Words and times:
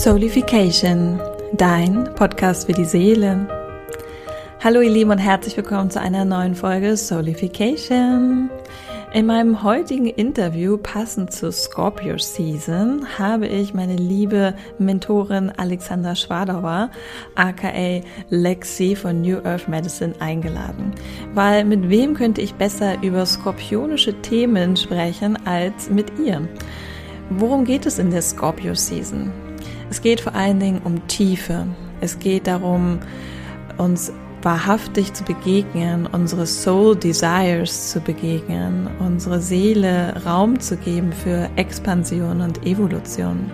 Soulification, 0.00 1.20
dein 1.54 2.14
Podcast 2.14 2.66
für 2.66 2.72
die 2.72 2.84
Seele. 2.84 3.48
Hallo 4.62 4.80
ihr 4.80 4.90
Lieben 4.90 5.10
und 5.10 5.18
herzlich 5.18 5.56
willkommen 5.56 5.90
zu 5.90 6.00
einer 6.00 6.24
neuen 6.24 6.54
Folge 6.54 6.96
Soulification. 6.96 8.48
In 9.12 9.26
meinem 9.26 9.64
heutigen 9.64 10.06
Interview, 10.06 10.78
passend 10.78 11.32
zur 11.32 11.50
Scorpio 11.50 12.16
Season, 12.16 13.04
habe 13.18 13.48
ich 13.48 13.74
meine 13.74 13.96
liebe 13.96 14.54
Mentorin 14.78 15.50
Alexandra 15.56 16.14
Schwadauer, 16.14 16.90
aka 17.34 18.00
Lexi 18.30 18.94
von 18.94 19.20
New 19.20 19.38
Earth 19.42 19.66
Medicine, 19.66 20.14
eingeladen. 20.20 20.92
Weil 21.34 21.64
mit 21.64 21.90
wem 21.90 22.14
könnte 22.14 22.40
ich 22.40 22.54
besser 22.54 23.02
über 23.02 23.26
skorpionische 23.26 24.14
Themen 24.22 24.76
sprechen 24.76 25.36
als 25.44 25.90
mit 25.90 26.20
ihr? 26.20 26.48
Worum 27.30 27.64
geht 27.64 27.84
es 27.84 27.98
in 27.98 28.12
der 28.12 28.22
Scorpio 28.22 28.76
Season? 28.76 29.32
Es 29.90 30.02
geht 30.02 30.20
vor 30.20 30.34
allen 30.34 30.60
Dingen 30.60 30.80
um 30.84 31.06
Tiefe. 31.08 31.66
Es 32.00 32.18
geht 32.18 32.46
darum, 32.46 32.98
uns 33.78 34.12
wahrhaftig 34.42 35.12
zu 35.14 35.24
begegnen, 35.24 36.06
unsere 36.06 36.46
Soul 36.46 36.96
Desires 36.96 37.90
zu 37.90 38.00
begegnen, 38.00 38.88
unsere 39.00 39.40
Seele 39.40 40.14
Raum 40.24 40.60
zu 40.60 40.76
geben 40.76 41.12
für 41.12 41.48
Expansion 41.56 42.40
und 42.40 42.64
Evolution. 42.64 43.50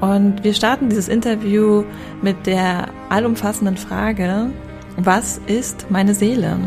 Und 0.00 0.42
wir 0.44 0.54
starten 0.54 0.88
dieses 0.88 1.08
Interview 1.08 1.84
mit 2.22 2.46
der 2.46 2.88
allumfassenden 3.10 3.76
Frage, 3.76 4.50
was 4.96 5.40
ist 5.46 5.86
meine 5.90 6.14
Seele? 6.14 6.58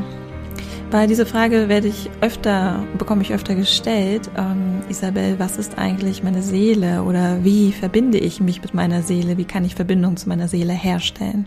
Weil 0.92 1.08
diese 1.08 1.26
Frage 1.26 1.70
werde 1.70 1.88
ich 1.88 2.10
öfter, 2.20 2.86
bekomme 2.98 3.22
ich 3.22 3.32
öfter 3.34 3.56
gestellt. 3.56 4.30
Ähm, 4.38 4.82
Isabel, 4.90 5.40
was 5.40 5.56
ist 5.56 5.78
eigentlich 5.78 6.22
meine 6.22 6.42
Seele? 6.42 7.04
Oder 7.04 7.46
wie 7.46 7.72
verbinde 7.72 8.18
ich 8.18 8.42
mich 8.42 8.62
mit 8.62 8.74
meiner 8.74 9.02
Seele? 9.02 9.38
Wie 9.38 9.46
kann 9.46 9.64
ich 9.64 9.76
Verbindung 9.76 10.18
zu 10.18 10.28
meiner 10.28 10.50
Seele 10.50 10.74
herstellen? 10.74 11.46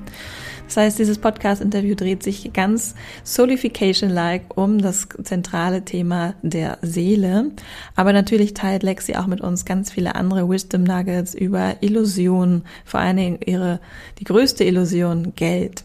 Das 0.64 0.78
heißt, 0.78 0.98
dieses 0.98 1.18
Podcast-Interview 1.18 1.94
dreht 1.94 2.22
sich 2.22 2.54
ganz 2.54 2.94
Solification-like 3.22 4.56
um 4.56 4.80
das 4.80 5.08
zentrale 5.22 5.84
Thema 5.84 6.32
der 6.40 6.78
Seele. 6.80 7.50
Aber 7.96 8.14
natürlich 8.14 8.54
teilt 8.54 8.82
Lexi 8.82 9.14
auch 9.14 9.26
mit 9.26 9.42
uns 9.42 9.66
ganz 9.66 9.90
viele 9.90 10.14
andere 10.14 10.48
Wisdom 10.48 10.84
Nuggets 10.84 11.34
über 11.34 11.74
Illusionen, 11.82 12.64
vor 12.86 13.00
allen 13.00 13.18
Dingen 13.18 13.38
ihre, 13.44 13.80
die 14.20 14.24
größte 14.24 14.64
Illusion, 14.64 15.34
Geld. 15.36 15.84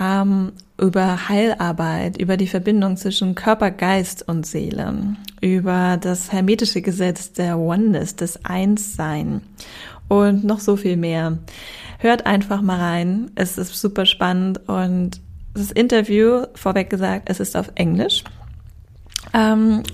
Ähm, 0.00 0.52
über 0.82 1.28
Heilarbeit, 1.28 2.20
über 2.20 2.36
die 2.36 2.48
Verbindung 2.48 2.96
zwischen 2.96 3.36
Körper, 3.36 3.70
Geist 3.70 4.28
und 4.28 4.44
Seele, 4.44 5.16
über 5.40 5.96
das 5.96 6.32
hermetische 6.32 6.82
Gesetz 6.82 7.32
der 7.32 7.58
Oneness, 7.58 8.16
des 8.16 8.44
Einssein 8.44 9.42
und 10.08 10.44
noch 10.44 10.58
so 10.58 10.76
viel 10.76 10.96
mehr. 10.96 11.38
Hört 11.98 12.26
einfach 12.26 12.62
mal 12.62 12.80
rein. 12.80 13.30
Es 13.36 13.58
ist 13.58 13.80
super 13.80 14.06
spannend 14.06 14.68
und 14.68 15.20
das 15.54 15.70
Interview, 15.70 16.46
vorweg 16.54 16.90
gesagt, 16.90 17.30
es 17.30 17.38
ist 17.38 17.56
auf 17.56 17.70
Englisch. 17.76 18.24
Ähm, 19.32 19.84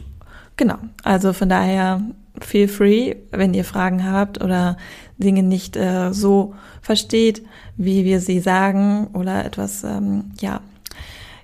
genau, 0.57 0.77
also 1.05 1.35
von 1.35 1.51
daher 1.51 2.01
feel 2.41 2.67
free, 2.67 3.15
wenn 3.31 3.53
ihr 3.53 3.65
Fragen 3.65 4.11
habt 4.11 4.43
oder 4.43 4.79
Dinge 5.19 5.43
nicht 5.43 5.77
äh, 5.77 6.13
so 6.13 6.55
versteht, 6.81 7.43
wie 7.77 8.05
wir 8.05 8.21
sie 8.21 8.41
sagen 8.41 9.09
oder 9.13 9.45
etwas, 9.45 9.85
ähm, 9.85 10.33
ja, 10.41 10.61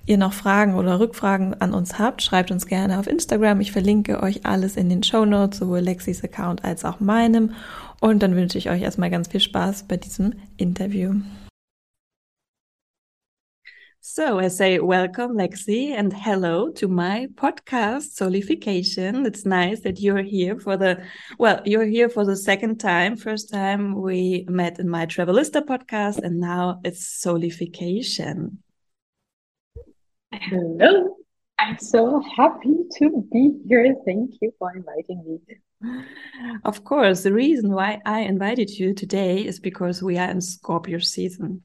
ihr 0.05 0.17
noch 0.17 0.33
Fragen 0.33 0.75
oder 0.75 0.99
Rückfragen 0.99 1.59
an 1.61 1.73
uns 1.73 1.97
habt, 1.97 2.21
schreibt 2.21 2.51
uns 2.51 2.67
gerne 2.67 2.99
auf 2.99 3.07
Instagram. 3.07 3.61
Ich 3.61 3.71
verlinke 3.71 4.21
euch 4.21 4.45
alles 4.45 4.77
in 4.77 4.89
den 4.89 5.03
Show 5.03 5.25
Notes, 5.25 5.59
sowohl 5.59 5.79
Lexis 5.79 6.23
Account 6.23 6.63
als 6.63 6.85
auch 6.85 6.99
meinem. 6.99 7.53
Und 8.01 8.21
dann 8.21 8.35
wünsche 8.35 8.57
ich 8.57 8.69
euch 8.69 8.81
erstmal 8.81 9.09
ganz 9.09 9.29
viel 9.29 9.39
Spaß 9.39 9.83
bei 9.87 9.97
diesem 9.97 10.33
Interview. 10.57 11.13
So 14.07 14.39
I 14.39 14.49
say 14.49 14.79
welcome, 14.79 15.33
Lexi, 15.35 15.91
and 15.97 16.13
hello 16.13 16.69
to 16.73 16.87
my 16.87 17.27
podcast, 17.35 18.15
Solification. 18.15 19.25
It's 19.25 19.45
nice 19.45 19.81
that 19.81 19.99
you're 19.99 20.21
here 20.21 20.59
for 20.59 20.77
the, 20.77 20.99
well, 21.39 21.61
you're 21.65 21.85
here 21.85 22.07
for 22.07 22.23
the 22.23 22.35
second 22.35 22.79
time. 22.79 23.17
First 23.17 23.51
time 23.51 23.95
we 23.95 24.45
met 24.47 24.77
in 24.77 24.87
my 24.87 25.07
Travelista 25.07 25.65
podcast, 25.65 26.19
and 26.19 26.39
now 26.39 26.81
it's 26.83 27.19
Solification. 27.19 28.59
Hello. 30.31 31.15
I'm 31.57 31.77
so 31.79 32.21
happy 32.35 32.75
to 32.97 33.27
be 33.31 33.53
here. 33.67 33.95
Thank 34.05 34.31
you 34.41 34.51
for 34.59 34.75
inviting 34.75 35.23
me. 35.25 35.99
Of 36.63 36.83
course, 36.83 37.23
the 37.23 37.33
reason 37.33 37.71
why 37.71 38.01
I 38.05 38.21
invited 38.21 38.69
you 38.69 38.93
today 38.93 39.45
is 39.45 39.59
because 39.59 40.03
we 40.03 40.17
are 40.17 40.29
in 40.29 40.41
Scorpio 40.41 40.99
season. 40.99 41.63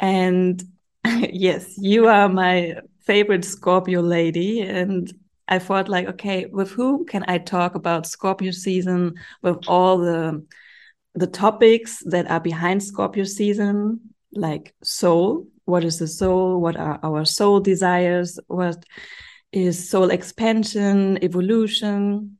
And 0.00 0.62
yes, 1.04 1.74
you 1.76 2.08
are 2.08 2.28
my 2.28 2.76
favorite 3.04 3.44
Scorpio 3.44 4.00
lady. 4.00 4.60
And 4.62 5.12
I 5.48 5.58
thought, 5.58 5.88
like, 5.88 6.08
okay, 6.08 6.46
with 6.46 6.70
whom 6.70 7.06
can 7.06 7.24
I 7.28 7.38
talk 7.38 7.74
about 7.74 8.06
Scorpio 8.06 8.50
season 8.50 9.14
with 9.42 9.58
all 9.68 9.98
the 9.98 10.44
the 11.14 11.26
topics 11.26 12.02
that 12.04 12.30
are 12.30 12.40
behind 12.40 12.82
Scorpio 12.82 13.24
season, 13.24 14.00
like 14.32 14.74
soul. 14.82 15.46
What 15.66 15.84
is 15.84 15.98
the 15.98 16.08
soul? 16.08 16.60
What 16.60 16.76
are 16.76 16.98
our 17.02 17.24
soul 17.24 17.60
desires? 17.60 18.40
What 18.46 18.82
is 19.52 19.88
soul 19.88 20.10
expansion, 20.10 21.22
evolution? 21.22 22.38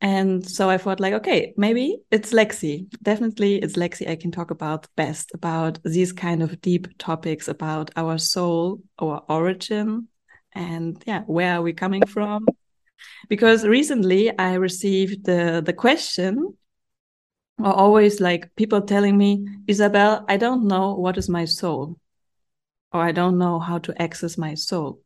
And 0.00 0.48
so 0.48 0.70
I 0.70 0.78
thought, 0.78 1.00
like, 1.00 1.14
okay, 1.14 1.54
maybe 1.56 1.98
it's 2.12 2.32
Lexi. 2.32 2.88
Definitely, 3.02 3.56
it's 3.56 3.74
Lexi 3.76 4.08
I 4.08 4.14
can 4.14 4.30
talk 4.30 4.52
about 4.52 4.86
best 4.96 5.32
about 5.34 5.80
these 5.82 6.12
kind 6.12 6.40
of 6.40 6.60
deep 6.60 6.86
topics 6.98 7.48
about 7.48 7.90
our 7.96 8.16
soul, 8.16 8.80
our 9.00 9.24
origin, 9.28 10.06
and 10.52 11.02
yeah, 11.04 11.22
where 11.26 11.54
are 11.54 11.62
we 11.62 11.72
coming 11.72 12.06
from? 12.06 12.46
Because 13.28 13.66
recently 13.66 14.36
I 14.38 14.54
received 14.54 15.24
the 15.24 15.62
the 15.66 15.72
question, 15.72 16.56
or 17.58 17.72
always 17.72 18.20
like 18.20 18.54
people 18.54 18.82
telling 18.82 19.18
me, 19.18 19.48
Isabel, 19.66 20.24
I 20.28 20.36
don't 20.36 20.68
know 20.68 20.94
what 20.94 21.18
is 21.18 21.28
my 21.28 21.44
soul, 21.44 21.98
or 22.92 23.02
I 23.02 23.12
don't 23.12 23.38
know 23.38 23.58
how 23.58 23.78
to 23.78 24.02
access 24.02 24.38
my 24.38 24.54
soul. 24.54 25.00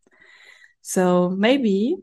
So 0.82 1.30
maybe 1.30 1.96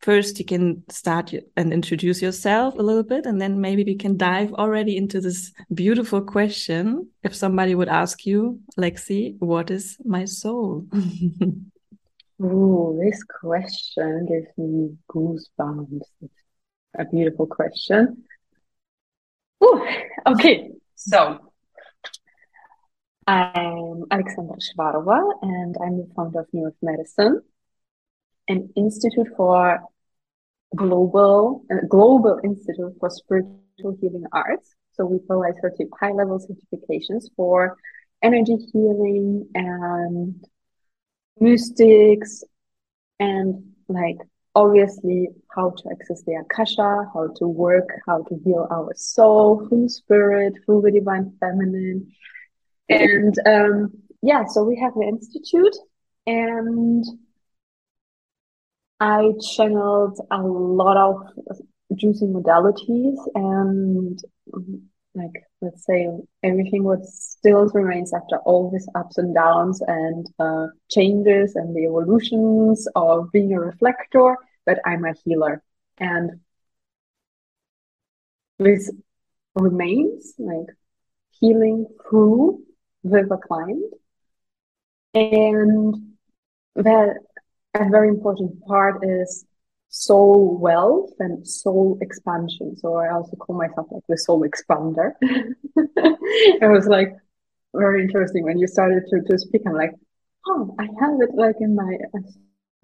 first 0.00 0.38
you 0.38 0.44
can 0.44 0.82
start 0.90 1.32
and 1.56 1.72
introduce 1.72 2.20
yourself 2.20 2.74
a 2.74 2.82
little 2.82 3.02
bit 3.04 3.24
and 3.24 3.40
then 3.40 3.60
maybe 3.60 3.84
we 3.84 3.94
can 3.94 4.16
dive 4.16 4.52
already 4.54 4.96
into 4.96 5.20
this 5.20 5.52
beautiful 5.72 6.20
question. 6.20 7.08
If 7.22 7.34
somebody 7.34 7.74
would 7.74 7.88
ask 7.88 8.26
you 8.26 8.60
lexi 8.78 9.36
what 9.38 9.70
is 9.70 9.96
my 10.04 10.24
soul? 10.24 10.86
Oh 12.44 12.98
this 13.00 13.22
question 13.22 14.26
gives 14.26 14.48
me 14.58 14.96
goosebumps. 15.08 16.00
It's 16.20 16.32
a 16.98 17.04
beautiful 17.04 17.46
question. 17.46 18.24
Ooh, 19.62 19.86
okay 20.26 20.72
so 20.96 21.51
i'm 23.32 24.04
alexandra 24.10 24.56
Shvarova, 24.66 25.20
and 25.42 25.76
i'm 25.82 25.96
the 25.98 26.08
founder 26.14 26.40
of 26.40 26.46
new 26.52 26.70
medicine 26.82 27.40
an 28.48 28.70
institute 28.76 29.28
for 29.36 29.80
global 30.76 31.64
uh, 31.70 31.86
global 31.88 32.40
institute 32.44 32.94
for 32.98 33.10
spiritual 33.10 33.96
healing 34.00 34.24
arts. 34.32 34.74
So 34.92 35.06
we 35.06 35.18
provide 35.18 35.54
certi- 35.62 35.88
high 35.98 36.12
level 36.12 36.38
certifications 36.38 37.24
for 37.36 37.76
energy 38.22 38.56
healing 38.72 39.48
and 39.54 40.44
mystics 41.40 42.44
and 43.18 43.72
like 43.88 44.18
obviously 44.54 45.28
how 45.54 45.70
to 45.70 45.90
access 45.90 46.22
the 46.24 46.34
akasha, 46.34 47.10
how 47.14 47.28
to 47.36 47.48
work, 47.48 47.88
how 48.06 48.22
to 48.24 48.34
heal 48.44 48.66
our 48.70 48.92
soul 48.94 49.66
through 49.68 49.88
spirit, 49.88 50.54
through 50.64 50.82
the 50.82 50.90
divine 50.90 51.34
feminine. 51.40 52.12
And 53.00 53.34
um, 53.46 53.92
yeah, 54.22 54.44
so 54.46 54.64
we 54.64 54.78
have 54.78 54.94
an 54.96 55.02
institute 55.02 55.76
and 56.26 57.04
I 59.00 59.32
channeled 59.56 60.20
a 60.30 60.40
lot 60.42 60.96
of 60.96 61.26
juicy 61.96 62.26
modalities 62.26 63.16
and 63.34 64.18
like 65.14 65.32
let's 65.60 65.84
say 65.84 66.08
everything 66.42 66.84
what 66.84 67.04
still 67.04 67.68
remains 67.74 68.14
after 68.14 68.38
all 68.46 68.70
these 68.70 68.88
ups 68.94 69.18
and 69.18 69.34
downs 69.34 69.82
and 69.86 70.26
uh, 70.38 70.68
changes 70.90 71.54
and 71.54 71.76
the 71.76 71.84
evolutions 71.84 72.88
of 72.94 73.30
being 73.32 73.52
a 73.52 73.60
reflector 73.60 74.36
but 74.64 74.78
i'm 74.86 75.04
a 75.04 75.12
healer. 75.24 75.62
And 75.98 76.40
this 78.58 78.90
remains 79.54 80.34
like 80.38 80.74
healing 81.40 81.86
through 82.08 82.62
with 83.02 83.30
a 83.30 83.36
client 83.36 83.92
and 85.14 85.94
that 86.76 87.16
a 87.74 87.88
very 87.90 88.08
important 88.08 88.64
part 88.66 89.04
is 89.04 89.44
soul 89.88 90.56
wealth 90.58 91.10
and 91.18 91.46
soul 91.46 91.98
expansion. 92.00 92.76
So 92.76 92.96
I 92.96 93.10
also 93.10 93.36
call 93.36 93.56
myself 93.56 93.88
like 93.90 94.02
the 94.08 94.16
soul 94.16 94.46
expander. 94.48 95.12
it 95.20 96.70
was 96.70 96.86
like 96.86 97.14
very 97.74 98.02
interesting 98.02 98.44
when 98.44 98.58
you 98.58 98.66
started 98.66 99.04
to, 99.10 99.20
to 99.20 99.38
speak. 99.38 99.62
I'm 99.66 99.74
like, 99.74 99.92
oh, 100.46 100.74
I 100.78 100.84
have 100.84 101.20
it 101.20 101.34
like 101.34 101.56
in 101.60 101.74
my 101.74 101.98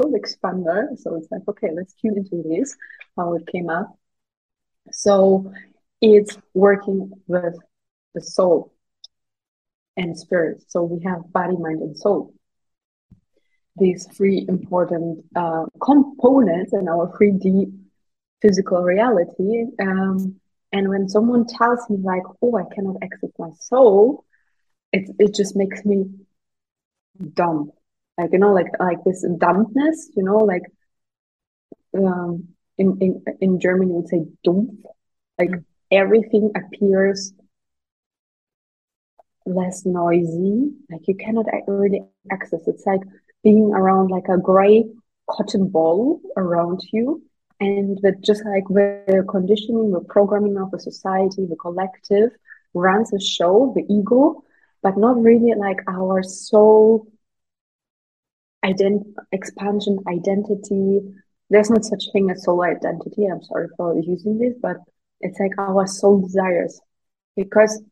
soul 0.01 0.13
expander. 0.13 0.99
So 0.99 1.15
it's 1.17 1.29
like, 1.31 1.43
okay, 1.49 1.69
let's 1.75 1.95
tune 1.95 2.17
into 2.17 2.43
this, 2.47 2.77
how 3.17 3.35
it 3.35 3.47
came 3.47 3.71
up. 3.71 3.99
So 4.93 5.53
it's 6.01 6.39
working 6.55 7.11
with 7.27 7.55
the 8.15 8.21
soul 8.21 8.73
and 9.99 10.17
spirit. 10.17 10.63
So 10.69 10.83
we 10.85 11.03
have 11.05 11.31
body, 11.33 11.57
mind, 11.57 11.83
and 11.83 11.97
soul. 11.97 12.33
These 13.77 14.07
three 14.07 14.47
important 14.49 15.25
uh, 15.37 15.67
components 15.83 16.73
in 16.73 16.89
our 16.89 17.13
3D 17.19 17.73
physical 18.41 18.83
reality. 18.83 19.67
Um, 19.81 20.37
and 20.73 20.89
when 20.89 21.09
someone 21.09 21.47
tells 21.47 21.89
me 21.91 21.99
like, 22.03 22.23
"Oh, 22.43 22.57
I 22.57 22.65
cannot 22.75 22.97
access 23.03 23.31
my 23.39 23.51
soul," 23.59 24.25
it 24.93 25.11
it 25.19 25.35
just 25.35 25.57
makes 25.57 25.85
me 25.85 26.07
dumb. 27.35 27.73
Like 28.17 28.33
you 28.33 28.39
know, 28.39 28.53
like 28.53 28.73
like 28.79 28.99
this 29.05 29.25
dumbness. 29.39 30.11
You 30.17 30.25
know, 30.25 30.39
like 30.39 30.65
um, 31.97 32.49
in 32.77 32.99
in 33.01 33.25
in 33.41 33.61
German 33.61 33.89
you 33.89 33.95
would 33.95 34.09
say 34.09 34.25
dumpf. 34.47 34.77
Like 35.39 35.51
everything 35.91 36.53
appears 36.55 37.33
less 39.49 39.85
noisy. 39.85 40.73
Like 40.91 41.07
you 41.09 41.17
cannot 41.17 41.47
really 41.67 42.03
access. 42.31 42.67
It's 42.67 42.87
like 42.87 43.01
being 43.43 43.73
around 43.75 44.09
like 44.11 44.29
a 44.29 44.39
gray 44.39 44.85
cotton 45.31 45.69
ball 45.69 46.21
around 46.37 46.81
you. 46.93 47.23
And 47.61 47.99
that 48.03 48.23
just 48.23 48.45
like 48.45 48.65
the 48.69 49.25
conditioning, 49.29 49.91
the 49.91 50.01
programming 50.01 50.59
of 50.59 50.71
the 50.71 50.79
society, 50.79 51.45
the 51.47 51.57
collective 51.57 52.31
runs 52.75 53.11
the 53.11 53.21
show, 53.21 53.73
the 53.75 53.85
ego, 53.93 54.45
but 54.83 54.97
not 54.97 55.21
really 55.21 55.55
like 55.59 55.81
our 55.89 56.23
soul 56.23 57.09
ident 58.65 59.05
expansion 59.33 59.99
identity. 60.07 61.01
There's 61.51 61.71
not 61.71 61.85
such 61.85 62.05
thing 62.13 62.31
as 62.31 62.45
soul 62.45 62.63
identity. 62.63 63.27
I'm 63.27 63.43
sorry 63.43 63.69
for 63.77 63.99
using 63.99 64.39
this, 64.39 64.55
but 64.61 64.77
it's 65.21 65.41
like 65.41 65.53
our 65.59 65.87
soul 65.87 66.21
desires 66.21 66.81
because 67.37 67.83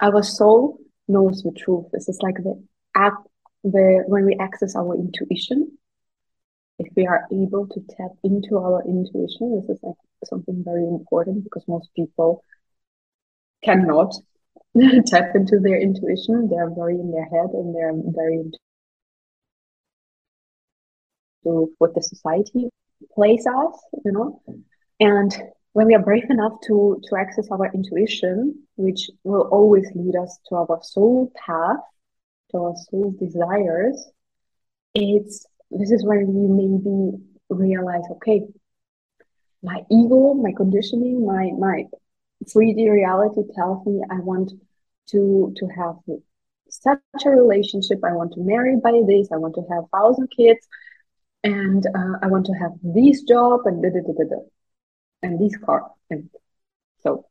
our 0.00 0.22
soul 0.22 0.78
knows 1.08 1.42
the 1.42 1.52
truth. 1.52 1.86
This 1.92 2.08
is 2.08 2.18
like 2.22 2.36
the 2.36 2.62
act, 2.94 3.26
the 3.62 4.04
when 4.06 4.24
we 4.26 4.36
access 4.40 4.74
our 4.76 4.94
intuition. 4.94 5.78
If 6.78 6.88
we 6.96 7.06
are 7.06 7.22
able 7.32 7.68
to 7.68 7.80
tap 7.96 8.10
into 8.24 8.58
our 8.58 8.82
intuition, 8.84 9.60
this 9.60 9.68
is 9.68 9.78
like 9.82 9.94
something 10.24 10.62
very 10.64 10.84
important 10.84 11.44
because 11.44 11.62
most 11.68 11.88
people 11.94 12.42
cannot 13.62 14.12
tap 15.06 15.36
into 15.36 15.60
their 15.60 15.80
intuition. 15.80 16.48
They're 16.48 16.74
very 16.74 16.94
in 16.94 17.12
their 17.12 17.26
head 17.26 17.50
and 17.52 17.74
they're 17.74 17.92
very 17.94 18.40
into 18.40 18.58
what 21.78 21.94
the 21.94 22.02
society 22.02 22.70
plays 23.14 23.46
us, 23.46 23.78
you 24.04 24.12
know. 24.12 24.42
And 24.98 25.32
when 25.72 25.86
we 25.86 25.94
are 25.94 26.02
brave 26.02 26.30
enough 26.30 26.60
to 26.66 27.00
to 27.04 27.16
access 27.16 27.48
our 27.50 27.70
intuition, 27.72 28.63
which 28.76 29.10
will 29.22 29.48
always 29.50 29.86
lead 29.94 30.16
us 30.16 30.38
to 30.48 30.56
our 30.56 30.80
soul 30.82 31.32
path, 31.46 31.80
to 32.50 32.58
our 32.58 32.76
soul 32.90 33.14
desires, 33.18 34.08
it's 34.94 35.46
this 35.70 35.90
is 35.90 36.04
when 36.04 36.26
we 36.28 36.46
maybe 36.48 37.18
realize, 37.48 38.04
okay, 38.12 38.42
my 39.62 39.82
ego, 39.90 40.34
my 40.34 40.52
conditioning, 40.56 41.26
my 41.26 41.50
my 41.58 41.84
3D 42.44 42.90
reality 42.90 43.42
tells 43.54 43.84
me 43.86 44.02
I 44.10 44.20
want 44.20 44.52
to 45.08 45.52
to 45.56 45.66
have 45.76 45.96
such 46.68 47.00
a 47.24 47.30
relationship. 47.30 48.00
I 48.04 48.12
want 48.12 48.32
to 48.34 48.40
marry 48.40 48.76
by 48.76 49.00
this. 49.06 49.28
I 49.32 49.36
want 49.36 49.54
to 49.54 49.64
have 49.70 49.84
thousand 49.92 50.28
kids, 50.36 50.66
and 51.42 51.84
uh, 51.86 52.18
I 52.22 52.26
want 52.26 52.46
to 52.46 52.52
have 52.52 52.72
this 52.82 53.22
job 53.22 53.60
and 53.66 53.82
da 53.82 53.88
da 53.90 54.00
da 54.00 54.12
da 54.12 54.36
da 54.36 54.42
and 55.22 55.40
this 55.40 55.56
car. 55.56 55.90
And 56.10 56.28
so, 57.02 57.26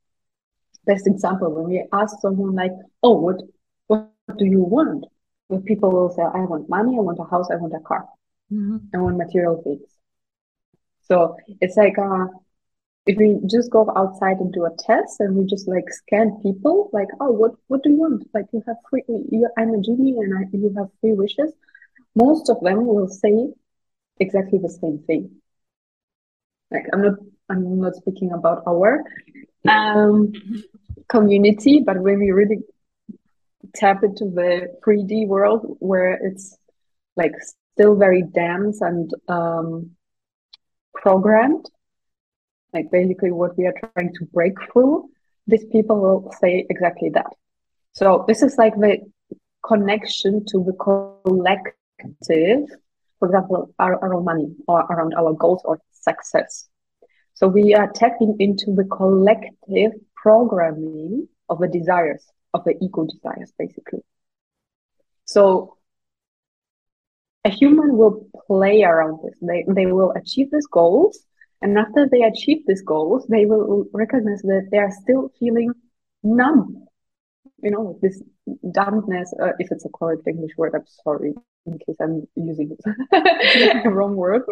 best 0.85 1.07
example 1.07 1.51
when 1.53 1.65
we 1.69 1.85
ask 1.93 2.19
someone 2.21 2.55
like, 2.55 2.73
"Oh, 3.01 3.19
what 3.19 3.41
what 3.87 4.09
do 4.37 4.45
you 4.45 4.61
want?" 4.61 5.05
Well, 5.49 5.61
people 5.61 5.91
will 5.91 6.11
say, 6.11 6.23
"I 6.23 6.41
want 6.45 6.69
money. 6.69 6.97
I 6.97 7.01
want 7.01 7.19
a 7.19 7.23
house. 7.23 7.49
I 7.51 7.55
want 7.55 7.73
a 7.73 7.79
car. 7.79 8.05
Mm-hmm. 8.51 8.77
I 8.93 8.97
want 8.99 9.17
material 9.17 9.61
things." 9.63 9.89
So 11.01 11.35
it's 11.61 11.77
like 11.77 11.97
uh, 11.97 12.27
if 13.05 13.17
we 13.17 13.39
just 13.47 13.69
go 13.71 13.91
outside 13.95 14.37
and 14.37 14.51
do 14.53 14.65
a 14.65 14.75
test 14.79 15.19
and 15.19 15.35
we 15.35 15.45
just 15.45 15.67
like 15.67 15.89
scan 15.89 16.39
people, 16.41 16.89
like, 16.93 17.09
"Oh, 17.19 17.31
what 17.31 17.51
what 17.67 17.83
do 17.83 17.89
you 17.89 17.97
want?" 17.97 18.27
Like 18.33 18.45
you 18.53 18.63
have 18.67 18.77
free. 18.89 19.03
You, 19.07 19.49
I'm 19.57 19.73
a 19.73 19.81
genie 19.81 20.17
and 20.17 20.33
I, 20.37 20.41
you 20.51 20.73
have 20.77 20.89
three 21.01 21.13
wishes. 21.13 21.51
Most 22.15 22.49
of 22.49 22.59
them 22.61 22.85
will 22.85 23.07
say 23.07 23.53
exactly 24.19 24.59
the 24.59 24.69
same 24.69 24.99
thing. 25.07 25.41
Like 26.71 26.85
I'm 26.93 27.01
not 27.01 27.15
I'm 27.49 27.79
not 27.79 27.95
speaking 27.95 28.31
about 28.31 28.63
our 28.67 29.03
um, 29.67 30.33
community, 31.07 31.81
but 31.85 31.97
when 31.99 32.19
we 32.19 32.31
really 32.31 32.59
tap 33.75 34.03
into 34.03 34.25
the 34.25 34.67
3D 34.85 35.27
world 35.27 35.77
where 35.79 36.13
it's 36.13 36.57
like 37.15 37.33
still 37.73 37.95
very 37.95 38.21
dense 38.21 38.81
and 38.81 39.11
um, 39.27 39.91
programmed, 40.93 41.69
like 42.73 42.91
basically 42.91 43.31
what 43.31 43.57
we 43.57 43.65
are 43.65 43.73
trying 43.95 44.13
to 44.13 44.25
break 44.25 44.53
through, 44.71 45.09
these 45.47 45.65
people 45.65 45.99
will 45.99 46.33
say 46.39 46.65
exactly 46.69 47.09
that. 47.09 47.31
So 47.93 48.25
this 48.27 48.41
is 48.41 48.57
like 48.57 48.75
the 48.75 48.99
connection 49.65 50.45
to 50.47 50.63
the 50.63 50.73
collective, 50.73 52.67
for 53.19 53.27
example, 53.27 53.73
around 53.79 54.25
money 54.25 54.55
or 54.67 54.81
around 54.81 55.13
our 55.13 55.33
goals 55.33 55.61
or 55.63 55.79
success. 55.91 56.67
So 57.33 57.47
we 57.47 57.73
are 57.73 57.91
tapping 57.91 58.35
into 58.39 58.73
the 58.75 58.85
collective 58.85 59.91
programming 60.15 61.27
of 61.49 61.59
the 61.59 61.67
desires, 61.67 62.25
of 62.53 62.63
the 62.63 62.75
ego 62.81 63.05
desires, 63.05 63.51
basically. 63.57 64.01
So 65.25 65.77
a 67.45 67.49
human 67.49 67.97
will 67.97 68.27
play 68.47 68.83
around 68.83 69.19
this. 69.23 69.37
They, 69.41 69.65
they 69.67 69.85
will 69.87 70.11
achieve 70.11 70.49
these 70.51 70.67
goals. 70.67 71.19
And 71.61 71.77
after 71.77 72.07
they 72.09 72.23
achieve 72.23 72.65
these 72.67 72.81
goals, 72.81 73.25
they 73.27 73.45
will 73.45 73.85
recognize 73.93 74.41
that 74.41 74.67
they 74.71 74.77
are 74.77 74.91
still 74.91 75.31
feeling 75.39 75.71
numb. 76.21 76.85
You 77.61 77.71
know, 77.71 77.99
this 78.01 78.21
dumbness, 78.71 79.33
uh, 79.41 79.53
if 79.59 79.71
it's 79.71 79.85
a 79.85 79.89
correct 79.89 80.27
English 80.27 80.51
word, 80.57 80.73
I'm 80.75 80.85
sorry 81.03 81.33
in 81.65 81.79
case 81.79 81.95
I'm 82.01 82.27
using 82.35 82.75
the 82.85 83.91
wrong 83.91 84.15
word. 84.15 84.43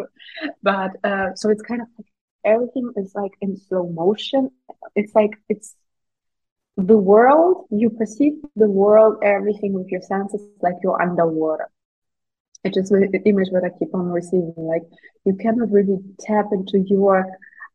But 0.62 0.92
uh, 1.04 1.34
so 1.34 1.50
it's 1.50 1.62
kind 1.62 1.82
of 1.82 1.88
like 1.98 2.06
everything 2.44 2.92
is 2.96 3.14
like 3.14 3.32
in 3.40 3.56
slow 3.56 3.88
motion. 3.88 4.50
It's 4.94 5.14
like 5.14 5.30
it's 5.48 5.74
the 6.76 6.96
world, 6.96 7.66
you 7.70 7.90
perceive 7.90 8.34
the 8.56 8.68
world, 8.68 9.18
everything 9.22 9.72
with 9.74 9.88
your 9.88 10.00
senses, 10.02 10.42
like 10.60 10.76
you're 10.82 11.00
underwater. 11.00 11.68
It's 12.64 12.76
just 12.76 12.90
the 12.90 13.20
image 13.24 13.48
that 13.52 13.64
I 13.64 13.76
keep 13.78 13.94
on 13.94 14.10
receiving. 14.10 14.54
Like 14.56 14.82
you 15.24 15.34
cannot 15.34 15.70
really 15.70 15.98
tap 16.20 16.46
into 16.52 16.78
your 16.88 17.26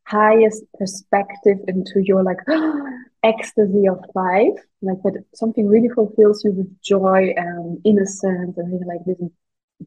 highest 0.04 0.64
perspective, 0.78 1.58
into 1.68 2.00
your 2.02 2.22
like 2.22 2.38
ecstasy 3.22 3.86
of 3.86 4.02
life. 4.14 4.58
Like 4.80 5.02
that 5.04 5.24
something 5.34 5.68
really 5.68 5.90
fulfills 5.90 6.44
you 6.44 6.52
with 6.52 6.80
joy 6.82 7.34
and 7.36 7.80
innocence 7.84 8.56
and 8.56 8.86
like 8.86 9.04
this 9.06 9.18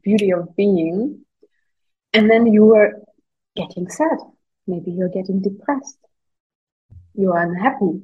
beauty 0.03 0.31
of 0.31 0.55
being. 0.55 1.25
And 2.13 2.29
then 2.29 2.45
you 2.45 2.75
are 2.75 2.93
getting 3.55 3.89
sad 3.89 4.19
Maybe 4.68 4.91
you're 4.91 5.10
getting 5.10 5.41
depressed. 5.41 5.98
You're 7.13 7.38
unhappy. 7.38 8.01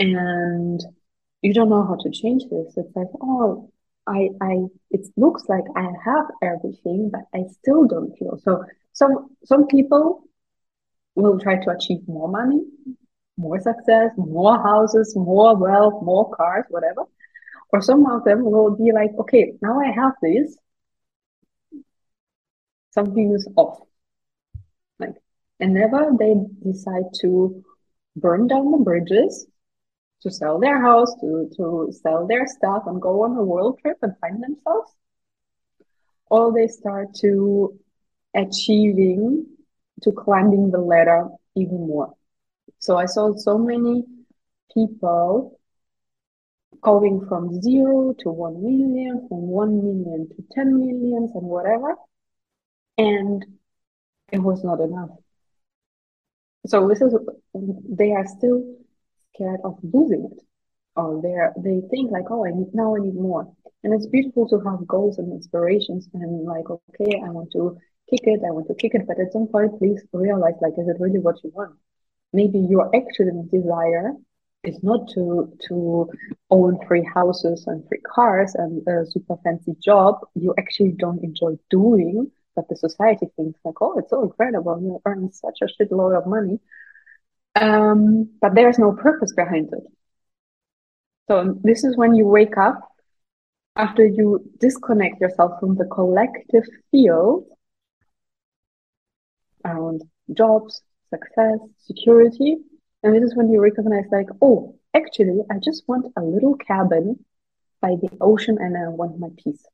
And 0.00 0.80
you 1.42 1.52
don't 1.52 1.68
know 1.68 1.84
how 1.86 1.96
to 1.96 2.10
change 2.10 2.44
this. 2.50 2.74
It's 2.76 2.96
like, 2.96 3.08
oh, 3.20 3.70
I, 4.06 4.30
I, 4.40 4.66
it 4.90 5.06
looks 5.16 5.44
like 5.48 5.64
I 5.76 5.88
have 6.04 6.26
everything, 6.42 7.10
but 7.10 7.22
I 7.34 7.44
still 7.60 7.86
don't 7.86 8.16
feel. 8.18 8.38
So 8.42 8.64
some, 8.92 9.30
some 9.44 9.66
people 9.66 10.24
will 11.14 11.38
try 11.38 11.56
to 11.62 11.70
achieve 11.70 12.06
more 12.08 12.28
money, 12.28 12.62
more 13.36 13.60
success, 13.60 14.10
more 14.16 14.56
houses, 14.62 15.14
more 15.16 15.56
wealth, 15.56 16.02
more 16.02 16.30
cars, 16.34 16.64
whatever. 16.68 17.02
Or 17.70 17.80
some 17.82 18.06
of 18.06 18.24
them 18.24 18.44
will 18.44 18.76
be 18.76 18.92
like, 18.92 19.10
okay, 19.18 19.54
now 19.60 19.80
I 19.80 19.90
have 19.90 20.12
this. 20.22 20.56
Something 22.92 23.32
is 23.34 23.48
off. 23.56 23.80
And 25.60 25.74
never 25.74 26.10
they 26.18 26.34
decide 26.62 27.04
to 27.20 27.64
burn 28.16 28.48
down 28.48 28.70
the 28.70 28.78
bridges, 28.78 29.46
to 30.22 30.30
sell 30.30 30.58
their 30.58 30.80
house, 30.80 31.14
to, 31.20 31.50
to 31.56 31.92
sell 32.02 32.26
their 32.26 32.46
stuff 32.46 32.84
and 32.86 33.00
go 33.00 33.22
on 33.22 33.36
a 33.36 33.44
world 33.44 33.78
trip 33.80 33.98
and 34.02 34.16
find 34.20 34.42
themselves, 34.42 34.90
or 36.26 36.52
they 36.52 36.66
start 36.66 37.14
to 37.16 37.78
achieving 38.34 39.46
to 40.02 40.12
climbing 40.12 40.70
the 40.70 40.78
ladder 40.78 41.28
even 41.54 41.86
more. 41.86 42.14
So 42.78 42.96
I 42.96 43.06
saw 43.06 43.34
so 43.36 43.58
many 43.58 44.04
people 44.72 45.58
going 46.82 47.26
from 47.26 47.62
zero 47.62 48.14
to 48.20 48.30
1 48.30 48.62
million, 48.62 49.26
from 49.28 49.42
1 49.48 49.76
million 49.78 50.28
to 50.28 50.44
10 50.52 50.78
millions 50.78 51.30
and 51.34 51.42
whatever. 51.42 51.96
And 52.98 53.44
it 54.30 54.38
was 54.38 54.62
not 54.64 54.80
enough. 54.80 55.10
So 56.66 56.88
this 56.88 57.00
is, 57.00 57.14
they 57.54 58.12
are 58.12 58.26
still 58.26 58.76
scared 59.34 59.60
of 59.64 59.78
losing 59.82 60.30
it. 60.32 60.42
Or 60.96 61.20
they 61.20 61.34
they 61.60 61.86
think 61.88 62.12
like, 62.12 62.30
oh, 62.30 62.46
I 62.46 62.50
need, 62.50 62.72
now 62.72 62.94
I 62.94 63.00
need 63.00 63.16
more. 63.16 63.52
And 63.82 63.92
it's 63.92 64.06
beautiful 64.06 64.48
to 64.48 64.60
have 64.60 64.86
goals 64.86 65.18
and 65.18 65.32
inspirations 65.32 66.08
and 66.14 66.44
like, 66.44 66.70
okay, 66.70 67.20
I 67.24 67.30
want 67.30 67.50
to 67.52 67.76
kick 68.08 68.20
it, 68.24 68.40
I 68.46 68.52
want 68.52 68.68
to 68.68 68.74
kick 68.74 68.94
it. 68.94 69.06
But 69.06 69.18
at 69.18 69.32
some 69.32 69.48
point, 69.48 69.78
please 69.78 70.00
realize 70.12 70.54
like, 70.62 70.74
is 70.78 70.88
it 70.88 70.96
really 71.00 71.18
what 71.18 71.42
you 71.42 71.50
want? 71.52 71.74
Maybe 72.32 72.60
your 72.60 72.94
actual 72.94 73.48
desire 73.52 74.12
is 74.64 74.82
not 74.82 75.08
to 75.14 75.52
to 75.68 76.08
own 76.50 76.78
free 76.86 77.06
houses 77.14 77.66
and 77.66 77.86
free 77.88 78.00
cars 78.14 78.54
and 78.54 78.86
a 78.88 79.04
super 79.06 79.36
fancy 79.44 79.74
job 79.82 80.20
you 80.34 80.54
actually 80.58 80.92
don't 80.92 81.22
enjoy 81.22 81.52
doing 81.70 82.30
but 82.54 82.68
the 82.68 82.76
society 82.76 83.26
thinks 83.36 83.58
like 83.64 83.80
oh 83.80 83.98
it's 83.98 84.10
so 84.10 84.22
incredible 84.22 84.80
you're 84.82 85.00
earning 85.06 85.30
such 85.32 85.58
a 85.62 85.66
shitload 85.66 86.16
of 86.16 86.26
money. 86.26 86.58
Um, 87.56 88.30
but 88.40 88.54
there's 88.54 88.78
no 88.78 88.92
purpose 88.92 89.32
behind 89.32 89.68
it. 89.72 89.84
So 91.28 91.56
this 91.62 91.84
is 91.84 91.96
when 91.96 92.14
you 92.14 92.26
wake 92.26 92.58
up 92.58 92.80
after 93.76 94.04
you 94.06 94.50
disconnect 94.58 95.20
yourself 95.20 95.60
from 95.60 95.76
the 95.76 95.84
collective 95.86 96.64
field 96.90 97.46
around 99.64 100.02
jobs 100.32 100.82
success 101.10 101.58
security. 101.78 102.56
And 103.02 103.14
this 103.14 103.22
is 103.22 103.36
when 103.36 103.50
you 103.50 103.60
recognize, 103.60 104.06
like, 104.10 104.28
oh, 104.40 104.76
actually, 104.94 105.40
I 105.50 105.58
just 105.58 105.86
want 105.86 106.12
a 106.16 106.22
little 106.22 106.56
cabin 106.56 107.24
by 107.80 107.96
the 108.00 108.10
ocean 108.20 108.56
and 108.58 108.76
I 108.76 108.88
want 108.88 109.18
my 109.18 109.28
peace. 109.36 109.64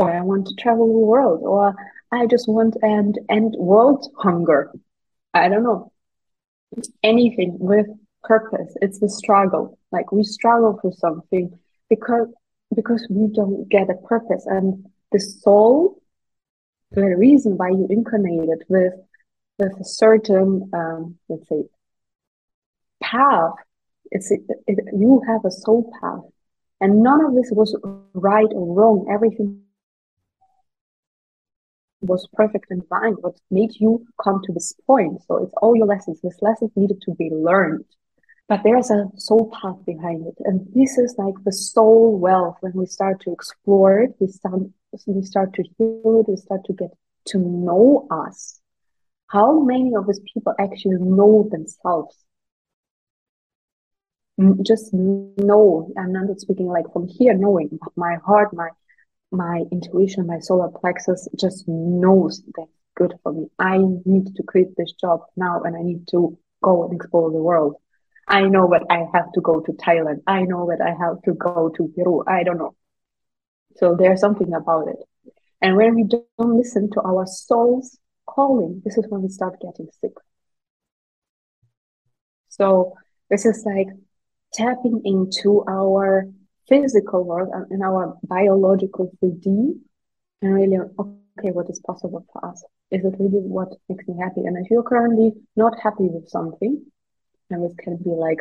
Or 0.00 0.10
I 0.10 0.22
want 0.22 0.46
to 0.46 0.54
travel 0.54 0.86
the 0.86 1.06
world, 1.12 1.42
or 1.42 1.74
I 2.10 2.26
just 2.26 2.48
want 2.48 2.74
and 2.80 3.18
end 3.28 3.54
world 3.58 4.08
hunger. 4.16 4.72
I 5.34 5.50
don't 5.50 5.62
know. 5.62 5.92
Anything 7.02 7.58
with 7.58 7.86
purpose. 8.22 8.74
It's 8.80 8.98
the 8.98 9.10
struggle. 9.10 9.78
Like 9.92 10.10
we 10.10 10.24
struggle 10.24 10.78
for 10.80 10.90
something 10.92 11.58
because 11.90 12.28
because 12.74 13.06
we 13.10 13.26
don't 13.26 13.68
get 13.68 13.90
a 13.90 13.94
purpose. 14.06 14.46
And 14.46 14.86
the 15.12 15.20
soul, 15.20 16.00
the 16.92 17.14
reason 17.16 17.58
why 17.58 17.68
you 17.68 17.86
incarnated 17.90 18.64
with 18.70 18.94
with 19.58 19.78
a 19.78 19.84
certain, 19.84 20.70
um, 20.72 21.18
let's 21.28 21.46
say, 21.46 21.64
path. 23.02 23.52
It's 24.10 24.30
it, 24.30 24.40
it, 24.66 24.78
you 24.96 25.22
have 25.26 25.44
a 25.44 25.50
soul 25.50 25.92
path, 26.00 26.24
and 26.80 27.02
none 27.02 27.22
of 27.22 27.34
this 27.34 27.50
was 27.52 27.76
right 28.14 28.48
or 28.50 28.74
wrong. 28.74 29.06
Everything 29.12 29.60
was 32.00 32.26
perfect 32.32 32.66
and 32.70 32.86
fine. 32.88 33.12
What 33.14 33.36
made 33.50 33.72
you 33.78 34.06
come 34.22 34.40
to 34.44 34.52
this 34.52 34.74
point? 34.86 35.22
So 35.26 35.42
it's 35.44 35.54
all 35.62 35.76
your 35.76 35.86
lessons. 35.86 36.20
These 36.22 36.38
lessons 36.40 36.70
needed 36.76 37.02
to 37.02 37.14
be 37.14 37.30
learned, 37.30 37.84
but 38.48 38.60
there's 38.64 38.90
a 38.90 39.06
soul 39.16 39.52
path 39.60 39.84
behind 39.84 40.26
it, 40.26 40.34
and 40.44 40.66
this 40.74 40.98
is 40.98 41.14
like 41.18 41.34
the 41.44 41.52
soul 41.52 42.18
wealth. 42.18 42.56
When 42.60 42.72
we 42.74 42.86
start 42.86 43.20
to 43.22 43.32
explore 43.32 44.00
it, 44.00 44.14
we 44.18 44.28
start 44.28 44.60
we 45.06 45.22
start 45.22 45.54
to 45.54 45.62
heal 45.62 46.20
it. 46.20 46.30
We 46.30 46.36
start 46.36 46.64
to 46.66 46.72
get 46.72 46.90
to 47.26 47.38
know 47.38 48.08
us 48.10 48.60
how 49.30 49.60
many 49.60 49.94
of 49.94 50.06
these 50.06 50.20
people 50.34 50.54
actually 50.58 50.98
know 50.98 51.48
themselves? 51.50 52.16
Just 54.62 54.92
know, 54.92 55.92
I'm 55.96 56.12
not 56.12 56.40
speaking 56.40 56.66
like 56.66 56.92
from 56.92 57.06
here 57.06 57.34
knowing, 57.34 57.68
but 57.80 57.92
my 57.94 58.16
heart, 58.26 58.52
my 58.52 58.70
my 59.30 59.64
intuition, 59.70 60.26
my 60.26 60.38
solar 60.40 60.68
plexus 60.68 61.28
just 61.38 61.64
knows 61.68 62.42
that's 62.56 62.70
good 62.96 63.14
for 63.22 63.32
me. 63.32 63.46
I 63.58 63.78
need 64.04 64.34
to 64.36 64.42
quit 64.42 64.76
this 64.76 64.92
job 64.92 65.20
now 65.36 65.62
and 65.62 65.76
I 65.76 65.82
need 65.82 66.06
to 66.08 66.38
go 66.62 66.84
and 66.84 66.94
explore 66.94 67.30
the 67.30 67.38
world. 67.38 67.76
I 68.28 68.42
know 68.42 68.68
that 68.70 68.86
I 68.90 69.06
have 69.12 69.32
to 69.32 69.40
go 69.40 69.60
to 69.60 69.72
Thailand. 69.72 70.22
I 70.26 70.42
know 70.42 70.68
that 70.70 70.80
I 70.80 70.90
have 70.90 71.22
to 71.22 71.32
go 71.32 71.70
to 71.70 71.92
Peru. 71.96 72.22
I 72.26 72.44
don't 72.44 72.58
know. 72.58 72.74
So 73.76 73.96
there's 73.96 74.20
something 74.20 74.52
about 74.52 74.88
it. 74.88 74.98
And 75.62 75.76
when 75.76 75.94
we 75.94 76.04
don't 76.04 76.56
listen 76.56 76.90
to 76.92 77.00
our 77.00 77.26
soul's 77.26 77.98
calling, 78.26 78.82
this 78.84 78.96
is 78.96 79.06
when 79.08 79.22
we 79.22 79.28
start 79.28 79.60
getting 79.60 79.88
sick. 80.00 80.12
So 82.48 82.94
this 83.28 83.44
is 83.46 83.64
like 83.64 83.88
tapping 84.52 85.02
into 85.04 85.64
our 85.68 86.28
physical 86.70 87.24
world 87.24 87.50
and 87.52 87.70
in 87.72 87.82
our 87.82 88.16
biological 88.22 89.12
3D 89.22 89.74
and 90.40 90.54
really, 90.54 90.78
okay, 90.78 91.50
what 91.50 91.68
is 91.68 91.80
possible 91.80 92.24
for 92.32 92.46
us? 92.46 92.64
Is 92.90 93.04
it 93.04 93.14
really 93.18 93.40
what 93.40 93.68
makes 93.88 94.06
me 94.08 94.14
happy? 94.18 94.42
And 94.46 94.56
if 94.56 94.70
you're 94.70 94.82
currently 94.82 95.32
not 95.56 95.78
happy 95.82 96.08
with 96.08 96.28
something, 96.28 96.82
and 97.50 97.64
this 97.64 97.74
can 97.78 97.96
be 97.96 98.10
like 98.10 98.38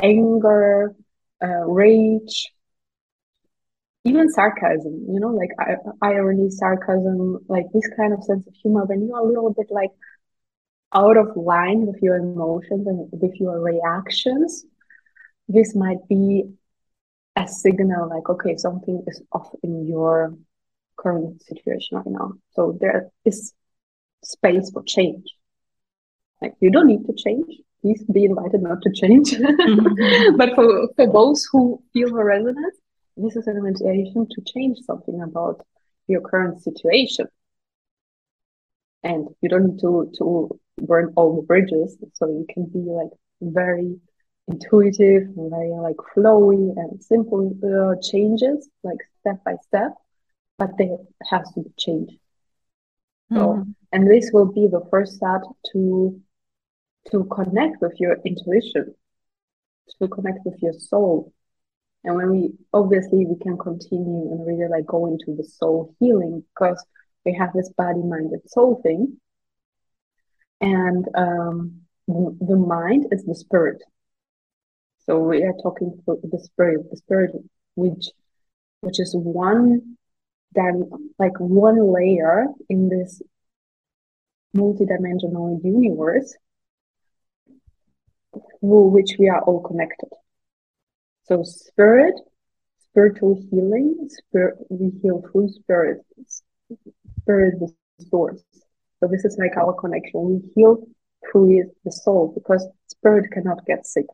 anger, 0.00 0.94
uh, 1.42 1.64
rage, 1.66 2.52
even 4.04 4.30
sarcasm, 4.30 5.06
you 5.12 5.20
know, 5.20 5.28
like 5.28 5.50
irony, 6.00 6.50
sarcasm, 6.50 7.38
like 7.48 7.66
this 7.74 7.88
kind 7.96 8.12
of 8.12 8.24
sense 8.24 8.46
of 8.46 8.54
humor, 8.54 8.84
when 8.84 9.06
you're 9.06 9.18
a 9.18 9.24
little 9.24 9.52
bit 9.52 9.66
like 9.70 9.90
out 10.94 11.16
of 11.16 11.36
line 11.36 11.86
with 11.86 12.00
your 12.00 12.16
emotions 12.16 12.86
and 12.86 13.08
with 13.12 13.34
your 13.34 13.60
reactions, 13.60 14.64
this 15.48 15.74
might 15.74 16.06
be 16.08 16.44
a 17.38 17.48
signal 17.48 18.08
like, 18.08 18.28
okay, 18.28 18.56
something 18.56 19.02
is 19.06 19.22
off 19.32 19.48
in 19.62 19.86
your 19.86 20.34
current 20.96 21.42
situation 21.42 21.96
right 21.98 22.06
now. 22.06 22.32
So 22.50 22.76
there 22.80 23.10
is 23.24 23.52
space 24.22 24.70
for 24.70 24.82
change. 24.82 25.26
Like 26.42 26.54
you 26.60 26.70
don't 26.70 26.86
need 26.86 27.04
to 27.06 27.14
change. 27.14 27.46
Please 27.80 28.02
be 28.12 28.24
invited 28.24 28.62
not 28.62 28.82
to 28.82 28.92
change. 28.92 29.30
Mm-hmm. 29.30 30.36
but 30.40 30.54
for, 30.54 30.88
for 30.96 31.12
those 31.12 31.46
who 31.50 31.82
feel 31.92 32.08
the 32.08 32.24
resonance, 32.24 32.76
this 33.16 33.36
is 33.36 33.46
an 33.46 33.56
invitation 33.56 34.26
to 34.30 34.42
change 34.52 34.78
something 34.80 35.20
about 35.22 35.64
your 36.06 36.20
current 36.20 36.62
situation. 36.62 37.26
And 39.04 39.28
you 39.40 39.48
don't 39.48 39.66
need 39.66 39.80
to, 39.80 40.10
to 40.18 40.60
burn 40.78 41.12
all 41.16 41.36
the 41.36 41.42
bridges. 41.42 41.96
So 42.14 42.26
you 42.26 42.46
can 42.52 42.66
be 42.66 42.80
like 42.80 43.10
very 43.40 43.96
intuitive, 44.48 45.22
and 45.36 45.50
very 45.50 45.70
like 45.70 45.96
flowy 46.14 46.76
and 46.76 47.02
simple 47.02 47.52
uh, 47.62 48.00
changes, 48.02 48.68
like 48.82 48.98
step 49.20 49.42
by 49.44 49.54
step, 49.66 49.92
but 50.58 50.70
there 50.78 50.98
has 51.30 51.50
to 51.52 51.62
be 51.62 51.70
change. 51.76 52.10
Mm-hmm. 53.30 53.36
So, 53.36 53.66
and 53.92 54.10
this 54.10 54.30
will 54.32 54.52
be 54.52 54.66
the 54.66 54.86
first 54.90 55.16
step 55.16 55.42
to 55.72 56.20
to 57.10 57.24
connect 57.24 57.80
with 57.80 57.98
your 57.98 58.18
intuition, 58.24 58.94
to 60.00 60.08
connect 60.08 60.40
with 60.44 60.60
your 60.60 60.74
soul, 60.74 61.32
and 62.04 62.16
when 62.16 62.30
we 62.30 62.52
obviously 62.72 63.26
we 63.26 63.36
can 63.36 63.58
continue 63.58 64.30
and 64.30 64.46
really 64.46 64.68
like 64.68 64.86
go 64.86 65.06
into 65.06 65.34
the 65.36 65.44
soul 65.44 65.94
healing 65.98 66.44
because 66.54 66.84
we 67.24 67.34
have 67.34 67.52
this 67.52 67.70
body, 67.76 68.00
mind, 68.00 68.32
and 68.32 68.42
soul 68.46 68.80
thing. 68.82 69.18
And 70.60 71.06
um, 71.14 71.82
the 72.06 72.56
mind 72.56 73.08
is 73.12 73.24
the 73.24 73.34
spirit. 73.34 73.82
So 75.08 75.20
we 75.20 75.42
are 75.42 75.54
talking 75.62 76.02
for 76.04 76.18
the 76.22 76.38
spirit, 76.38 76.90
the 76.90 76.98
spirit 76.98 77.30
which 77.76 78.10
which 78.82 79.00
is 79.00 79.16
one 79.16 79.96
then 80.52 80.90
like 81.18 81.40
one 81.40 81.94
layer 81.94 82.44
in 82.68 82.90
this 82.90 83.22
multidimensional 84.54 85.64
universe 85.64 86.36
through 88.60 88.88
which 88.88 89.16
we 89.18 89.30
are 89.30 89.40
all 89.40 89.62
connected. 89.62 90.10
So 91.24 91.42
spirit, 91.42 92.14
spiritual 92.90 93.42
healing, 93.50 94.10
spirit, 94.10 94.58
we 94.68 94.90
heal 95.00 95.22
through 95.32 95.48
spirit. 95.48 96.04
Spirit 97.22 97.54
is 97.62 97.72
source. 98.10 98.42
So 99.00 99.08
this 99.10 99.24
is 99.24 99.38
like 99.38 99.56
our 99.56 99.72
connection. 99.72 100.20
We 100.22 100.52
heal 100.54 100.86
through 101.32 101.72
the 101.82 101.92
soul 101.92 102.32
because 102.34 102.66
spirit 102.88 103.30
cannot 103.32 103.64
get 103.64 103.86
sick. 103.86 104.04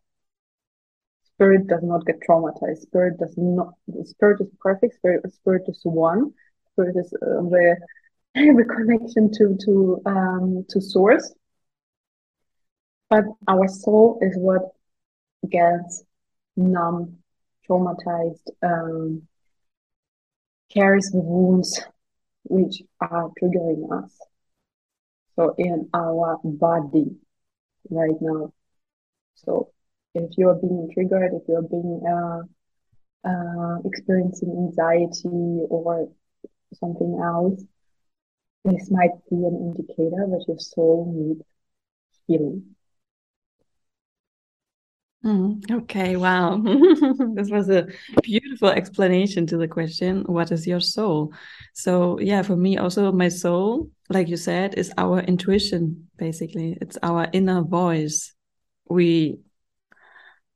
Spirit 1.35 1.67
does 1.67 1.83
not 1.83 2.07
get 2.07 2.21
traumatized. 2.29 2.83
Spirit 2.83 3.19
does 3.19 3.35
not. 3.37 3.75
Spirit 4.05 4.41
is 4.41 4.49
perfect. 4.61 4.95
Spirit, 4.95 5.33
spirit 5.33 5.63
is 5.67 5.81
one. 5.83 6.33
Spirit 6.73 6.97
is 6.97 7.13
uh, 7.15 7.43
the 7.43 7.77
the 8.35 8.65
connection 8.65 9.31
to 9.33 9.57
to 9.65 10.03
um 10.07 10.65
to 10.69 10.81
source. 10.81 11.35
But 13.11 13.25
our 13.49 13.69
soul 13.69 14.19
is 14.23 14.37
what 14.37 14.63
gets 15.51 16.05
numb, 16.57 17.19
traumatized, 17.69 18.49
um, 18.63 19.23
carries 20.73 21.11
the 21.11 21.19
wounds 21.19 21.81
which 22.45 22.83
are 23.01 23.31
triggering 23.41 24.05
us. 24.05 24.17
So 25.37 25.55
in 25.59 25.89
our 25.95 26.39
body 26.45 27.17
right 27.91 28.17
now. 28.21 28.53
So 29.35 29.74
if 30.15 30.31
you're 30.37 30.55
being 30.55 30.91
triggered, 30.93 31.33
if 31.35 31.43
you're 31.49 31.63
being 31.63 32.01
uh, 32.07 32.43
uh, 33.29 33.79
experiencing 33.85 34.51
anxiety 34.51 35.65
or 35.69 36.09
something 36.75 37.21
else, 37.23 37.63
this 38.65 38.91
might 38.91 39.13
be 39.29 39.37
an 39.37 39.75
indicator 39.77 40.27
that 40.31 40.45
your 40.49 40.59
soul 40.59 41.13
needs 41.15 41.45
healing. 42.27 42.75
Mm, 45.25 45.71
okay, 45.71 46.17
wow. 46.17 46.59
this 47.35 47.51
was 47.51 47.71
a 47.71 47.87
beautiful 48.23 48.69
explanation 48.69 49.47
to 49.47 49.57
the 49.57 49.67
question 49.67 50.23
what 50.25 50.53
is 50.53 50.67
your 50.67 50.81
soul? 50.81 51.33
So, 51.73 52.19
yeah, 52.21 52.43
for 52.43 52.57
me, 52.57 52.77
also, 52.77 53.11
my 53.11 53.29
soul, 53.29 53.91
like 54.11 54.29
you 54.29 54.37
said, 54.37 54.75
is 54.75 54.93
our 54.99 55.21
intuition, 55.21 56.09
basically. 56.19 56.77
It's 56.83 56.99
our 57.03 57.27
inner 57.33 57.63
voice. 57.63 58.35
We 58.91 59.39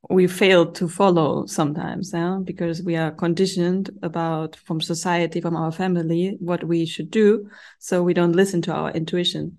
we 0.09 0.27
fail 0.27 0.71
to 0.73 0.89
follow 0.89 1.45
sometimes 1.47 2.13
yeah? 2.15 2.39
because 2.43 2.83
we 2.83 2.97
are 2.97 3.11
conditioned 3.11 3.91
about 4.03 4.57
from 4.57 4.81
society 4.81 5.41
from 5.41 5.55
our 5.55 5.71
family 5.71 6.37
what 6.41 6.65
we 6.65 6.87
should 6.87 7.11
do 7.11 7.49
so 7.79 8.03
we 8.03 8.15
don't 8.15 8.37
listen 8.37 8.63
to 8.63 8.73
our 8.73 8.91
intuition. 8.93 9.59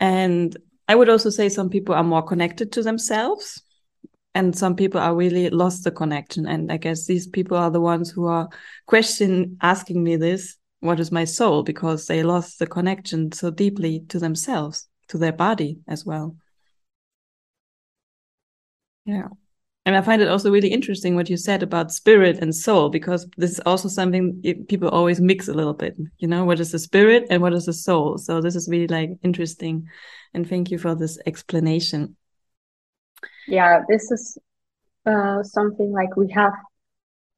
And 0.00 0.56
i 0.88 0.94
would 0.94 1.08
also 1.08 1.30
say 1.30 1.48
some 1.48 1.70
people 1.70 1.94
are 1.94 2.04
more 2.04 2.22
connected 2.22 2.72
to 2.72 2.82
themselves 2.82 3.62
and 4.34 4.56
some 4.56 4.74
people 4.76 5.00
are 5.00 5.14
really 5.14 5.48
lost 5.50 5.84
the 5.84 5.90
connection. 5.90 6.46
And 6.46 6.70
i 6.70 6.76
guess 6.76 7.06
these 7.06 7.26
people 7.26 7.56
are 7.56 7.70
the 7.70 7.80
ones 7.80 8.10
who 8.10 8.26
are 8.26 8.48
question 8.86 9.56
asking 9.62 10.02
me 10.02 10.16
this 10.16 10.56
what 10.80 11.00
is 11.00 11.12
my 11.12 11.24
soul? 11.24 11.62
because 11.62 12.06
they 12.06 12.22
lost 12.22 12.58
the 12.58 12.66
connection 12.66 13.32
so 13.32 13.50
deeply 13.50 14.04
to 14.08 14.18
themselves 14.18 14.88
to 15.08 15.18
their 15.18 15.32
body 15.32 15.78
as 15.88 16.04
well. 16.04 16.36
Yeah 19.04 19.28
and 19.84 19.96
I 19.96 20.00
find 20.00 20.22
it 20.22 20.28
also 20.28 20.50
really 20.50 20.68
interesting 20.68 21.16
what 21.16 21.28
you 21.28 21.36
said 21.36 21.62
about 21.62 21.92
spirit 21.92 22.38
and 22.38 22.54
soul, 22.54 22.88
because 22.88 23.26
this 23.36 23.50
is 23.50 23.60
also 23.66 23.88
something 23.88 24.40
people 24.68 24.88
always 24.88 25.20
mix 25.20 25.48
a 25.48 25.54
little 25.54 25.74
bit. 25.74 25.96
You 26.18 26.28
know, 26.28 26.44
what 26.44 26.60
is 26.60 26.70
the 26.70 26.78
spirit 26.78 27.26
and 27.30 27.42
what 27.42 27.52
is 27.52 27.66
the 27.66 27.72
soul? 27.72 28.18
So 28.18 28.40
this 28.40 28.54
is 28.54 28.68
really 28.68 28.86
like 28.86 29.10
interesting. 29.22 29.88
And 30.34 30.48
thank 30.48 30.70
you 30.70 30.78
for 30.78 30.94
this 30.94 31.18
explanation. 31.26 32.16
Yeah, 33.48 33.80
this 33.88 34.08
is 34.12 34.38
uh, 35.04 35.42
something 35.42 35.90
like 35.90 36.16
we 36.16 36.30
have 36.30 36.52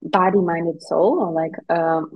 body, 0.03 0.39
mind, 0.39 0.69
and 0.69 0.83
soul, 0.83 1.19
or 1.21 1.33
like 1.33 1.53
um, 1.71 2.13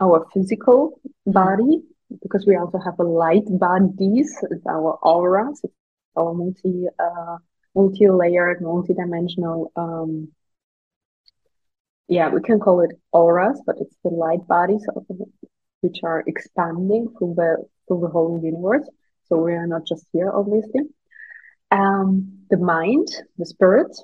our 0.00 0.26
physical 0.34 1.00
body, 1.26 1.80
because 2.22 2.44
we 2.44 2.56
also 2.56 2.78
have 2.78 2.98
a 2.98 3.04
light 3.04 3.44
bodies, 3.46 4.36
it's 4.50 4.66
our 4.66 4.98
auras, 5.02 5.60
it's 5.62 5.72
our 6.16 6.34
multi. 6.34 6.86
Uh, 6.98 7.36
multi-layered, 7.74 8.60
multi-dimensional. 8.60 9.72
Um, 9.76 10.28
yeah, 12.08 12.28
we 12.28 12.40
can 12.40 12.58
call 12.58 12.80
it 12.80 12.90
auras, 13.12 13.60
but 13.64 13.76
it's 13.80 13.96
the 14.02 14.10
light 14.10 14.46
bodies 14.46 14.86
of, 14.94 15.06
which 15.80 16.00
are 16.02 16.24
expanding 16.26 17.08
through 17.16 17.34
the 17.36 17.64
through 17.86 18.00
the 18.00 18.08
whole 18.08 18.40
universe. 18.42 18.88
So 19.28 19.36
we 19.36 19.52
are 19.52 19.66
not 19.66 19.86
just 19.86 20.06
here, 20.12 20.30
obviously. 20.32 20.82
Um, 21.70 22.40
the 22.50 22.56
mind, 22.56 23.08
the 23.38 23.46
spirit, 23.46 23.96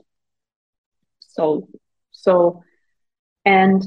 soul. 1.19 1.69
So, 2.13 2.63
and 3.45 3.83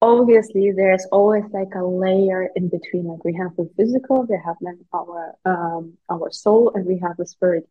obviously 0.00 0.72
there's 0.72 1.06
always 1.12 1.44
like 1.52 1.74
a 1.74 1.84
layer 1.84 2.48
in 2.56 2.68
between. 2.68 3.04
Like 3.06 3.24
we 3.24 3.34
have 3.34 3.54
the 3.56 3.70
physical, 3.76 4.26
we 4.28 4.38
have 4.44 4.56
then 4.60 4.78
our 4.92 5.34
um, 5.44 5.94
our 6.10 6.30
soul, 6.30 6.72
and 6.74 6.86
we 6.86 6.98
have 6.98 7.16
the 7.16 7.26
spirit 7.26 7.68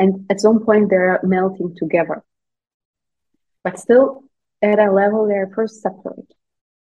and 0.00 0.26
at 0.30 0.40
some 0.40 0.64
point 0.64 0.90
they're 0.90 1.20
melting 1.22 1.76
together. 1.76 2.24
But 3.62 3.78
still 3.78 4.24
at 4.62 4.78
a 4.78 4.90
level 4.90 5.28
they're 5.28 5.52
first 5.54 5.80
separate 5.80 6.32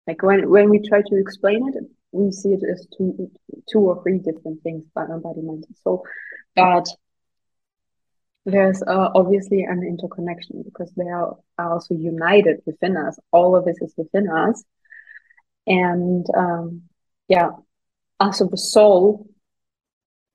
like 0.07 0.23
when 0.23 0.49
when 0.49 0.69
we 0.69 0.79
try 0.79 1.01
to 1.01 1.15
explain 1.15 1.67
it 1.69 1.83
we 2.11 2.31
see 2.31 2.49
it 2.49 2.63
as 2.71 2.87
two 2.97 3.29
two 3.69 3.79
or 3.79 4.01
three 4.01 4.19
different 4.19 4.63
things 4.63 4.85
body 4.95 5.41
mind 5.41 5.65
soul. 5.83 6.05
But 6.55 6.87
there's 8.45 8.81
uh, 8.81 9.09
obviously 9.13 9.63
an 9.63 9.83
interconnection 9.83 10.63
because 10.63 10.91
they 10.95 11.09
are 11.09 11.35
also 11.59 11.93
united 11.93 12.61
within 12.65 12.95
us. 12.95 13.19
All 13.31 13.57
of 13.57 13.65
this 13.65 13.77
is 13.81 13.93
within 13.97 14.29
us. 14.29 14.63
And 15.67 16.25
um, 16.33 16.83
yeah 17.27 17.49
also 18.19 18.47
the 18.47 18.57
soul 18.57 19.27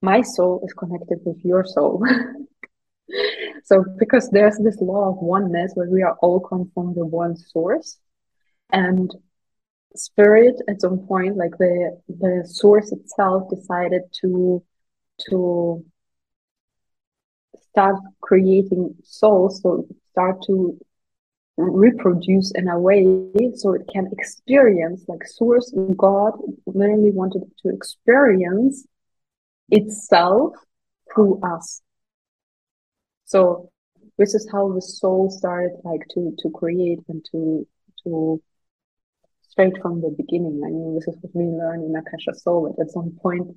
my 0.01 0.23
soul 0.23 0.63
is 0.65 0.73
connected 0.75 1.21
with 1.25 1.45
your 1.45 1.65
soul 1.65 2.05
so 3.65 3.85
because 3.99 4.29
there's 4.31 4.59
this 4.59 4.81
law 4.81 5.11
of 5.11 5.17
oneness 5.17 5.73
where 5.75 5.89
we 5.89 6.03
are 6.03 6.17
all 6.23 6.41
come 6.41 6.71
from 6.75 6.95
the 6.95 7.05
one 7.05 7.37
source 7.37 7.99
and 8.73 9.15
spirit 9.95 10.57
at 10.69 10.81
some 10.81 10.99
point 11.07 11.37
like 11.37 11.57
the 11.59 12.01
the 12.09 12.43
source 12.47 12.93
itself 12.93 13.49
decided 13.51 14.03
to 14.13 14.63
to 15.19 15.85
start 17.71 17.97
creating 18.21 18.95
souls 19.05 19.61
so 19.63 19.87
start 20.11 20.43
to 20.43 20.79
reproduce 21.59 22.51
in 22.53 22.69
a 22.69 22.79
way 22.79 23.05
so 23.55 23.75
it 23.75 23.83
can 23.93 24.09
experience 24.13 25.05
like 25.09 25.27
source 25.27 25.73
god 25.97 26.33
literally 26.67 27.11
wanted 27.11 27.43
to 27.61 27.69
experience 27.69 28.87
itself 29.69 30.55
through 31.13 31.39
us 31.43 31.83
so 33.33 33.71
this 34.19 34.35
is 34.35 34.47
how 34.53 34.71
the 34.73 34.83
soul 34.83 35.31
started 35.31 35.73
like 35.85 36.05
to 36.15 36.37
to 36.41 36.51
create 36.51 37.01
and 37.09 37.25
to 37.31 37.67
to 38.03 38.43
straight 39.49 39.77
from 39.81 40.03
the 40.03 40.11
beginning. 40.11 40.61
I 40.67 40.69
mean, 40.69 40.95
this 40.95 41.09
is 41.09 41.17
what 41.23 41.35
we 41.35 41.45
learn 41.45 41.81
in 41.83 41.97
Akasha 41.97 42.35
Soul. 42.35 42.61
That 42.65 42.83
at 42.83 42.91
some 42.91 43.11
point, 43.23 43.57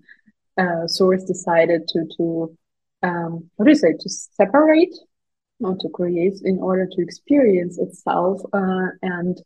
uh, 0.57 0.87
Source 0.87 1.25
decided 1.25 1.81
to 1.89 1.99
to 2.17 2.57
um, 3.03 3.49
what 3.55 3.65
do 3.65 3.71
you 3.71 3.81
say 3.85 3.93
to 3.99 4.09
separate 4.09 4.95
or 5.59 5.75
to 5.81 5.89
create 5.89 6.37
in 6.45 6.57
order 6.59 6.85
to 6.93 7.01
experience 7.01 7.77
itself 7.77 8.41
uh, 8.53 8.87
and 9.01 9.41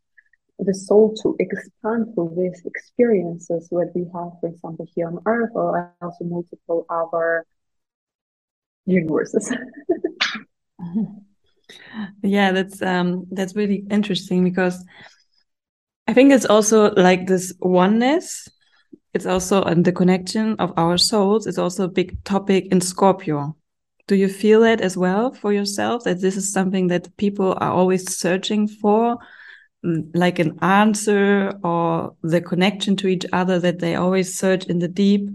the 0.59 0.73
soul 0.73 1.15
to 1.23 1.35
expand 1.39 2.13
through 2.13 2.33
these 2.37 2.61
experiences 2.65 3.67
what 3.69 3.87
we 3.95 4.03
have, 4.13 4.31
for 4.39 4.49
example, 4.53 4.85
here 4.93 5.07
on 5.07 5.17
Earth, 5.25 5.53
or 5.55 5.95
also 6.01 6.23
multiple 6.25 6.85
other 6.89 7.45
universes. 8.89 9.53
yeah, 12.23 12.51
that's 12.51 12.81
um 12.81 13.25
that's 13.31 13.55
really 13.55 13.85
interesting 13.89 14.43
because 14.43 14.83
I 16.07 16.13
think 16.13 16.31
it's 16.31 16.45
also 16.45 16.91
like 16.95 17.27
this 17.27 17.53
oneness. 17.59 18.47
It's 19.13 19.25
also 19.25 19.63
and 19.63 19.85
the 19.85 19.91
connection 19.91 20.55
of 20.59 20.73
our 20.77 20.97
souls 20.97 21.47
It's 21.47 21.57
also 21.57 21.85
a 21.85 21.89
big 21.89 22.23
topic 22.23 22.67
in 22.71 22.81
Scorpio. 22.81 23.55
Do 24.07 24.15
you 24.15 24.27
feel 24.27 24.61
that 24.61 24.81
as 24.81 24.97
well 24.97 25.33
for 25.33 25.53
yourself 25.53 26.03
that 26.03 26.21
this 26.21 26.35
is 26.35 26.51
something 26.51 26.87
that 26.87 27.15
people 27.17 27.53
are 27.59 27.71
always 27.71 28.17
searching 28.17 28.67
for? 28.67 29.17
Mm, 29.85 30.11
like 30.13 30.39
an 30.39 30.57
answer 30.61 31.53
or 31.63 32.15
the 32.21 32.41
connection 32.41 32.95
to 32.97 33.07
each 33.07 33.25
other 33.31 33.59
that 33.59 33.79
they 33.79 33.95
always 33.95 34.37
search 34.37 34.65
in 34.65 34.79
the 34.79 34.89
deep 34.89 35.29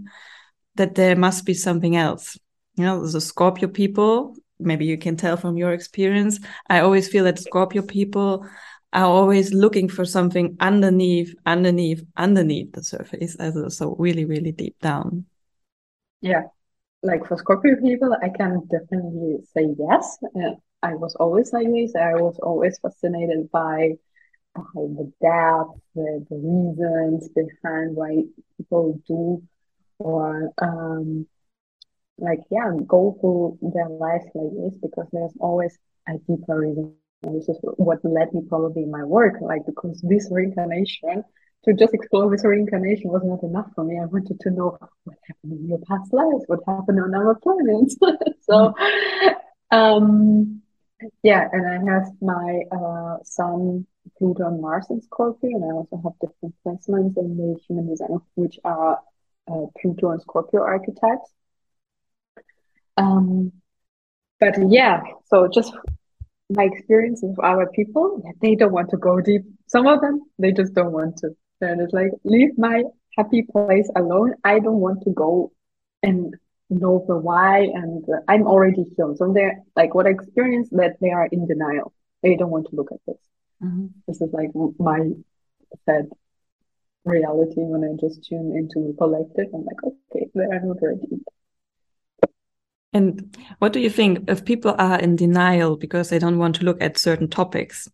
that 0.75 0.95
there 0.95 1.15
must 1.15 1.45
be 1.45 1.53
something 1.53 1.95
else 1.95 2.37
you 2.75 2.83
know 2.83 3.05
the 3.05 3.21
scorpio 3.21 3.67
people 3.67 4.35
maybe 4.59 4.85
you 4.85 4.97
can 4.97 5.17
tell 5.17 5.37
from 5.37 5.57
your 5.57 5.73
experience 5.73 6.39
i 6.69 6.79
always 6.79 7.07
feel 7.07 7.23
that 7.23 7.39
scorpio 7.39 7.81
people 7.81 8.45
are 8.93 9.05
always 9.05 9.53
looking 9.53 9.89
for 9.89 10.05
something 10.05 10.55
underneath 10.61 11.35
underneath 11.45 12.03
underneath 12.15 12.71
the 12.71 12.83
surface 12.83 13.35
so 13.69 13.95
really 13.99 14.23
really 14.25 14.53
deep 14.53 14.79
down. 14.79 15.25
Yeah. 16.21 16.43
Like 17.03 17.27
for 17.27 17.37
scorpio 17.37 17.75
people 17.81 18.15
i 18.23 18.29
can 18.29 18.65
definitely 18.71 19.39
say 19.53 19.67
yes. 19.77 20.17
Uh, 20.35 20.55
i 20.81 20.95
was 20.95 21.13
always 21.15 21.51
like 21.51 21.67
this. 21.67 21.93
I 21.95 22.13
was 22.15 22.39
always 22.39 22.79
fascinated 22.79 23.51
by 23.51 23.97
by 24.55 24.63
the 24.75 25.11
depth 25.21 25.77
the, 25.93 26.25
the 26.29 26.37
reasons 26.37 27.29
behind 27.29 27.95
why 27.95 28.23
people 28.57 29.01
do 29.05 29.43
or 29.99 30.51
um 30.61 31.27
like 32.17 32.39
yeah 32.51 32.71
go 32.87 33.17
through 33.19 33.57
their 33.73 33.89
life 33.89 34.23
like 34.33 34.51
this 34.63 34.77
because 34.81 35.07
there's 35.11 35.33
always 35.39 35.77
a 36.07 36.13
deeper 36.27 36.59
reason. 36.59 36.93
And 37.23 37.35
this 37.35 37.49
is 37.49 37.57
what 37.77 38.03
led 38.03 38.33
me 38.33 38.41
probably 38.47 38.83
in 38.83 38.91
my 38.91 39.03
work 39.03 39.35
like 39.41 39.65
because 39.65 40.01
this 40.01 40.27
reincarnation 40.31 41.23
to 41.63 41.73
just 41.73 41.93
explore 41.93 42.29
this 42.29 42.45
reincarnation 42.45 43.09
was 43.09 43.23
not 43.23 43.41
enough 43.43 43.71
for 43.73 43.83
me. 43.83 43.99
I 43.99 44.05
wanted 44.05 44.39
to 44.41 44.51
know 44.51 44.77
what 45.05 45.17
happened 45.27 45.53
in 45.59 45.67
your 45.69 45.79
past 45.79 46.13
lives 46.13 46.43
what 46.47 46.59
happened 46.67 46.99
on 46.99 47.15
our 47.15 47.35
planets 47.35 47.97
so 48.41 48.73
um 49.71 50.61
yeah 51.23 51.47
and 51.51 51.67
i 51.67 51.91
have 51.91 52.07
my 52.21 52.61
uh 52.71 53.17
sun 53.23 53.85
Pluto 54.17 54.47
and 54.47 54.61
Mars 54.61 54.87
in 54.89 55.01
Scorpio, 55.01 55.49
and 55.49 55.63
I 55.63 55.67
also 55.73 55.99
have 56.03 56.13
different 56.19 56.55
placements 56.65 57.17
in 57.17 57.37
the 57.37 57.59
human 57.67 57.89
design, 57.89 58.19
which 58.35 58.59
are 58.63 59.01
uh, 59.47 59.65
Pluto 59.81 60.11
and 60.11 60.21
Scorpio 60.21 60.61
archetypes. 60.61 61.31
Um, 62.97 63.51
but 64.39 64.55
yeah, 64.69 65.01
so 65.27 65.47
just 65.47 65.73
my 66.49 66.63
experience 66.63 67.21
with 67.23 67.39
our 67.43 67.69
people, 67.71 68.23
they 68.41 68.55
don't 68.55 68.71
want 68.71 68.89
to 68.91 68.97
go 68.97 69.19
deep. 69.21 69.41
Some 69.67 69.87
of 69.87 70.01
them, 70.01 70.21
they 70.37 70.51
just 70.51 70.73
don't 70.73 70.91
want 70.91 71.17
to. 71.17 71.35
And 71.61 71.81
it's 71.81 71.93
like, 71.93 72.11
leave 72.23 72.57
my 72.57 72.83
happy 73.17 73.43
place 73.43 73.89
alone. 73.95 74.35
I 74.43 74.59
don't 74.59 74.79
want 74.79 75.03
to 75.03 75.11
go 75.11 75.51
and 76.03 76.35
know 76.69 77.03
the 77.07 77.17
why. 77.17 77.61
And 77.61 78.03
uh, 78.09 78.19
I'm 78.27 78.45
already 78.45 78.83
healed. 78.95 79.17
So 79.17 79.31
they're 79.33 79.63
like, 79.75 79.95
what 79.95 80.05
I 80.05 80.11
experience 80.11 80.69
that 80.71 80.97
they 81.01 81.11
are 81.11 81.27
in 81.31 81.47
denial. 81.47 81.93
They 82.21 82.35
don't 82.35 82.51
want 82.51 82.67
to 82.69 82.75
look 82.75 82.91
at 82.91 82.99
this. 83.07 83.17
Mm-hmm. 83.63 83.87
This 84.07 84.21
is 84.21 84.31
like 84.33 84.49
my 84.77 85.11
sad 85.85 86.09
reality 87.05 87.61
when 87.61 87.83
I 87.83 87.95
just 87.99 88.23
tune 88.25 88.55
into 88.55 88.87
the 88.87 88.95
collective. 88.97 89.47
I'm 89.53 89.63
like, 89.65 89.83
okay, 89.83 90.27
they 90.33 90.43
are 90.43 90.59
not 90.59 90.77
ready. 90.81 91.23
And 92.95 93.37
what 93.59 93.73
do 93.73 93.81
you 93.81 93.89
think 93.89 94.29
if 94.29 94.45
people 94.45 94.73
are 94.77 94.97
in 94.97 95.17
denial 95.17 95.75
because 95.75 96.07
they 96.07 96.17
don't 96.17 96.39
want 96.39 96.55
to 96.55 96.63
look 96.63 96.81
at 96.81 96.97
certain 96.97 97.27
topics? 97.27 97.89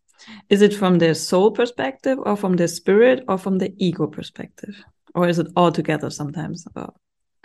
Is 0.50 0.62
it 0.62 0.76
from 0.76 1.00
their 1.00 1.16
soul 1.16 1.50
perspective 1.50 2.20
or 2.22 2.38
from 2.38 2.56
their 2.56 2.68
spirit 2.68 3.24
or 3.28 3.40
from 3.40 3.58
the 3.58 3.74
ego 3.80 4.06
perspective? 4.06 4.76
Or 5.16 5.28
is 5.28 5.40
it 5.40 5.48
all 5.56 5.72
together 5.72 6.12
sometimes? 6.12 6.68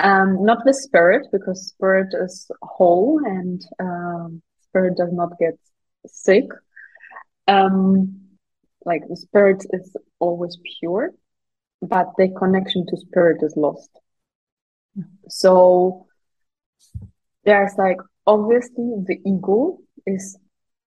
Um, 0.00 0.44
not 0.44 0.66
the 0.66 0.74
spirit, 0.74 1.28
because 1.32 1.68
spirit 1.68 2.08
is 2.22 2.50
whole 2.60 3.22
and 3.24 3.62
um, 3.80 4.42
spirit 4.68 4.98
does 4.98 5.12
not 5.14 5.38
get 5.38 5.58
sick. 6.06 6.44
Um, 7.48 8.20
like 8.84 9.08
the 9.08 9.16
spirit 9.16 9.64
is 9.70 9.96
always 10.18 10.58
pure, 10.78 11.12
but 11.80 12.12
the 12.18 12.28
connection 12.38 12.84
to 12.88 12.98
spirit 12.98 13.42
is 13.42 13.54
lost. 13.56 13.88
So 15.30 16.06
there's 17.46 17.72
like 17.78 17.98
obviously 18.26 18.92
the 19.06 19.18
ego 19.24 19.78
is 20.06 20.36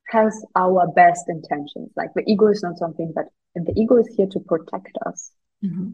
has 0.10 0.46
our 0.56 0.88
best 0.88 1.30
intentions. 1.30 1.92
Like 1.96 2.14
the 2.16 2.24
ego 2.28 2.48
is 2.48 2.62
not 2.62 2.78
something 2.78 3.14
that 3.16 3.28
and 3.56 3.66
the 3.66 3.74
ego 3.76 3.98
is 3.98 4.08
here 4.16 4.28
to 4.28 4.40
protect 4.40 4.96
us. 5.06 5.32
Mm-hmm. 5.64 5.90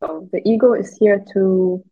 So 0.00 0.28
the 0.32 0.40
ego 0.44 0.72
is 0.72 0.96
here 0.98 1.24
to 1.34 1.84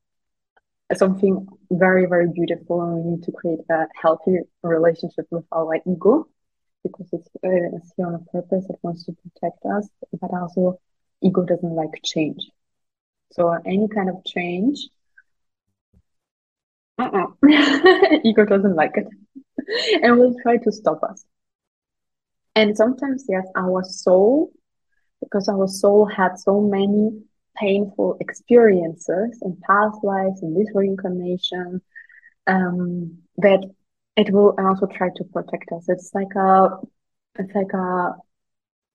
something 0.95 1.47
very, 1.71 2.07
very 2.07 2.29
beautiful, 2.33 2.83
and 2.83 3.05
we 3.05 3.11
need 3.13 3.25
to 3.25 3.33
create 3.33 3.61
a 3.71 3.87
healthy 4.01 4.39
relationship 4.63 5.27
with 5.31 5.45
our 5.53 5.77
ego 5.87 6.29
because 6.85 7.09
it's, 7.13 7.29
uh, 7.45 7.77
it's 7.77 7.93
here 7.97 8.07
on 8.07 8.15
a 8.15 8.19
purpose. 8.31 8.65
It 8.69 8.79
wants 8.83 9.05
to 9.05 9.13
protect 9.13 9.65
us, 9.67 9.89
but 10.21 10.31
also 10.33 10.81
ego 11.23 11.43
doesn't 11.43 11.75
like 11.75 12.01
change. 12.05 12.49
So 13.33 13.51
any 13.51 13.89
kind 13.89 14.09
of 14.09 14.25
change 14.25 14.89
uh-uh. 16.99 17.27
ego 18.25 18.45
doesn't 18.45 18.75
like 18.77 18.97
it. 18.97 19.07
And 20.03 20.19
will 20.19 20.35
try 20.43 20.59
to 20.59 20.73
stop 20.73 21.03
us. 21.03 21.25
And 22.55 22.77
sometimes 22.77 23.25
yes 23.29 23.47
our 23.57 23.83
soul 23.85 24.53
because 25.21 25.49
our 25.49 25.67
soul 25.67 26.07
had 26.07 26.39
so 26.39 26.61
many 26.61 27.23
painful 27.57 28.17
experiences 28.21 29.39
in 29.43 29.57
past 29.67 29.99
lives 30.03 30.43
in 30.43 30.55
this 30.55 30.69
reincarnation 30.75 31.81
um, 32.47 33.19
that 33.39 33.65
it 34.17 34.31
will 34.31 34.55
also 34.59 34.87
try 34.87 35.09
to 35.17 35.25
protect 35.25 35.71
us. 35.73 35.89
It's 35.89 36.11
like 36.15 36.35
a 36.37 36.79
it's 37.39 37.55
like 37.55 37.73
a 37.75 38.15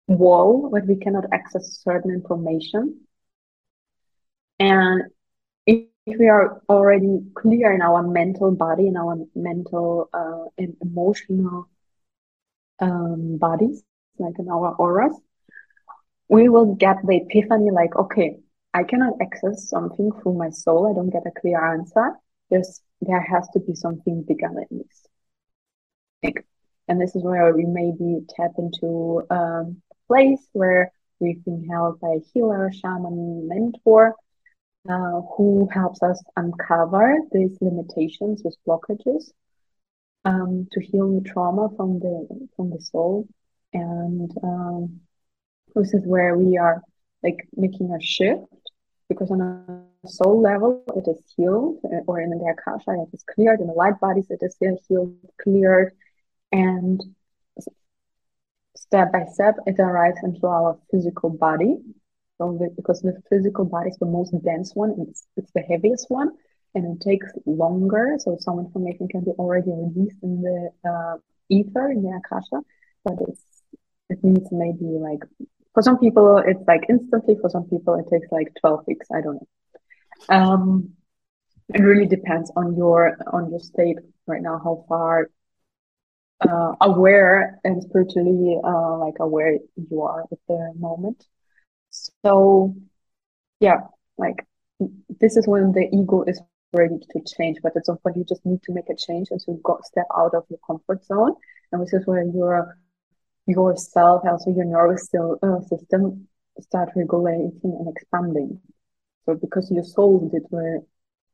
wall 0.08 0.70
where 0.70 0.84
we 0.84 0.96
cannot 0.96 1.26
access 1.32 1.82
certain 1.84 2.12
information. 2.12 3.02
And 4.60 5.04
we 6.06 6.28
are 6.28 6.62
already 6.68 7.20
clear 7.36 7.72
in 7.72 7.82
our 7.82 8.02
mental 8.02 8.52
body, 8.52 8.88
in 8.88 8.98
our 8.98 9.18
mental 9.36 10.10
uh, 10.14 10.46
and 10.58 10.76
emotional 10.82 11.68
um, 12.80 13.38
bodies, 13.38 13.84
like 14.18 14.38
in 14.40 14.50
our 14.50 14.74
auras, 14.76 15.16
we 16.28 16.50
will 16.50 16.76
get 16.76 16.98
the 17.06 17.18
epiphany 17.18 17.72
like, 17.72 17.96
okay, 17.96 18.40
I 18.74 18.84
cannot 18.84 19.14
access 19.22 19.70
something 19.70 20.12
through 20.12 20.34
my 20.34 20.50
soul. 20.50 20.90
I 20.90 20.96
don't 20.96 21.10
get 21.10 21.28
a 21.28 21.40
clear 21.40 21.64
answer. 21.64 22.14
There's 22.50 22.82
there 23.02 23.22
has 23.22 23.48
to 23.50 23.60
be 23.60 23.76
something 23.76 24.24
bigger 24.24 24.50
than 24.54 24.66
this. 24.72 25.08
Like, 26.24 26.46
and 26.88 27.02
this 27.02 27.16
is 27.16 27.24
where 27.24 27.54
we 27.54 27.66
maybe 27.66 28.26
tap 28.36 28.52
into 28.58 29.24
um, 29.30 29.82
a 29.92 30.08
place 30.08 30.48
where 30.54 30.92
we've 31.20 31.44
been 31.44 31.68
held 31.68 32.00
by 32.00 32.10
a 32.10 32.26
healer, 32.34 32.72
shaman, 32.72 33.48
mentor, 33.48 34.16
uh, 34.90 35.22
who 35.36 35.70
helps 35.72 36.02
us 36.02 36.22
uncover 36.36 37.18
these 37.32 37.58
limitations, 37.62 38.42
these 38.44 38.58
blockages, 38.68 39.32
um, 40.26 40.68
to 40.72 40.82
heal 40.82 41.20
the 41.20 41.30
trauma 41.30 41.70
from 41.76 42.00
the 42.00 42.48
from 42.56 42.70
the 42.70 42.80
soul, 42.80 43.28
and 43.74 44.32
um, 44.44 45.02
this 45.76 45.94
is 45.94 46.06
where 46.06 46.38
we 46.38 46.58
are 46.58 46.82
like 47.24 47.48
making 47.56 47.92
a 47.94 48.02
shift 48.02 48.44
because 49.10 49.30
on 49.32 49.42
a 49.42 50.08
soul 50.08 50.42
level 50.42 50.84
it 50.96 51.08
is 51.08 51.22
healed, 51.36 51.80
uh, 51.86 52.02
or 52.08 52.22
in 52.22 52.30
the 52.30 52.56
akasha 52.58 52.92
it 52.92 53.14
is 53.14 53.24
cleared, 53.24 53.60
in 53.60 53.68
the 53.68 53.74
light 53.74 54.00
bodies 54.00 54.28
it 54.30 54.40
is 54.42 54.56
healed, 54.88 55.16
cleared, 55.42 55.94
and 56.52 57.02
step 58.76 59.12
by 59.12 59.26
step 59.26 59.56
it 59.66 59.80
arrives 59.80 60.20
into 60.24 60.48
our 60.48 60.78
physical 60.90 61.30
body 61.30 61.78
because 62.76 63.02
the 63.02 63.14
physical 63.30 63.66
body 63.66 63.90
is 63.90 63.98
the 63.98 64.06
most 64.06 64.34
dense 64.44 64.74
one, 64.76 64.92
it's, 65.08 65.28
it's 65.38 65.52
the 65.54 65.62
heaviest 65.62 66.06
one, 66.10 66.30
and 66.76 66.84
it 66.86 67.00
takes 67.04 67.28
longer. 67.46 68.16
So 68.20 68.38
some 68.40 68.60
information 68.60 69.08
can 69.08 69.22
be 69.22 69.32
already 69.32 69.72
released 69.72 70.18
in 70.24 70.42
the 70.42 70.90
uh, 70.90 71.18
ether 71.50 71.90
in 71.90 72.04
the 72.04 72.20
akasha, 72.20 72.60
but 73.04 73.16
it's 73.28 73.44
it 74.10 74.20
needs 74.24 74.50
maybe 74.52 74.86
like 75.10 75.24
for 75.74 75.82
some 75.82 75.98
people 75.98 76.38
it's 76.38 76.66
like 76.68 76.84
instantly. 76.90 77.36
For 77.42 77.50
some 77.50 77.66
people 77.66 77.96
it 77.96 78.08
takes 78.10 78.32
like 78.32 78.50
twelve 78.60 78.86
weeks. 78.88 79.08
I 79.14 79.22
don't 79.22 79.36
know. 79.36 79.48
Um, 80.38 80.90
it 81.74 81.82
really 81.82 82.08
depends 82.08 82.52
on 82.56 82.76
your 82.76 83.18
on 83.32 83.50
your 83.50 83.60
state 83.60 83.98
right 84.28 84.42
now, 84.42 84.60
how 84.64 84.86
far 84.90 85.30
uh, 86.42 86.74
aware 86.82 87.60
and 87.64 87.82
spiritually 87.84 88.60
uh, 88.64 88.98
like 88.98 89.16
aware 89.20 89.58
you 89.76 90.02
are 90.02 90.22
at 90.32 90.40
the 90.48 90.74
moment. 90.78 91.24
So, 92.26 92.76
yeah, 93.60 93.82
like 94.18 94.46
this 95.20 95.38
is 95.38 95.48
when 95.48 95.72
the 95.72 95.88
ego 95.94 96.24
is 96.24 96.42
ready 96.74 96.98
to 97.12 97.22
change, 97.38 97.58
but 97.62 97.76
at 97.76 97.86
some 97.86 97.98
point 97.98 98.18
you 98.18 98.24
just 98.24 98.46
need 98.46 98.62
to 98.64 98.74
make 98.74 98.90
a 98.90 98.96
change 98.96 99.28
and 99.32 99.42
so 99.42 99.54
go 99.64 99.80
step 99.84 100.08
out 100.18 100.34
of 100.34 100.46
your 100.50 100.60
comfort 100.66 101.04
zone. 101.06 101.36
And 101.72 101.82
this 101.82 101.94
is 101.94 102.06
where 102.08 102.24
your 102.24 102.78
yourself, 103.48 104.24
also 104.26 104.52
your 104.52 104.66
nervous 104.66 105.10
uh, 105.14 105.62
system, 105.62 106.28
start 106.60 106.90
regulating 106.96 107.52
and 107.64 107.88
expanding. 107.88 108.60
So 109.26 109.36
because 109.36 109.70
your 109.72 109.84
soul 109.84 110.30
did 110.32 110.44
the, 110.52 110.84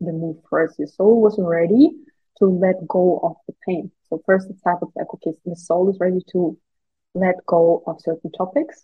the 0.01 0.12
move 0.12 0.38
first, 0.49 0.80
your 0.80 0.88
soul 0.88 1.21
was 1.21 1.36
ready 1.39 1.91
to 2.39 2.45
let 2.45 2.88
go 2.88 3.19
of 3.23 3.36
the 3.47 3.53
pain. 3.65 3.91
So 4.10 4.21
first 4.25 4.49
it's 4.49 4.62
happens 4.65 4.91
like 4.95 5.13
okay, 5.15 5.34
the 5.45 5.56
soul 5.56 5.89
is 5.89 5.97
ready 5.99 6.21
to 6.32 6.58
let 7.13 7.36
go 7.45 7.84
of 7.88 8.01
certain 8.01 8.32
topics 8.32 8.82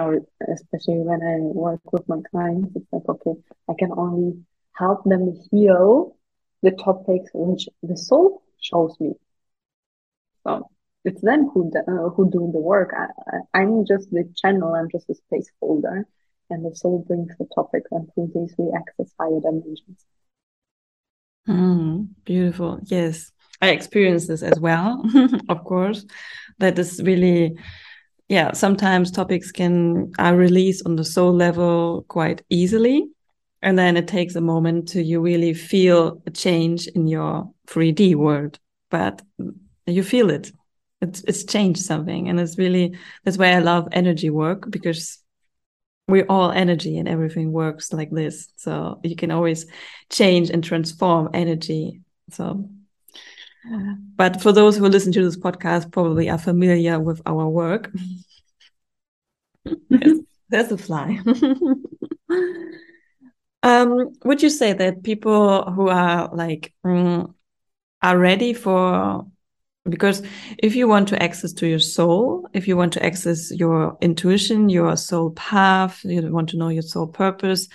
or 0.00 0.20
especially 0.52 0.98
when 0.98 1.22
I 1.22 1.38
work 1.40 1.80
with 1.92 2.08
my 2.08 2.20
clients, 2.30 2.74
it's 2.76 2.86
like, 2.92 3.08
okay, 3.08 3.34
I 3.68 3.74
can 3.78 3.92
only 3.92 4.42
help 4.72 5.04
them 5.04 5.34
heal 5.50 6.16
the 6.62 6.72
topics 6.72 7.30
which 7.32 7.68
the 7.82 7.96
soul 7.96 8.42
shows 8.60 8.94
me. 9.00 9.12
So 10.44 10.68
it's 11.04 11.22
them 11.22 11.48
who 11.52 11.70
uh, 11.76 12.10
who 12.10 12.30
do 12.30 12.50
the 12.52 12.60
work. 12.60 12.94
I, 13.54 13.60
am 13.62 13.84
just 13.86 14.10
the 14.10 14.24
channel. 14.36 14.74
I'm 14.74 14.90
just 14.90 15.08
a 15.10 15.14
space 15.14 15.50
holder, 15.60 16.06
and 16.50 16.64
the 16.64 16.74
soul 16.74 17.04
brings 17.06 17.36
the 17.38 17.46
topic, 17.54 17.84
and 17.90 18.08
through 18.14 18.32
this 18.34 18.54
we 18.58 18.72
access 18.76 19.12
higher 19.18 19.40
dimensions. 19.40 20.04
Mm, 21.48 22.08
beautiful. 22.24 22.80
Yes, 22.84 23.32
I 23.60 23.70
experienced 23.70 24.28
this 24.28 24.42
as 24.42 24.60
well. 24.60 25.02
of 25.48 25.64
course, 25.64 26.04
that 26.58 26.78
is 26.78 27.02
really 27.02 27.56
yeah, 28.30 28.52
sometimes 28.52 29.10
topics 29.10 29.50
can 29.50 30.12
are 30.20 30.36
released 30.36 30.86
on 30.86 30.94
the 30.94 31.04
soul 31.04 31.34
level 31.34 32.04
quite 32.06 32.42
easily. 32.48 33.08
And 33.60 33.76
then 33.76 33.96
it 33.96 34.06
takes 34.06 34.36
a 34.36 34.40
moment 34.40 34.88
to 34.90 35.02
you 35.02 35.20
really 35.20 35.52
feel 35.52 36.22
a 36.26 36.30
change 36.30 36.86
in 36.86 37.08
your 37.08 37.50
3D 37.66 38.14
world. 38.14 38.60
But 38.88 39.20
you 39.84 40.04
feel 40.04 40.30
it. 40.30 40.52
It's 41.00 41.24
it's 41.24 41.44
changed 41.44 41.80
something. 41.80 42.28
And 42.28 42.38
it's 42.38 42.56
really 42.56 42.96
that's 43.24 43.36
why 43.36 43.52
I 43.52 43.58
love 43.58 43.88
energy 43.90 44.30
work 44.30 44.70
because 44.70 45.18
we're 46.06 46.26
all 46.28 46.52
energy 46.52 46.98
and 46.98 47.08
everything 47.08 47.50
works 47.50 47.92
like 47.92 48.12
this. 48.12 48.48
So 48.56 49.00
you 49.02 49.16
can 49.16 49.32
always 49.32 49.66
change 50.08 50.50
and 50.50 50.62
transform 50.62 51.30
energy. 51.34 52.00
So 52.30 52.70
but 54.16 54.40
for 54.40 54.52
those 54.52 54.76
who 54.76 54.86
listen 54.86 55.12
to 55.12 55.24
this 55.24 55.36
podcast, 55.36 55.92
probably 55.92 56.30
are 56.30 56.38
familiar 56.38 56.98
with 56.98 57.20
our 57.26 57.48
work. 57.48 57.90
yes, 59.90 60.18
there's 60.48 60.72
a 60.72 60.78
fly. 60.78 61.18
um, 63.62 64.12
would 64.24 64.42
you 64.42 64.50
say 64.50 64.72
that 64.72 65.02
people 65.02 65.70
who 65.72 65.88
are 65.88 66.30
like 66.34 66.72
mm, 66.84 67.32
are 68.02 68.18
ready 68.18 68.52
for 68.52 69.26
because 69.88 70.22
if 70.58 70.76
you 70.76 70.86
want 70.86 71.08
to 71.08 71.22
access 71.22 71.52
to 71.54 71.66
your 71.66 71.78
soul 71.78 72.46
if 72.52 72.68
you 72.68 72.76
want 72.76 72.92
to 72.92 73.04
access 73.04 73.50
your 73.50 73.96
intuition 74.00 74.68
your 74.68 74.96
soul 74.96 75.30
path 75.30 76.04
you 76.04 76.20
want 76.32 76.50
to 76.50 76.58
know 76.58 76.68
your 76.68 76.82
soul 76.82 77.06
purpose 77.06 77.66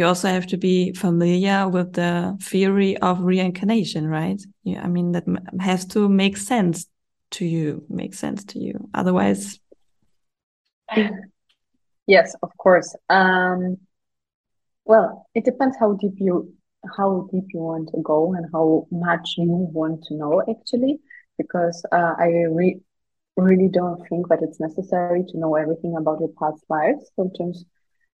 you 0.00 0.06
also 0.06 0.28
have 0.28 0.46
to 0.46 0.56
be 0.56 0.92
familiar 0.94 1.68
with 1.68 1.92
the 1.92 2.36
theory 2.42 2.96
of 2.98 3.20
reincarnation 3.20 4.08
right? 4.08 4.40
Yeah 4.64 4.82
i 4.82 4.88
mean 4.88 5.12
that 5.12 5.24
has 5.60 5.84
to 5.94 6.08
make 6.08 6.36
sense 6.36 6.86
to 7.32 7.44
you 7.44 7.84
make 7.88 8.14
sense 8.14 8.44
to 8.44 8.58
you. 8.58 8.88
Otherwise 8.94 9.60
yes 12.06 12.34
of 12.42 12.50
course. 12.56 12.96
Um 13.08 13.78
well 14.84 15.26
it 15.34 15.44
depends 15.44 15.76
how 15.78 15.92
deep 15.92 16.16
you 16.16 16.52
how 16.96 17.28
deep 17.30 17.44
you 17.54 17.60
want 17.60 17.88
to 17.90 18.00
go 18.02 18.34
and 18.34 18.46
how 18.52 18.86
much 18.90 19.34
you 19.36 19.52
want 19.78 20.02
to 20.04 20.14
know 20.14 20.42
actually 20.48 20.98
because 21.36 21.84
uh, 21.92 22.14
i 22.18 22.28
re- 22.58 22.80
really 23.36 23.68
don't 23.68 24.00
think 24.08 24.28
that 24.28 24.40
it's 24.42 24.58
necessary 24.58 25.22
to 25.28 25.38
know 25.38 25.54
everything 25.56 25.94
about 25.96 26.18
your 26.20 26.32
past 26.40 26.64
lives 26.70 27.04
sometimes 27.16 27.66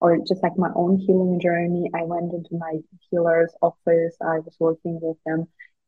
or 0.00 0.18
just 0.28 0.42
like 0.42 0.56
my 0.56 0.70
own 0.74 0.98
healing 0.98 1.38
journey. 1.40 1.90
I 1.94 2.02
went 2.04 2.32
into 2.32 2.56
my 2.56 2.78
healer's 3.10 3.54
office. 3.62 4.16
I 4.20 4.40
was 4.40 4.56
working 4.60 4.98
with 5.02 5.16
them 5.26 5.46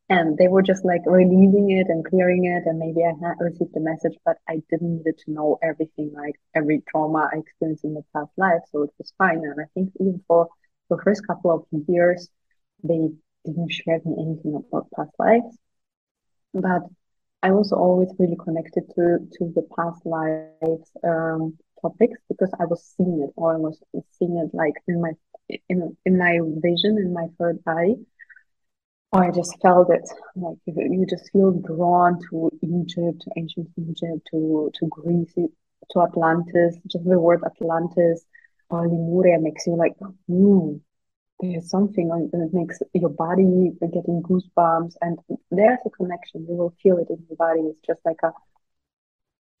and 0.09 0.37
they 0.37 0.47
were 0.47 0.61
just 0.61 0.83
like 0.85 1.01
releasing 1.05 1.69
it 1.71 1.87
and 1.89 2.05
clearing 2.05 2.45
it 2.45 2.63
and 2.65 2.77
maybe 2.79 3.01
i 3.03 3.13
had 3.25 3.35
received 3.39 3.75
a 3.75 3.79
message 3.79 4.15
but 4.25 4.37
i 4.49 4.61
didn't 4.69 5.03
need 5.03 5.15
to 5.17 5.31
know 5.31 5.57
everything 5.63 6.11
like 6.15 6.35
every 6.55 6.81
trauma 6.89 7.29
i 7.33 7.37
experienced 7.37 7.83
in 7.85 7.93
the 7.93 8.03
past 8.15 8.31
life 8.37 8.61
so 8.71 8.83
it 8.83 8.91
was 8.97 9.13
fine. 9.17 9.37
And 9.37 9.59
i 9.61 9.67
think 9.73 9.89
even 9.99 10.21
for 10.27 10.47
the 10.89 10.97
first 11.03 11.25
couple 11.27 11.51
of 11.51 11.63
years 11.87 12.29
they 12.83 13.09
didn't 13.45 13.71
share 13.71 13.99
me 14.05 14.13
anything 14.19 14.55
about 14.55 14.87
past 14.95 15.11
lives. 15.19 15.57
But 16.53 16.83
i 17.43 17.51
was 17.51 17.71
always 17.71 18.09
really 18.19 18.37
connected 18.43 18.83
to 18.95 19.19
to 19.35 19.51
the 19.55 19.63
past 19.75 20.05
lives 20.05 20.91
um, 21.03 21.57
topics 21.83 22.19
because 22.29 22.51
i 22.61 22.65
was 22.65 22.81
seeing 22.97 23.19
it 23.25 23.31
or 23.35 23.53
i 23.55 23.57
was 23.57 23.77
seeing 24.17 24.37
it 24.43 24.49
like 24.63 24.75
in 24.87 25.01
my 25.01 25.11
in 25.69 25.97
in 26.05 26.17
my 26.17 26.39
vision 26.67 26.97
in 27.05 27.13
my 27.13 27.27
third 27.39 27.59
eye 27.67 27.95
Or 29.13 29.23
I 29.23 29.31
just 29.31 29.61
felt 29.61 29.89
it. 29.91 30.07
Like 30.35 30.57
you, 30.65 30.73
you 30.75 31.05
just 31.07 31.31
feel 31.31 31.51
drawn 31.51 32.19
to 32.29 32.51
Egypt, 32.63 33.21
to 33.21 33.31
ancient 33.37 33.69
Egypt, 33.77 34.27
to 34.31 34.71
to 34.75 34.87
Greece, 34.87 35.33
to 35.35 36.01
Atlantis. 36.01 36.77
Just 36.87 37.05
the 37.05 37.19
word 37.19 37.43
Atlantis 37.45 38.25
or 38.69 38.87
Lemuria 38.89 39.39
makes 39.39 39.67
you 39.67 39.75
like, 39.77 39.95
hmm, 40.27 40.77
there's 41.41 41.69
something 41.69 42.09
that 42.09 42.49
makes 42.53 42.79
your 42.93 43.09
body 43.09 43.71
getting 43.81 44.23
goosebumps, 44.23 44.95
and 45.01 45.19
there's 45.51 45.79
a 45.85 45.91
connection. 45.91 46.45
You 46.49 46.55
will 46.55 46.75
feel 46.83 46.97
it 46.97 47.09
in 47.09 47.25
your 47.29 47.37
body. 47.37 47.61
It's 47.61 47.81
just 47.87 48.01
like 48.05 48.21
a 48.23 48.33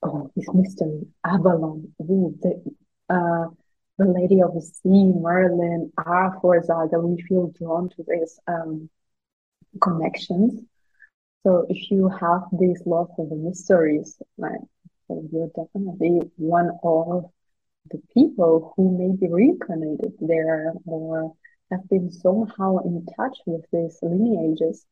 oh, 0.03 0.31
this 0.35 0.47
mystery, 0.53 1.07
Avalon, 1.25 1.93
ooh, 2.01 2.37
the 2.41 2.63
uh, 3.09 3.47
the 3.97 4.05
Lady 4.05 4.41
of 4.41 4.53
the 4.53 4.61
Sea, 4.61 5.13
Merlin, 5.13 5.91
Aphrodite. 5.97 6.97
We 6.97 7.21
feel 7.23 7.53
drawn 7.59 7.89
to 7.89 8.03
these 8.07 8.39
um 8.47 8.89
connections. 9.81 10.61
So 11.43 11.65
if 11.69 11.91
you 11.91 12.07
have 12.09 12.43
this 12.51 12.81
love 12.85 13.09
for 13.15 13.27
the 13.27 13.35
mysteries, 13.35 14.21
like 14.37 14.61
you're 15.09 15.49
definitely 15.55 16.31
one 16.37 16.71
of 16.83 17.25
the 17.91 18.01
people 18.13 18.73
who 18.75 18.97
may 18.97 19.15
be 19.15 19.31
reincarnated 19.31 20.13
there 20.21 20.73
or 20.85 21.33
have 21.69 21.87
been 21.89 22.11
somehow 22.11 22.77
in 22.77 23.05
touch 23.17 23.37
with 23.45 23.65
these 23.71 23.99
lineages. 24.01 24.85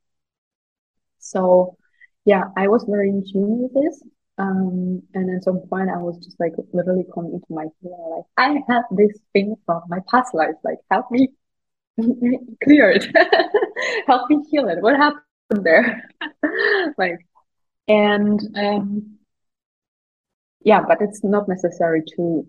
So 1.19 1.77
yeah, 2.25 2.45
I 2.57 2.67
was 2.67 2.83
very 2.83 3.09
in 3.09 3.23
tune 3.23 3.61
with 3.63 3.73
this. 3.73 4.03
Um, 4.41 5.03
and 5.13 5.35
at 5.35 5.43
some 5.43 5.59
point 5.69 5.89
I 5.89 5.97
was 5.97 6.17
just 6.17 6.39
like 6.39 6.53
literally 6.73 7.05
coming 7.13 7.33
into 7.33 7.53
my 7.53 7.67
fear, 7.81 7.95
like 8.15 8.25
I 8.37 8.63
have 8.67 8.85
this 8.91 9.17
thing 9.33 9.55
from 9.65 9.83
my 9.87 9.99
past 10.09 10.33
life, 10.33 10.55
like 10.63 10.79
help 10.89 11.11
me 11.11 11.29
clear 12.63 12.89
it 12.95 13.05
help 14.07 14.29
me 14.29 14.43
heal 14.49 14.67
it. 14.67 14.81
What 14.81 14.95
happened 14.97 15.23
there? 15.63 16.09
Like 16.97 17.19
and 17.87 18.39
um 18.55 19.17
yeah 20.63 20.81
but 20.87 21.01
it's 21.01 21.23
not 21.23 21.47
necessary 21.47 22.03
to 22.15 22.47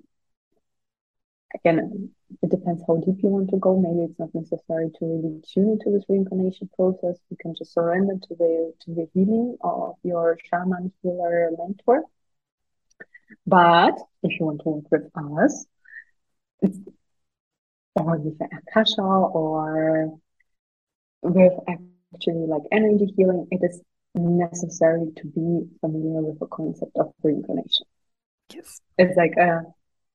again 1.55 2.11
it 2.43 2.51
depends 2.51 2.83
how 2.87 2.97
deep 2.97 3.17
you 3.23 3.29
want 3.29 3.51
to 3.51 3.57
go 3.57 3.79
maybe 3.79 4.05
it's 4.05 4.19
not 4.19 4.35
necessary 4.35 4.91
to 4.99 5.05
really 5.05 5.41
tune 5.47 5.71
into 5.71 5.91
this 5.91 6.05
reincarnation 6.09 6.69
process 6.77 7.19
you 7.31 7.37
can 7.41 7.55
just 7.57 7.73
surrender 7.73 8.15
to 8.23 8.35
the 8.37 8.73
to 8.81 8.95
the 8.95 9.09
healing 9.15 9.57
of 9.63 9.95
your 10.03 10.39
shaman 10.51 10.93
healer 11.03 11.51
mentor 11.59 12.03
but 13.47 13.95
if 14.23 14.39
you 14.39 14.47
want 14.47 14.61
to 14.63 14.69
work 14.69 14.85
with 14.91 15.11
us 15.17 15.67
it's 16.61 16.79
or 17.95 18.17
with 18.17 18.41
Akasha 18.41 19.03
or 19.03 20.19
with 21.23 21.53
actually 21.69 22.47
like 22.47 22.63
energy 22.71 23.13
healing, 23.17 23.47
it 23.51 23.61
is 23.63 23.81
necessary 24.15 25.07
to 25.17 25.27
be 25.27 25.69
familiar 25.81 26.23
with 26.23 26.39
the 26.39 26.47
concept 26.47 26.97
of 26.97 27.13
reincarnation. 27.23 27.87
Yes. 28.55 28.81
It's 28.99 29.17
like 29.17 29.35
a 29.39 29.63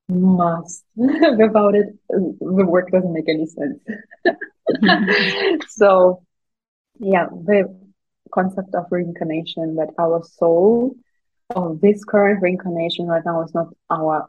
must. 0.10 0.84
Without 0.96 1.76
it, 1.76 1.96
the 2.10 2.66
work 2.66 2.92
doesn't 2.92 3.14
make 3.14 3.30
any 3.30 3.46
sense. 3.46 3.80
so, 5.70 6.24
yeah, 7.00 7.28
the 7.28 7.76
concept 8.32 8.76
of 8.76 8.86
reincarnation 8.92 9.76
that 9.76 9.90
our 10.00 10.24
soul 10.24 10.96
of 11.56 11.80
this 11.82 12.04
current 12.04 12.42
reincarnation 12.42 13.08
right 13.08 13.24
now 13.26 13.42
is 13.44 13.54
not 13.54 13.68
our 13.90 14.28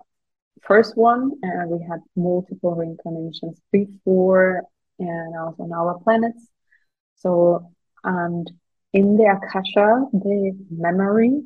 first 0.63 0.97
one, 0.97 1.33
and 1.43 1.71
we 1.71 1.85
had 1.85 2.01
multiple 2.17 2.75
reincarnations 2.75 3.61
before 3.73 4.63
and 4.99 5.37
also 5.37 5.63
on 5.65 5.73
our 5.73 5.99
planets. 6.01 6.47
So, 7.17 7.71
and 8.05 8.51
in 8.93 9.17
the 9.17 9.25
Akasha, 9.25 10.07
the 10.13 10.57
memory 10.71 11.43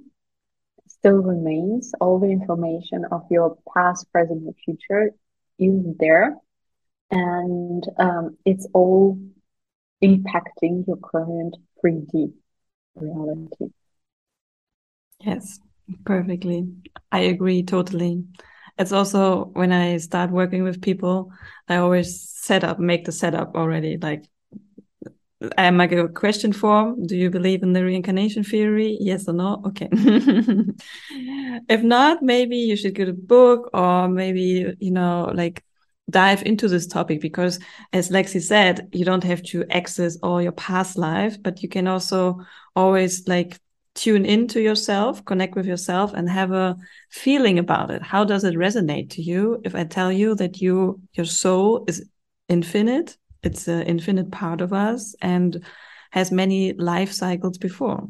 still 1.02 1.22
remains. 1.22 1.92
All 2.00 2.20
the 2.20 2.30
information 2.30 3.04
of 3.10 3.22
your 3.28 3.58
past, 3.74 4.10
present, 4.12 4.44
and 4.44 4.54
future 4.64 5.10
is 5.58 5.82
there. 5.98 6.36
And 7.10 7.84
um, 7.98 8.36
it's 8.46 8.68
all 8.72 9.18
impacting 10.02 10.86
your 10.86 10.98
current 10.98 11.56
3D 11.80 12.32
reality. 12.94 13.72
Yes, 15.20 15.58
perfectly. 16.04 16.68
I 17.10 17.20
agree 17.20 17.64
totally 17.64 18.24
it's 18.78 18.92
also 18.92 19.46
when 19.52 19.72
I 19.72 19.98
start 19.98 20.30
working 20.30 20.62
with 20.62 20.80
people, 20.80 21.30
I 21.68 21.76
always 21.76 22.28
set 22.28 22.64
up, 22.64 22.78
make 22.78 23.04
the 23.04 23.12
setup 23.12 23.54
already. 23.54 23.98
Like 23.98 24.24
I 25.58 25.70
make 25.70 25.92
a 25.92 26.08
question 26.08 26.52
form. 26.52 27.06
Do 27.06 27.16
you 27.16 27.30
believe 27.30 27.62
in 27.62 27.72
the 27.72 27.84
reincarnation 27.84 28.44
theory? 28.44 28.96
Yes 29.00 29.28
or 29.28 29.32
no? 29.32 29.62
Okay. 29.66 29.88
if 31.68 31.82
not, 31.82 32.22
maybe 32.22 32.56
you 32.56 32.76
should 32.76 32.94
get 32.94 33.08
a 33.08 33.12
book 33.12 33.70
or 33.72 34.08
maybe, 34.08 34.74
you 34.78 34.90
know, 34.90 35.30
like 35.34 35.64
dive 36.10 36.42
into 36.44 36.68
this 36.68 36.86
topic 36.86 37.20
because 37.20 37.58
as 37.92 38.10
Lexi 38.10 38.42
said, 38.42 38.88
you 38.92 39.04
don't 39.04 39.24
have 39.24 39.42
to 39.44 39.64
access 39.70 40.16
all 40.22 40.42
your 40.42 40.52
past 40.52 40.98
life, 40.98 41.42
but 41.42 41.62
you 41.62 41.68
can 41.68 41.86
also 41.86 42.40
always 42.76 43.26
like 43.28 43.58
tune 43.94 44.24
into 44.24 44.60
yourself, 44.60 45.24
connect 45.24 45.54
with 45.54 45.66
yourself 45.66 46.12
and 46.14 46.28
have 46.28 46.52
a 46.52 46.76
feeling 47.10 47.58
about 47.58 47.90
it. 47.90 48.02
How 48.02 48.24
does 48.24 48.44
it 48.44 48.54
resonate 48.54 49.10
to 49.10 49.22
you 49.22 49.60
if 49.64 49.74
I 49.74 49.84
tell 49.84 50.10
you 50.10 50.34
that 50.36 50.60
you 50.60 51.00
your 51.14 51.26
soul 51.26 51.84
is 51.88 52.08
infinite? 52.48 53.16
It's 53.42 53.68
an 53.68 53.82
infinite 53.82 54.30
part 54.30 54.60
of 54.60 54.72
us 54.72 55.14
and 55.20 55.64
has 56.10 56.30
many 56.30 56.72
life 56.74 57.12
cycles 57.12 57.58
before. 57.58 58.08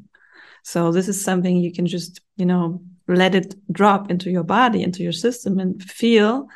So 0.64 0.92
this 0.92 1.08
is 1.08 1.22
something 1.22 1.56
you 1.56 1.72
can 1.72 1.86
just, 1.86 2.20
you 2.36 2.46
know, 2.46 2.82
let 3.08 3.34
it 3.34 3.54
drop 3.72 4.10
into 4.10 4.30
your 4.30 4.44
body, 4.44 4.82
into 4.82 5.02
your 5.02 5.12
system 5.12 5.58
and 5.58 5.82
feel 5.82 6.48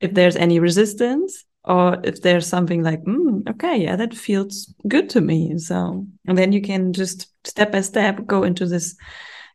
if 0.00 0.14
there's 0.14 0.36
any 0.36 0.58
resistance 0.60 1.44
or 1.64 1.98
if 2.04 2.22
there's 2.22 2.46
something 2.46 2.82
like, 2.82 3.02
mm, 3.04 3.48
okay, 3.48 3.76
yeah, 3.76 3.96
that 3.96 4.14
feels 4.14 4.72
good 4.86 5.08
to 5.10 5.20
me. 5.20 5.58
So, 5.58 6.06
and 6.26 6.36
then 6.36 6.52
you 6.52 6.60
can 6.60 6.92
just 6.92 7.28
step 7.46 7.72
by 7.72 7.80
step 7.80 8.26
go 8.26 8.42
into 8.42 8.66
this, 8.66 8.96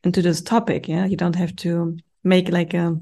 into 0.04 0.22
this 0.22 0.42
topic. 0.42 0.88
Yeah. 0.88 1.06
You 1.06 1.18
don't 1.18 1.36
have 1.36 1.56
to 1.58 1.98
make 2.24 2.50
like 2.50 2.74
a, 2.74 3.00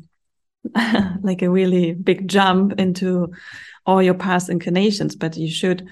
like 1.22 1.42
a 1.42 1.50
really 1.50 1.94
big 1.94 2.28
jump 2.28 2.80
into 2.80 3.32
all 3.88 4.04
your 4.04 4.14
past 4.14 4.50
incarnations, 4.50 5.16
but 5.16 5.38
you 5.38 5.50
should 5.50 5.88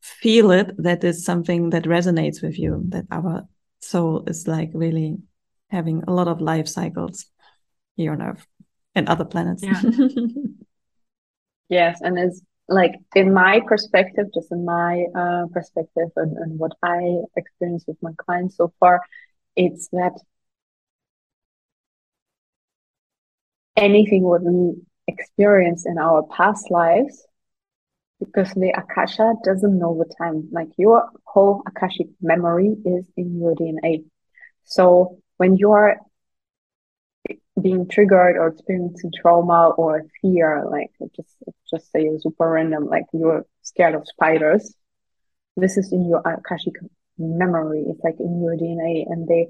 feel 0.00 0.52
it 0.52 0.70
that 0.78 1.02
is 1.02 1.24
something 1.24 1.70
that 1.70 1.84
resonates 1.84 2.42
with 2.42 2.58
you, 2.58 2.82
that 2.88 3.06
our 3.10 3.48
soul 3.80 4.22
is 4.26 4.46
like 4.46 4.70
really 4.74 5.16
having 5.70 6.04
a 6.06 6.12
lot 6.12 6.28
of 6.28 6.40
life 6.40 6.68
cycles 6.68 7.26
here 7.96 8.12
on 8.12 8.22
earth. 8.22 8.46
and 8.94 9.08
other 9.08 9.24
planets. 9.24 9.62
Yeah. 9.62 9.80
yes, 11.68 12.00
and 12.02 12.18
it's 12.18 12.40
like 12.68 12.94
in 13.14 13.32
my 13.32 13.60
perspective, 13.66 14.26
just 14.34 14.50
in 14.52 14.64
my 14.64 15.04
uh, 15.14 15.46
perspective 15.52 16.08
and, 16.16 16.36
and 16.36 16.58
what 16.58 16.72
I 16.82 17.20
experience 17.36 17.84
with 17.86 17.96
my 18.02 18.12
clients 18.18 18.56
so 18.56 18.72
far, 18.80 19.00
it's 19.56 19.88
that 19.92 20.18
anything 23.76 24.24
what 24.24 24.42
we 24.42 24.74
experience 25.06 25.86
in 25.86 25.98
our 25.98 26.24
past 26.24 26.70
lives 26.70 27.24
because 28.18 28.52
the 28.54 28.70
akasha 28.70 29.34
doesn't 29.44 29.78
know 29.78 29.96
the 29.96 30.12
time. 30.16 30.48
Like 30.52 30.68
your 30.76 31.08
whole 31.24 31.62
akashic 31.66 32.08
memory 32.20 32.76
is 32.84 33.06
in 33.16 33.38
your 33.40 33.54
dna 33.54 34.04
so 34.64 35.18
when 35.38 35.56
you 35.56 35.72
are 35.72 35.96
being 37.60 37.88
triggered 37.88 38.36
or 38.36 38.48
experiencing 38.48 39.10
trauma 39.20 39.70
or 39.70 40.04
fear 40.20 40.64
like 40.70 40.90
just 41.16 41.36
just 41.70 41.90
say 41.90 42.08
super 42.20 42.50
random 42.50 42.86
like 42.86 43.04
you're 43.12 43.44
scared 43.62 43.94
of 43.94 44.06
spiders 44.06 44.74
this 45.56 45.76
is 45.76 45.92
in 45.92 46.08
your 46.08 46.20
akashic 46.24 46.74
memory. 47.18 47.84
It's 47.88 48.02
like 48.04 48.16
in 48.20 48.40
your 48.40 48.56
dna 48.56 49.04
and 49.10 49.26
the 49.26 49.46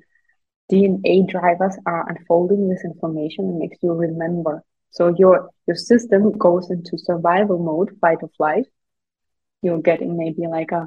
dna 0.72 1.28
drivers 1.28 1.76
are 1.86 2.08
unfolding 2.08 2.68
this 2.68 2.84
information 2.84 3.44
and 3.44 3.58
makes 3.58 3.78
you 3.82 3.92
remember 3.92 4.62
so 4.90 5.14
your 5.16 5.50
your 5.66 5.76
system 5.76 6.32
goes 6.32 6.70
into 6.70 6.98
survival 6.98 7.58
mode, 7.58 7.96
fight 8.00 8.18
or 8.22 8.30
flight. 8.36 8.64
You're 9.62 9.82
getting 9.82 10.16
maybe 10.16 10.46
like 10.46 10.72
a 10.72 10.86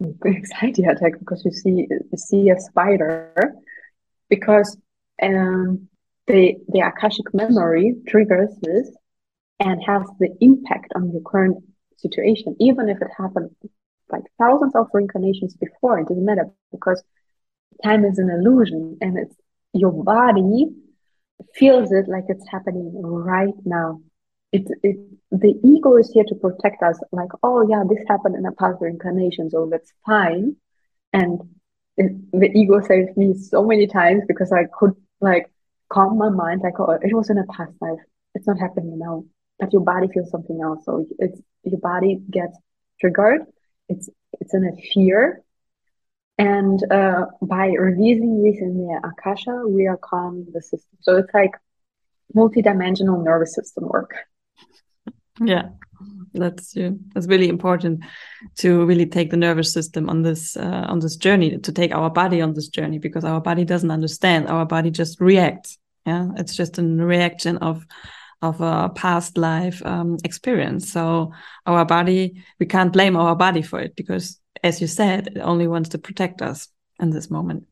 anxiety 0.24 0.84
attack 0.84 1.18
because 1.18 1.44
you 1.44 1.52
see 1.52 1.86
you 1.90 2.16
see 2.16 2.50
a 2.50 2.60
spider 2.60 3.54
because 4.28 4.76
um 5.22 5.88
the 6.26 6.56
the 6.68 6.80
akashic 6.80 7.32
memory 7.34 7.96
triggers 8.06 8.50
this 8.62 8.90
and 9.60 9.82
has 9.84 10.02
the 10.20 10.30
impact 10.40 10.92
on 10.94 11.10
your 11.10 11.22
current 11.22 11.56
situation, 11.96 12.54
even 12.60 12.88
if 12.88 12.98
it 13.00 13.08
happened 13.16 13.50
like 14.10 14.22
thousands 14.38 14.74
of 14.74 14.86
reincarnations 14.92 15.54
before. 15.54 15.98
It 15.98 16.08
doesn't 16.08 16.24
matter 16.24 16.46
because 16.70 17.02
time 17.84 18.04
is 18.04 18.18
an 18.18 18.30
illusion 18.30 18.98
and 19.00 19.18
it's 19.18 19.34
your 19.72 19.92
body 19.92 20.66
feels 21.54 21.92
it 21.92 22.08
like 22.08 22.24
it's 22.28 22.48
happening 22.48 22.92
right 22.94 23.54
now. 23.64 24.00
It, 24.52 24.66
it, 24.82 24.96
the 25.30 25.54
ego 25.62 25.96
is 25.96 26.10
here 26.12 26.24
to 26.26 26.34
protect 26.34 26.82
us, 26.82 26.98
like, 27.12 27.28
oh 27.42 27.68
yeah, 27.68 27.82
this 27.88 27.98
happened 28.08 28.34
in 28.34 28.46
a 28.46 28.52
past 28.52 28.78
reincarnation, 28.80 29.50
so 29.50 29.68
that's 29.70 29.92
fine. 30.06 30.56
And 31.12 31.40
it, 31.96 32.12
the 32.32 32.50
ego 32.54 32.80
saved 32.80 33.16
me 33.16 33.34
so 33.34 33.64
many 33.64 33.86
times 33.86 34.22
because 34.26 34.52
I 34.52 34.64
could 34.78 34.94
like 35.20 35.50
calm 35.90 36.16
my 36.16 36.30
mind, 36.30 36.62
like, 36.62 36.80
oh, 36.80 36.92
it 36.92 37.14
was 37.14 37.28
in 37.30 37.38
a 37.38 37.46
past 37.46 37.72
life. 37.80 38.00
It's 38.34 38.46
not 38.46 38.58
happening 38.58 38.98
now. 38.98 39.24
But 39.58 39.72
your 39.72 39.82
body 39.82 40.08
feels 40.12 40.30
something 40.30 40.60
else. 40.62 40.84
So 40.84 41.06
it's 41.18 41.40
your 41.64 41.80
body 41.80 42.20
gets 42.30 42.56
triggered. 43.00 43.42
It's 43.88 44.08
it's 44.40 44.54
in 44.54 44.64
a 44.64 44.76
fear 44.94 45.42
and 46.38 46.80
uh, 46.92 47.26
by 47.42 47.66
releasing 47.66 48.42
this 48.42 48.60
in 48.60 48.78
the 48.78 49.00
Akasha, 49.04 49.64
we 49.66 49.86
are 49.86 49.96
calming 49.96 50.46
the 50.52 50.62
system. 50.62 50.96
So 51.00 51.16
it's 51.16 51.34
like 51.34 51.52
multidimensional 52.34 53.22
nervous 53.24 53.54
system 53.54 53.88
work. 53.88 54.14
Yeah, 55.40 55.70
that's 56.34 56.74
that's 56.74 57.26
really 57.26 57.48
important 57.48 58.04
to 58.56 58.84
really 58.84 59.06
take 59.06 59.30
the 59.30 59.36
nervous 59.36 59.72
system 59.72 60.08
on 60.08 60.22
this 60.22 60.56
uh, 60.56 60.86
on 60.88 61.00
this 61.00 61.16
journey, 61.16 61.58
to 61.58 61.72
take 61.72 61.92
our 61.92 62.10
body 62.10 62.40
on 62.40 62.54
this 62.54 62.68
journey, 62.68 62.98
because 62.98 63.24
our 63.24 63.40
body 63.40 63.64
doesn't 63.64 63.90
understand. 63.90 64.48
Our 64.48 64.66
body 64.66 64.90
just 64.90 65.20
reacts. 65.20 65.78
Yeah, 66.06 66.28
it's 66.36 66.56
just 66.56 66.78
a 66.78 66.82
reaction 66.82 67.58
of 67.58 67.84
of 68.42 68.60
a 68.60 68.90
past 68.94 69.36
life 69.36 69.84
um, 69.84 70.18
experience. 70.22 70.92
So 70.92 71.32
our 71.66 71.84
body, 71.84 72.42
we 72.60 72.66
can't 72.66 72.92
blame 72.92 73.16
our 73.16 73.34
body 73.34 73.62
for 73.62 73.80
it 73.80 73.96
because 73.96 74.40
as 74.62 74.80
you 74.80 74.86
said, 74.86 75.28
it 75.28 75.40
only 75.40 75.66
wants 75.66 75.90
to 75.90 75.98
protect 75.98 76.42
us 76.42 76.68
in 77.00 77.10
this 77.10 77.30
moment. 77.30 77.66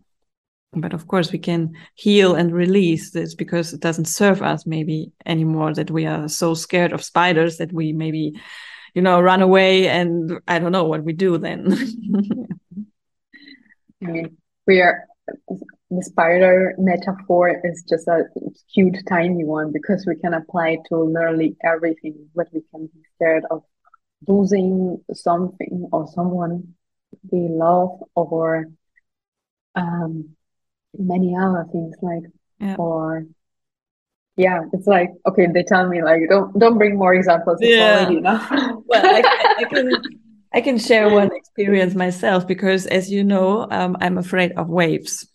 But 0.73 0.93
of 0.93 1.07
course, 1.09 1.33
we 1.33 1.39
can 1.39 1.75
heal 1.95 2.35
and 2.35 2.53
release 2.53 3.11
this 3.11 3.35
because 3.35 3.73
it 3.73 3.81
doesn't 3.81 4.07
serve 4.07 4.43
us 4.43 4.67
maybe 4.67 5.13
anymore 5.25 5.73
that 5.75 5.91
we 5.91 6.07
are 6.07 6.29
so 6.29 6.55
scared 6.55 6.93
of 6.93 7.03
spiders 7.03 7.57
that 7.59 7.73
we 7.73 7.93
maybe, 7.93 8.39
you 8.95 9.03
know, 9.03 9.21
run 9.21 9.43
away 9.43 9.89
and 9.89 10.39
I 10.47 10.59
don't 10.59 10.73
know 10.73 10.85
what 10.85 11.05
we 11.05 11.13
do 11.13 11.39
then. 11.39 11.73
I 14.03 14.07
mean, 14.07 14.37
we 14.67 14.83
are 14.83 15.05
the 15.91 16.03
spider 16.03 16.75
metaphor 16.79 17.61
is 17.65 17.85
just 17.89 18.09
a 18.09 18.25
cute, 18.75 18.97
tiny 19.09 19.45
one 19.45 19.73
because 19.73 20.05
we 20.07 20.17
can 20.17 20.35
apply 20.35 20.71
it 20.71 20.81
to 20.89 20.97
literally 20.97 21.57
everything. 21.65 22.29
What 22.33 22.49
we 22.53 22.63
can 22.71 22.87
be 22.87 23.01
scared 23.15 23.45
of 23.51 23.63
losing 24.27 25.03
something 25.13 25.89
or 25.93 26.09
someone 26.09 26.75
we 27.31 27.49
love 27.49 28.03
or 28.15 28.67
um, 29.75 30.31
many 30.97 31.37
other 31.37 31.67
things 31.73 31.97
like 32.03 32.23
yeah. 32.59 32.77
or 32.77 33.27
yeah 34.37 34.63
it's 34.73 34.87
like 34.87 35.11
okay 35.27 35.47
they 35.47 35.63
tell 35.63 35.89
me 35.89 36.03
like 36.03 36.23
don't 36.29 36.59
don't 36.59 36.79
bring 36.79 36.97
more 36.97 37.15
examples 37.15 37.59
it's 37.61 37.75
yeah. 37.75 38.01
already 38.01 38.19
enough 38.19 38.49
well 38.87 39.07
I, 39.07 39.57
I, 39.59 39.65
can 39.71 39.93
i 40.55 40.61
can 40.61 40.79
share 40.79 41.11
one 41.11 41.35
experience 41.35 41.95
myself 41.95 42.47
because 42.47 42.87
as 42.87 43.11
you 43.11 43.25
know 43.25 43.67
um, 43.71 43.97
i'm 44.01 44.19
afraid 44.19 44.53
of 44.53 44.69
waves 44.69 45.27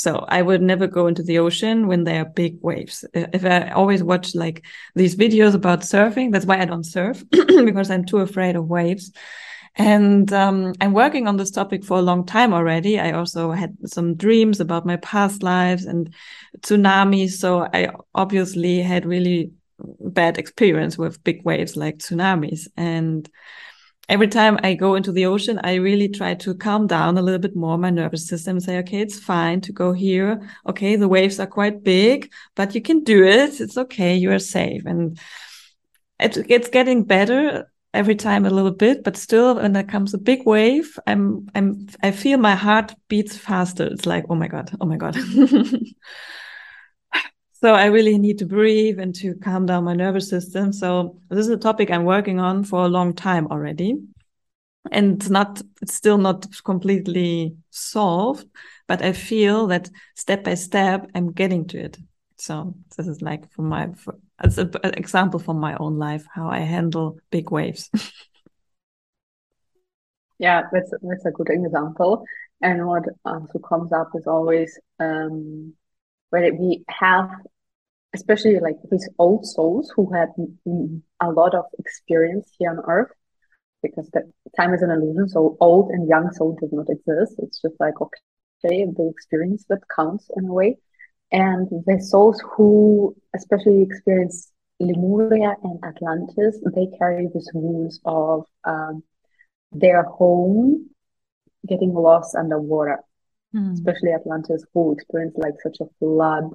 so 0.00 0.24
I 0.26 0.40
would 0.40 0.62
never 0.62 0.86
go 0.86 1.08
into 1.08 1.22
the 1.22 1.40
ocean 1.40 1.86
when 1.86 2.04
there 2.04 2.22
are 2.22 2.24
big 2.24 2.56
waves. 2.62 3.04
If 3.12 3.44
I 3.44 3.68
always 3.72 4.02
watch 4.02 4.34
like 4.34 4.64
these 4.94 5.14
videos 5.14 5.54
about 5.54 5.80
surfing, 5.80 6.32
that's 6.32 6.46
why 6.46 6.58
I 6.58 6.64
don't 6.64 6.86
surf 6.86 7.22
because 7.30 7.90
I'm 7.90 8.06
too 8.06 8.20
afraid 8.20 8.56
of 8.56 8.66
waves. 8.66 9.12
And 9.76 10.32
um, 10.32 10.72
I'm 10.80 10.92
working 10.92 11.26
on 11.26 11.36
this 11.36 11.50
topic 11.50 11.84
for 11.84 11.98
a 11.98 12.02
long 12.02 12.26
time 12.26 12.52
already. 12.52 12.98
I 12.98 13.12
also 13.12 13.52
had 13.52 13.76
some 13.86 14.14
dreams 14.14 14.60
about 14.60 14.84
my 14.84 14.96
past 14.96 15.42
lives 15.42 15.84
and 15.84 16.12
tsunamis. 16.60 17.32
So 17.32 17.68
I 17.72 17.90
obviously 18.14 18.82
had 18.82 19.06
really 19.06 19.52
bad 19.78 20.38
experience 20.38 20.98
with 20.98 21.22
big 21.22 21.44
waves 21.44 21.76
like 21.76 21.98
tsunamis. 21.98 22.66
And 22.76 23.28
every 24.08 24.28
time 24.28 24.58
I 24.62 24.74
go 24.74 24.96
into 24.96 25.12
the 25.12 25.26
ocean, 25.26 25.60
I 25.62 25.74
really 25.74 26.08
try 26.08 26.34
to 26.34 26.54
calm 26.54 26.86
down 26.86 27.16
a 27.16 27.22
little 27.22 27.40
bit 27.40 27.54
more 27.54 27.78
my 27.78 27.90
nervous 27.90 28.26
system 28.26 28.56
and 28.56 28.62
say, 28.62 28.78
okay, 28.78 29.00
it's 29.00 29.20
fine 29.20 29.60
to 29.62 29.72
go 29.72 29.92
here. 29.92 30.40
Okay, 30.68 30.96
the 30.96 31.08
waves 31.08 31.38
are 31.38 31.46
quite 31.46 31.84
big, 31.84 32.30
but 32.56 32.74
you 32.74 32.82
can 32.82 33.04
do 33.04 33.24
it. 33.24 33.60
It's 33.60 33.78
okay. 33.78 34.16
You 34.16 34.32
are 34.32 34.40
safe. 34.40 34.84
And 34.84 35.18
it, 36.18 36.36
it's 36.50 36.68
getting 36.68 37.04
better 37.04 37.70
every 37.92 38.14
time 38.14 38.46
a 38.46 38.50
little 38.50 38.70
bit, 38.70 39.02
but 39.02 39.16
still 39.16 39.56
when 39.56 39.72
there 39.72 39.82
comes 39.82 40.14
a 40.14 40.18
big 40.18 40.46
wave, 40.46 40.98
I'm, 41.06 41.48
I'm, 41.54 41.88
I 42.02 42.12
feel 42.12 42.38
my 42.38 42.54
heart 42.54 42.94
beats 43.08 43.36
faster. 43.36 43.84
It's 43.84 44.06
like, 44.06 44.24
oh 44.30 44.34
my 44.34 44.48
God, 44.48 44.70
oh 44.80 44.86
my 44.86 44.96
God. 44.96 45.16
so 47.52 47.74
I 47.74 47.86
really 47.86 48.16
need 48.18 48.38
to 48.38 48.46
breathe 48.46 49.00
and 49.00 49.14
to 49.16 49.34
calm 49.36 49.66
down 49.66 49.84
my 49.84 49.94
nervous 49.94 50.28
system. 50.28 50.72
So 50.72 51.18
this 51.30 51.46
is 51.46 51.52
a 51.52 51.56
topic 51.56 51.90
I'm 51.90 52.04
working 52.04 52.38
on 52.38 52.62
for 52.64 52.84
a 52.84 52.88
long 52.88 53.12
time 53.12 53.48
already. 53.48 53.96
And 54.92 55.16
it's 55.16 55.28
not, 55.28 55.60
it's 55.82 55.94
still 55.94 56.16
not 56.16 56.46
completely 56.64 57.56
solved, 57.70 58.46
but 58.86 59.02
I 59.02 59.12
feel 59.12 59.66
that 59.66 59.90
step 60.14 60.44
by 60.44 60.54
step, 60.54 61.10
I'm 61.14 61.32
getting 61.32 61.66
to 61.68 61.78
it. 61.78 61.98
So 62.36 62.74
this 62.96 63.06
is 63.06 63.20
like 63.20 63.52
for 63.52 63.62
my, 63.62 63.92
for, 63.92 64.16
as 64.40 64.58
an 64.58 64.70
example 64.96 65.38
from 65.40 65.58
my 65.58 65.76
own 65.76 65.98
life, 65.98 66.24
how 66.32 66.48
I 66.48 66.60
handle 66.60 67.18
big 67.30 67.50
waves. 67.50 67.90
yeah, 70.38 70.62
that's, 70.72 70.90
that's 71.02 71.26
a 71.26 71.30
good 71.30 71.48
example. 71.50 72.24
And 72.62 72.86
what 72.86 73.04
also 73.24 73.58
comes 73.58 73.92
up 73.92 74.10
is 74.14 74.26
always, 74.26 74.78
um, 74.98 75.74
where 76.30 76.54
we 76.54 76.84
have 76.88 77.30
especially 78.14 78.58
like 78.60 78.76
these 78.90 79.08
old 79.18 79.46
souls 79.46 79.92
who 79.94 80.12
had 80.12 80.28
a 81.20 81.30
lot 81.30 81.54
of 81.54 81.64
experience 81.78 82.50
here 82.58 82.70
on 82.70 82.80
earth 82.88 83.10
because 83.82 84.08
the 84.10 84.22
time 84.56 84.74
is 84.74 84.82
an 84.82 84.90
illusion 84.90 85.28
so 85.28 85.56
old 85.60 85.90
and 85.90 86.08
young 86.08 86.30
soul 86.32 86.56
does 86.60 86.72
not 86.72 86.86
exist 86.88 87.34
it's 87.38 87.60
just 87.60 87.74
like 87.78 88.00
okay 88.00 88.18
the 88.62 89.08
experience 89.10 89.64
that 89.68 89.78
counts 89.94 90.28
in 90.36 90.46
a 90.46 90.52
way 90.52 90.76
and 91.32 91.68
the 91.86 92.00
souls 92.00 92.42
who 92.52 93.14
especially 93.34 93.82
experience 93.82 94.52
lemuria 94.80 95.54
and 95.62 95.78
atlantis 95.84 96.58
they 96.74 96.86
carry 96.98 97.28
these 97.34 97.50
wounds 97.54 98.00
of 98.04 98.44
um, 98.64 99.02
their 99.72 100.02
home 100.04 100.88
getting 101.66 101.92
lost 101.92 102.34
underwater. 102.34 102.98
Mm. 103.54 103.74
especially 103.74 104.12
atlantis 104.12 104.64
who 104.72 104.92
experienced 104.92 105.36
like 105.36 105.54
such 105.60 105.78
a 105.80 105.86
flood 105.98 106.52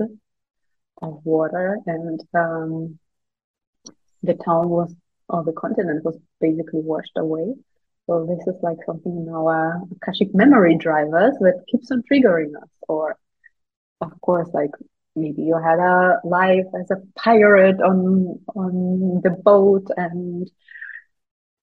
of 1.02 1.20
water. 1.24 1.80
And 1.86 2.22
um, 2.34 3.00
the 4.24 4.34
town 4.34 4.70
was 4.70 4.96
or 5.28 5.44
the 5.44 5.54
continent 5.54 6.06
was 6.06 6.18
basically 6.40 6.82
washed 6.82 7.18
away. 7.18 7.54
So 8.08 8.26
this 8.26 8.46
is 8.48 8.62
like 8.62 8.78
something 8.86 9.12
in 9.12 9.34
our 9.34 9.82
akashic 9.96 10.36
memory 10.36 10.78
drivers 10.78 11.36
that 11.40 11.64
keeps 11.68 11.90
on 11.92 12.04
triggering 12.10 12.56
us 12.56 12.70
or 12.88 13.18
of 14.02 14.20
course 14.22 14.50
like 14.54 14.72
maybe 15.16 15.44
you 15.44 15.58
had 15.58 15.80
a 15.80 16.20
life 16.24 16.66
as 16.80 16.92
a 16.92 17.02
pirate 17.16 17.82
on 17.82 18.40
on 18.56 19.22
the 19.24 19.30
boat 19.30 19.88
and 19.98 20.50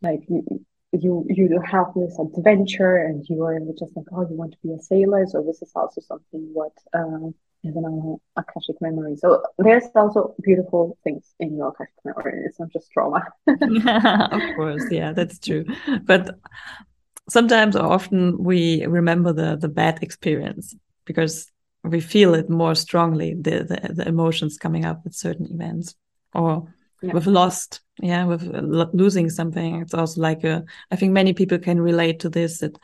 like 0.03 0.20
you 0.28 0.64
you 0.93 1.24
you 1.28 1.61
have 1.64 1.87
this 1.95 2.18
adventure 2.18 2.97
and 2.97 3.24
you 3.28 3.43
are 3.45 3.59
just 3.78 3.97
like 3.97 4.07
oh 4.12 4.28
you 4.28 4.37
want 4.37 4.53
to 4.53 4.59
be 4.62 4.72
a 4.72 4.78
sailor. 4.78 5.26
So 5.26 5.43
this 5.43 5.62
is 5.62 5.72
also 5.74 6.01
something 6.01 6.51
what 6.53 6.72
uh, 6.93 7.28
is 7.64 7.76
in 7.76 7.85
our 7.85 8.16
akashic 8.37 8.80
memory. 8.80 9.16
So 9.16 9.43
there's 9.59 9.85
also 9.95 10.35
beautiful 10.43 10.99
things 11.03 11.35
in 11.41 11.57
your 11.57 11.68
akashic 11.68 11.95
memory. 12.05 12.43
It's 12.45 12.61
not 12.61 12.70
just 12.70 12.91
trauma. 12.93 13.26
Of 13.47 14.57
course. 14.57 14.85
Yeah 14.91 15.12
that's 15.12 15.39
true. 15.39 15.64
But 16.05 16.39
sometimes 17.28 17.74
or 17.76 17.87
often 17.91 18.43
we 18.43 18.85
remember 18.85 19.33
the 19.33 19.57
the 19.57 19.68
bad 19.68 20.03
experience 20.03 20.74
because 21.07 21.51
we 21.85 22.01
feel 22.01 22.35
it 22.35 22.49
more 22.49 22.74
strongly 22.74 23.35
the 23.35 23.64
the, 23.64 23.95
the 23.95 24.09
emotions 24.09 24.59
coming 24.59 24.85
up 24.85 25.03
with 25.05 25.14
certain 25.14 25.47
events 25.53 25.95
or 26.35 26.72
yeah. 27.03 27.12
we've 27.12 27.26
lost 27.26 27.80
yeah 28.01 28.24
with 28.24 28.43
uh, 28.55 28.61
losing 28.93 29.28
something. 29.28 29.83
It's 29.83 29.95
also 29.95 30.20
like 30.20 30.45
a 30.45 30.64
i 30.91 30.97
think 30.97 31.12
many 31.12 31.33
people 31.33 31.59
can 31.59 31.80
relate 31.80 32.20
to 32.20 32.28
this 32.28 32.59
that 32.59 32.78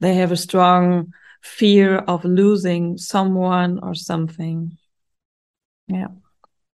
they 0.00 0.14
have 0.14 0.32
a 0.32 0.36
strong 0.36 1.12
fear 1.42 1.98
of 1.98 2.24
losing 2.24 2.98
someone 2.98 3.80
or 3.82 3.94
something. 3.94 4.76
Yeah. 5.88 6.08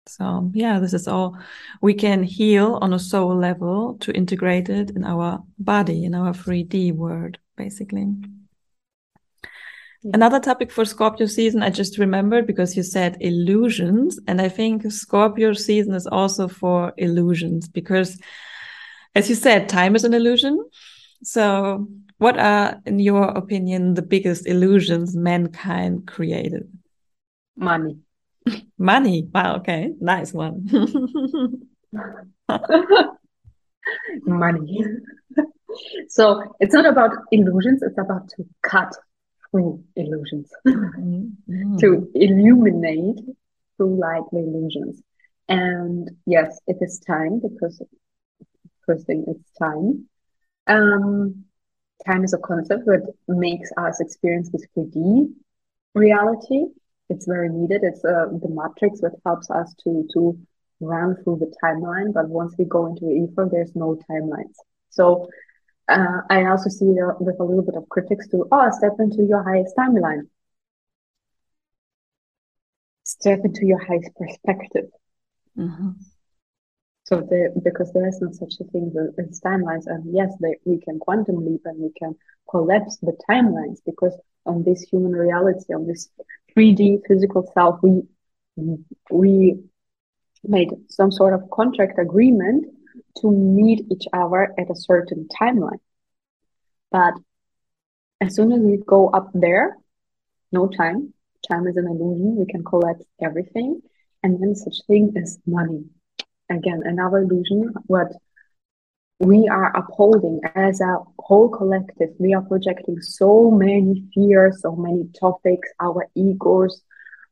So 0.07 0.51
yeah 0.53 0.81
this 0.81 0.95
is 0.95 1.07
all 1.07 1.39
we 1.81 1.95
can 1.95 2.25
heal 2.25 2.79
on 2.83 2.93
a 2.93 2.99
soul 2.99 3.37
level 3.37 3.97
to 4.01 4.13
integrate 4.13 4.69
it 4.69 4.91
in 4.91 5.05
our 5.05 5.43
body 5.59 6.05
in 6.05 6.15
our 6.15 6.33
3d 6.33 6.93
world 6.93 7.39
basically 7.57 8.09
Mm-hmm. 10.05 10.14
Another 10.14 10.40
topic 10.40 10.72
for 10.72 10.84
Scorpio 10.84 11.26
season, 11.26 11.62
I 11.62 11.70
just 11.70 11.96
remembered 11.96 12.44
because 12.44 12.76
you 12.76 12.82
said 12.82 13.16
illusions. 13.20 14.18
And 14.26 14.40
I 14.40 14.48
think 14.48 14.90
Scorpio 14.90 15.53
season 15.53 15.94
is 15.94 16.09
also 16.09 16.48
for 16.48 16.92
illusions 16.96 17.68
because, 17.68 18.18
as 19.14 19.28
you 19.28 19.36
said, 19.36 19.68
time 19.68 19.94
is 19.94 20.03
an 20.03 20.12
illusion. 20.12 20.68
So, 21.22 21.86
what 22.18 22.36
are, 22.36 22.80
in 22.84 22.98
your 22.98 23.28
opinion, 23.28 23.94
the 23.94 24.03
biggest 24.03 24.44
illusions 24.48 25.14
mankind 25.14 26.09
created? 26.09 26.68
Money. 27.57 27.98
Money. 28.78 29.28
Wow. 29.32 29.59
Okay. 29.59 29.92
Nice 30.00 30.32
one. 30.32 30.68
Money. 34.26 34.84
so, 36.09 36.57
it's 36.59 36.74
not 36.74 36.86
about 36.86 37.12
illusions, 37.30 37.84
it's 37.84 37.98
about 37.98 38.28
to 38.30 38.44
cut 38.62 38.92
through 39.53 39.84
illusions, 39.94 40.50
mm-hmm. 40.66 41.76
to 41.80 42.11
illuminate 42.14 43.20
through 43.76 44.00
light 44.00 44.24
the 44.32 44.38
illusions. 44.38 45.00
And 45.48 46.11
yes, 46.26 46.59
it 46.66 46.78
is 46.80 46.98
time 46.98 47.40
because 47.40 47.80
first 48.86 49.07
thing 49.07 49.24
it's 49.28 49.50
time. 49.59 50.09
Um, 50.66 51.44
time 52.07 52.24
is 52.24 52.32
a 52.32 52.38
concept 52.38 52.86
that 52.86 53.12
makes 53.28 53.70
us 53.76 54.00
experience 54.00 54.50
this 54.50 54.66
3D 54.76 55.32
reality. 55.94 56.64
It's 57.09 57.26
very 57.26 57.50
needed. 57.50 57.82
It's 57.84 58.05
uh, 58.05 58.26
the 58.30 58.48
matrix 58.48 59.00
that 59.00 59.12
helps 59.24 59.50
us 59.50 59.74
to 59.84 60.09
to 60.14 60.38
run 60.80 61.16
through 61.22 61.38
the 61.38 61.53
timeline. 61.62 62.12
But 62.12 62.28
once 62.28 62.55
we 62.59 62.64
go 62.64 62.86
into 62.86 63.05
the 63.05 63.12
ether, 63.12 63.48
there's 63.50 63.74
no 63.74 63.98
timelines. 64.11 64.55
So 64.90 65.28
uh, 65.89 66.20
I 66.30 66.47
also 66.47 66.68
see 66.68 66.87
with 66.87 67.41
a 67.41 67.45
little 67.45 67.62
bit 67.62 67.74
of 67.74 67.89
critics 67.89 68.28
to, 68.28 68.47
oh, 68.51 68.70
step 68.72 68.95
into 68.99 69.22
your 69.24 69.43
highest 69.43 69.76
timeline. 69.76 70.28
Step 73.05 73.41
into 73.45 73.66
your 73.66 73.85
highest 73.85 74.11
perspective. 74.14 74.91
Mm-hmm. 75.59 75.91
So 77.05 77.26
there, 77.28 77.51
because 77.62 77.93
there 77.93 78.07
is 78.07 78.20
no 78.20 78.30
such 78.33 78.55
a 78.61 78.64
thing 78.70 78.93
as 79.18 79.41
timelines, 79.41 79.87
and 79.87 80.14
yes, 80.14 80.33
they, 80.41 80.57
we 80.64 80.80
can 80.80 80.99
quantum 80.99 81.45
leap 81.45 81.62
and 81.64 81.78
we 81.78 81.91
can 81.99 82.14
collapse 82.49 82.97
the 82.99 83.16
timelines 83.28 83.80
because 83.85 84.14
on 84.47 84.62
this 84.62 84.83
human 84.83 85.12
reality, 85.12 85.74
on 85.74 85.87
this 85.87 86.09
3D 86.57 87.01
physical 87.07 87.51
self, 87.55 87.80
we 87.83 88.03
we 89.11 89.59
made 90.45 90.70
some 90.89 91.11
sort 91.11 91.35
of 91.35 91.51
contract 91.51 91.99
agreement 91.99 92.66
to 93.19 93.31
meet 93.31 93.87
each 93.91 94.07
other 94.13 94.53
at 94.59 94.71
a 94.71 94.75
certain 94.75 95.29
timeline. 95.41 95.81
But 96.91 97.15
as 98.21 98.35
soon 98.35 98.53
as 98.53 98.61
we 98.61 98.79
go 98.87 99.09
up 99.09 99.31
there, 99.35 99.77
no 100.53 100.69
time. 100.69 101.13
Time 101.49 101.67
is 101.67 101.77
an 101.77 101.87
illusion. 101.87 102.37
We 102.37 102.47
can 102.47 102.63
collect 102.63 103.03
everything. 103.21 103.81
And 104.23 104.41
then 104.41 104.55
such 104.55 104.77
thing 104.87 105.15
as 105.17 105.39
money. 105.47 105.85
Again, 106.49 106.83
another 106.85 107.19
illusion. 107.19 107.75
What 107.87 108.13
we 109.19 109.49
are 109.49 109.77
upholding 109.77 110.41
as 110.55 110.81
a 110.81 110.99
whole 111.19 111.49
collective. 111.49 112.11
We 112.19 112.35
are 112.35 112.43
projecting 112.43 113.01
so 113.01 113.51
many 113.51 114.05
fears, 114.15 114.61
so 114.63 114.75
many 114.75 115.09
topics, 115.19 115.69
our 115.81 116.09
egos 116.15 116.83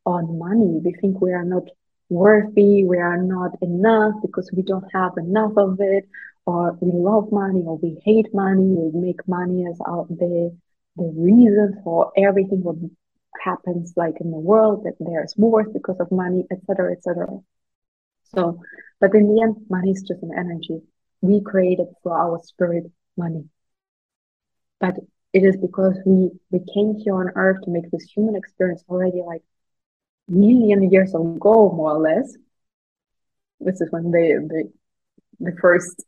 on 0.07 0.39
money. 0.39 0.81
We 0.85 0.93
think 1.01 1.21
we 1.21 1.33
are 1.33 1.45
not 1.45 1.65
worthy, 2.11 2.85
we 2.85 2.99
are 2.99 3.23
not 3.23 3.53
enough 3.63 4.15
because 4.23 4.51
we 4.53 4.63
don't 4.63 4.87
have 4.93 5.13
enough 5.17 5.53
of 5.57 5.79
it, 5.81 6.09
or 6.47 6.77
we 6.81 6.93
love 6.93 7.33
money 7.33 7.63
or 7.67 7.79
we 7.79 8.01
hate 8.05 8.35
money, 8.35 8.75
we 8.77 9.01
make 9.01 9.27
money 9.29 9.67
as 9.71 9.79
our, 9.87 10.07
the 10.09 10.57
the 10.97 11.13
reason 11.17 11.81
for 11.85 12.13
everything 12.17 12.63
what 12.63 12.77
happens 13.43 13.95
like 13.97 14.17
in 14.21 14.31
the 14.31 14.39
world 14.39 14.85
that 14.85 14.95
there's 15.01 15.35
worth 15.37 15.73
because 15.73 15.99
of 16.01 16.11
money, 16.11 16.45
etc., 16.51 16.93
etc. 16.93 17.27
So, 18.35 18.61
but 19.01 19.15
in 19.15 19.35
the 19.35 19.43
end, 19.43 19.57
money 19.71 19.93
is 19.93 20.03
just 20.03 20.23
an 20.23 20.33
energy. 20.37 20.81
We 21.23 21.41
created 21.41 21.89
for 22.03 22.17
our 22.19 22.41
spirit 22.43 22.91
money. 23.17 23.49
But 24.81 24.97
it 25.33 25.45
is 25.45 25.57
because 25.57 25.97
we, 26.05 26.31
we 26.51 26.61
came 26.75 26.97
here 26.97 27.15
on 27.15 27.31
earth 27.37 27.63
to 27.65 27.71
make 27.71 27.91
this 27.91 28.05
human 28.05 28.37
experience 28.37 28.83
already 28.89 29.23
like 29.25 29.43
million 30.31 30.91
years 30.91 31.15
ago, 31.15 31.73
more 31.75 31.93
or 31.93 32.01
less. 32.01 32.35
This 33.61 33.81
is 33.81 33.91
when 33.91 34.11
the 34.11 34.71
the, 35.39 35.53
first 35.61 36.05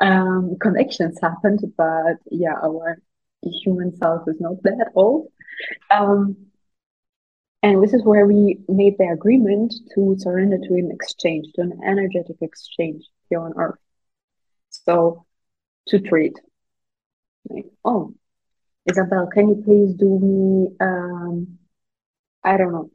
um, 0.00 0.56
connections 0.60 1.18
happened. 1.20 1.60
But 1.76 2.16
yeah, 2.30 2.54
our 2.62 2.98
human 3.42 3.96
self 3.96 4.22
is 4.28 4.40
not 4.40 4.62
that 4.64 4.90
old. 4.94 5.28
Um, 5.90 6.36
and 7.62 7.82
this 7.82 7.94
is 7.94 8.04
where 8.04 8.26
we 8.26 8.58
made 8.68 8.96
the 8.98 9.08
agreement 9.08 9.74
to 9.94 10.16
surrender 10.18 10.58
to 10.58 10.74
an 10.74 10.90
exchange, 10.92 11.46
to 11.54 11.62
an 11.62 11.80
energetic 11.84 12.36
exchange 12.40 13.04
here 13.28 13.40
on 13.40 13.54
Earth. 13.56 13.78
So 14.70 15.24
to 15.88 15.98
treat, 15.98 16.38
like, 17.48 17.66
oh, 17.84 18.14
Isabel, 18.84 19.26
can 19.26 19.48
you 19.48 19.62
please 19.64 19.94
do 19.94 20.18
me, 20.18 20.76
um, 20.80 21.58
I 22.44 22.56
don't 22.56 22.72
know, 22.72 22.90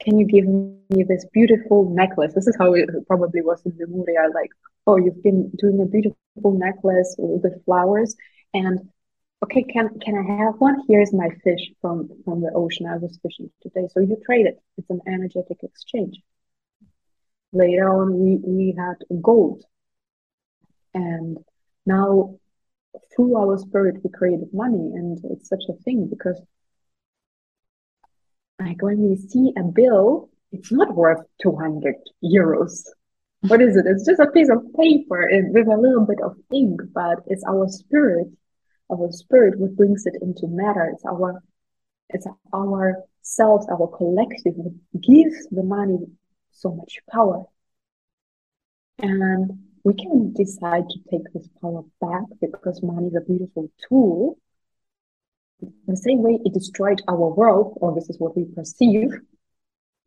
can 0.00 0.18
you 0.18 0.26
give 0.26 0.46
me 0.46 1.04
this 1.04 1.26
beautiful 1.32 1.90
necklace? 1.90 2.34
This 2.34 2.46
is 2.46 2.56
how 2.58 2.72
it 2.74 2.88
probably 3.06 3.42
was 3.42 3.62
in 3.64 3.76
the 3.76 3.86
movie. 3.86 4.16
I 4.16 4.26
like, 4.28 4.50
oh, 4.86 4.96
you've 4.96 5.22
been 5.22 5.50
doing 5.58 5.80
a 5.80 5.86
beautiful 5.86 6.52
necklace 6.52 7.14
with 7.18 7.64
flowers, 7.64 8.16
and 8.54 8.88
okay, 9.44 9.62
can 9.62 9.98
can 10.00 10.16
I 10.16 10.44
have 10.44 10.54
one? 10.58 10.82
Here's 10.88 11.12
my 11.12 11.28
fish 11.44 11.70
from 11.80 12.08
from 12.24 12.40
the 12.40 12.52
ocean. 12.54 12.86
I 12.86 12.96
was 12.96 13.18
fishing 13.22 13.50
today, 13.62 13.88
so 13.92 14.00
you 14.00 14.16
trade 14.24 14.46
it. 14.46 14.60
It's 14.78 14.90
an 14.90 15.00
energetic 15.06 15.58
exchange. 15.62 16.20
Later 17.52 17.92
on, 17.92 18.18
we 18.18 18.38
we 18.42 18.74
had 18.76 18.96
gold, 19.20 19.64
and 20.94 21.38
now 21.86 22.38
through 23.14 23.36
our 23.36 23.58
spirit 23.58 24.02
we 24.02 24.10
created 24.10 24.52
money, 24.52 24.92
and 24.94 25.20
it's 25.24 25.48
such 25.48 25.64
a 25.68 25.74
thing 25.84 26.08
because 26.08 26.40
like 28.60 28.82
when 28.82 28.98
we 28.98 29.16
see 29.16 29.52
a 29.56 29.62
bill, 29.62 30.28
it's 30.52 30.70
not 30.70 30.94
worth 30.94 31.20
200 31.42 31.94
euros. 32.22 32.84
What 33.48 33.62
is 33.62 33.76
it? 33.76 33.86
It's 33.86 34.06
just 34.06 34.20
a 34.20 34.30
piece 34.30 34.50
of 34.50 34.62
paper 34.74 35.28
with 35.50 35.66
a 35.66 35.76
little 35.76 36.04
bit 36.04 36.20
of 36.22 36.36
ink, 36.52 36.80
but 36.92 37.20
it's 37.26 37.44
our 37.44 37.68
spirit, 37.68 38.28
our 38.92 39.10
spirit 39.12 39.58
what 39.58 39.76
brings 39.76 40.04
it 40.04 40.16
into 40.20 40.46
matter. 40.46 40.90
It's 40.92 41.04
our, 41.06 41.42
it's 42.10 42.26
our 42.52 42.96
selves, 43.22 43.66
our 43.70 43.88
collective 43.96 44.56
that 44.56 44.78
gives 45.00 45.48
the 45.50 45.62
money 45.62 45.98
so 46.50 46.74
much 46.74 46.98
power. 47.10 47.44
And 48.98 49.50
we 49.84 49.94
can 49.94 50.34
decide 50.34 50.84
to 50.90 50.98
take 51.10 51.32
this 51.32 51.48
power 51.62 51.82
back 52.02 52.24
because 52.40 52.82
money 52.82 53.06
is 53.06 53.16
a 53.16 53.22
beautiful 53.22 53.70
tool 53.88 54.36
the 55.86 55.96
same 55.96 56.22
way 56.22 56.38
it 56.44 56.52
destroyed 56.52 57.02
our 57.08 57.28
world, 57.28 57.78
or 57.80 57.94
this 57.94 58.08
is 58.08 58.18
what 58.18 58.36
we 58.36 58.44
perceive, 58.44 59.10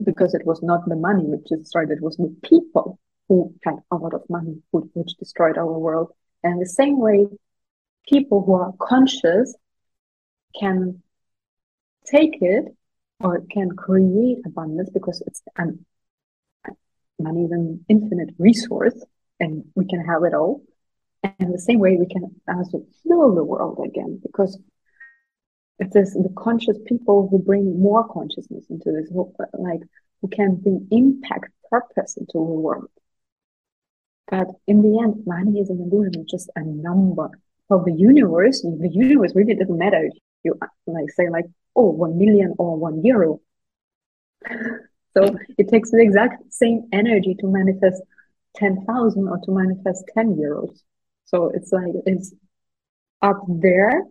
because 0.04 0.34
it 0.34 0.46
was 0.46 0.62
not 0.62 0.88
the 0.88 0.96
money 0.96 1.24
which 1.24 1.46
destroyed 1.46 1.92
it, 1.92 2.02
was 2.02 2.18
the 2.18 2.36
people 2.44 3.00
who 3.28 3.54
had 3.64 3.76
a 3.92 3.96
lot 3.96 4.14
of 4.14 4.22
money 4.30 4.62
which 4.72 5.14
destroyed 5.18 5.58
our 5.58 5.80
world. 5.80 6.12
And 6.44 6.62
the 6.62 6.66
same 6.66 7.00
way, 7.00 7.28
people 8.08 8.44
who 8.44 8.54
are 8.54 8.74
conscious 8.80 9.56
can 10.60 11.02
take 12.06 12.42
it 12.42 12.76
or 13.20 13.42
can 13.50 13.72
create 13.72 14.40
abundance 14.46 14.90
because 14.90 15.24
it's 15.26 15.42
an 15.58 15.86
money 17.20 17.44
is 17.44 17.52
an 17.52 17.86
infinite 17.88 18.34
resource 18.38 19.02
and 19.40 19.64
we 19.76 19.86
can 19.86 20.04
have 20.04 20.24
it 20.24 20.34
all. 20.34 20.62
And 21.40 21.54
the 21.54 21.60
same 21.60 21.80
way 21.80 21.96
we 21.96 22.08
can 22.08 22.36
also 22.48 22.86
heal 23.04 23.34
the 23.34 23.44
world 23.44 23.80
again 23.86 24.20
because 24.22 24.58
it 25.80 25.92
is 25.96 26.14
the 26.14 26.34
conscious 26.38 26.78
people 26.86 27.28
who 27.30 27.40
bring 27.40 27.80
more 27.80 28.08
consciousness 28.08 28.66
into 28.70 28.92
this, 28.92 29.10
who, 29.10 29.34
like 29.54 29.82
who 30.22 30.28
can 30.28 30.56
bring 30.56 30.88
impact, 30.92 31.52
purpose 31.70 32.18
into 32.18 32.34
the 32.34 32.40
world. 32.40 32.90
But 34.30 34.48
in 34.68 34.82
the 34.82 35.00
end, 35.00 35.24
money 35.26 35.60
is 35.60 35.70
an 35.70 35.80
illusion, 35.82 36.22
it's 36.22 36.32
just 36.32 36.50
a 36.56 36.64
number. 36.64 37.30
For 37.68 37.84
the 37.84 37.94
universe, 37.94 38.62
the 38.62 38.90
universe 38.90 39.34
really 39.36 39.56
doesn't 39.56 39.78
matter 39.78 40.06
if 40.06 40.14
you 40.44 40.60
like 40.88 41.10
say 41.12 41.30
like, 41.30 41.46
oh, 41.76 41.90
one 41.90 42.18
million 42.18 42.54
or 42.58 42.78
one 42.78 43.04
euro. 43.04 43.42
So 45.14 45.36
it 45.58 45.70
takes 45.70 45.92
the 45.92 46.02
exact 46.02 46.54
same 46.54 46.88
energy 46.92 47.36
to 47.36 47.48
manifest 47.48 48.02
10,000 48.56 49.28
or 49.28 49.38
to 49.38 49.52
manifest 49.52 50.04
10 50.16 50.36
euros. 50.36 50.82
So 51.26 51.52
it's 51.54 51.72
like, 51.72 51.94
it's 52.06 52.34
up 53.22 53.44
there. 53.48 54.04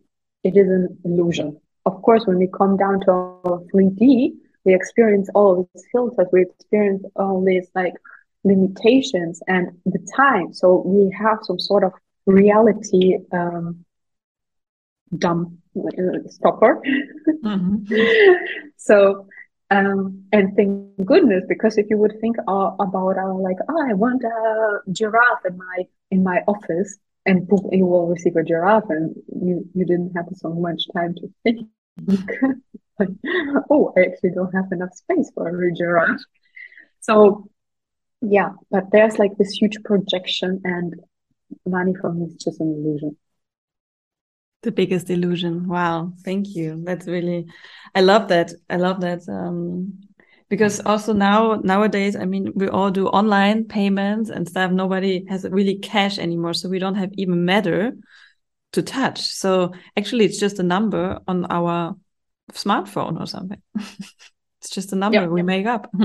It 0.44 0.56
is 0.56 0.68
an 0.68 0.98
illusion. 1.04 1.60
Of 1.86 2.02
course, 2.02 2.26
when 2.26 2.38
we 2.38 2.48
come 2.48 2.76
down 2.76 3.00
to 3.00 3.10
our 3.10 3.62
3D, 3.72 4.32
we 4.64 4.74
experience 4.74 5.28
all 5.34 5.60
of 5.60 5.68
these 5.74 5.84
filters. 5.92 6.28
We 6.32 6.42
experience 6.42 7.04
all 7.16 7.44
these 7.44 7.68
like 7.74 7.94
limitations 8.44 9.42
and 9.46 9.68
the 9.84 9.98
time. 10.16 10.52
So 10.52 10.82
we 10.84 11.10
have 11.18 11.38
some 11.42 11.58
sort 11.58 11.84
of 11.84 11.92
reality 12.26 13.18
um, 13.32 13.84
dump 15.16 15.52
uh, 15.76 16.28
stopper. 16.28 16.82
Mm-hmm. 17.44 18.34
so 18.76 19.26
um, 19.72 20.24
and 20.32 20.54
thank 20.54 21.06
goodness, 21.06 21.44
because 21.48 21.78
if 21.78 21.86
you 21.88 21.96
would 21.96 22.20
think 22.20 22.36
uh, 22.46 22.72
about 22.78 23.16
uh, 23.16 23.34
like, 23.34 23.56
oh, 23.70 23.86
I 23.88 23.94
want 23.94 24.22
a 24.22 24.80
giraffe 24.92 25.46
in 25.48 25.56
my 25.56 25.86
in 26.10 26.22
my 26.22 26.42
office, 26.46 26.98
and 27.24 27.48
you 27.70 27.86
will 27.86 28.08
receive 28.08 28.36
a 28.36 28.42
giraffe, 28.42 28.90
and 28.90 29.14
you 29.28 29.68
you 29.74 29.84
didn't 29.84 30.12
have 30.16 30.26
so 30.34 30.50
much 30.50 30.82
time 30.94 31.14
to 31.14 31.32
think. 31.42 31.68
oh, 33.70 33.92
I 33.96 34.00
actually 34.06 34.30
don't 34.30 34.54
have 34.54 34.72
enough 34.72 34.94
space 34.94 35.30
for 35.34 35.48
a 35.48 35.74
giraffe. 35.74 36.20
So, 37.00 37.48
yeah, 38.20 38.50
but 38.70 38.90
there's 38.90 39.18
like 39.18 39.36
this 39.38 39.52
huge 39.52 39.82
projection, 39.84 40.60
and 40.64 40.94
money 41.66 41.94
for 42.00 42.12
me 42.12 42.26
is 42.26 42.34
just 42.34 42.60
an 42.60 42.72
illusion. 42.72 43.16
The 44.62 44.72
biggest 44.72 45.10
illusion. 45.10 45.66
Wow. 45.66 46.12
Thank 46.24 46.54
you. 46.54 46.82
That's 46.84 47.08
really 47.08 47.46
i 47.94 48.00
love 48.00 48.28
that. 48.28 48.52
I 48.70 48.76
love 48.76 49.00
that 49.00 49.28
um 49.28 50.00
because 50.52 50.80
also 50.80 51.14
now 51.14 51.54
nowadays 51.64 52.14
i 52.14 52.26
mean 52.26 52.52
we 52.54 52.68
all 52.68 52.90
do 52.90 53.06
online 53.06 53.64
payments 53.64 54.28
and 54.28 54.46
stuff 54.46 54.70
nobody 54.70 55.24
has 55.26 55.46
really 55.50 55.76
cash 55.78 56.18
anymore 56.18 56.52
so 56.52 56.68
we 56.68 56.78
don't 56.78 56.96
have 56.96 57.10
even 57.14 57.46
matter 57.46 57.92
to 58.72 58.82
touch 58.82 59.18
so 59.22 59.72
actually 59.96 60.26
it's 60.26 60.38
just 60.38 60.58
a 60.58 60.62
number 60.62 61.18
on 61.26 61.46
our 61.48 61.96
smartphone 62.52 63.18
or 63.18 63.26
something 63.26 63.62
it's 64.60 64.68
just 64.68 64.92
a 64.92 64.96
number 64.96 65.26
we 65.30 65.42
make 65.42 65.66
up 65.66 65.90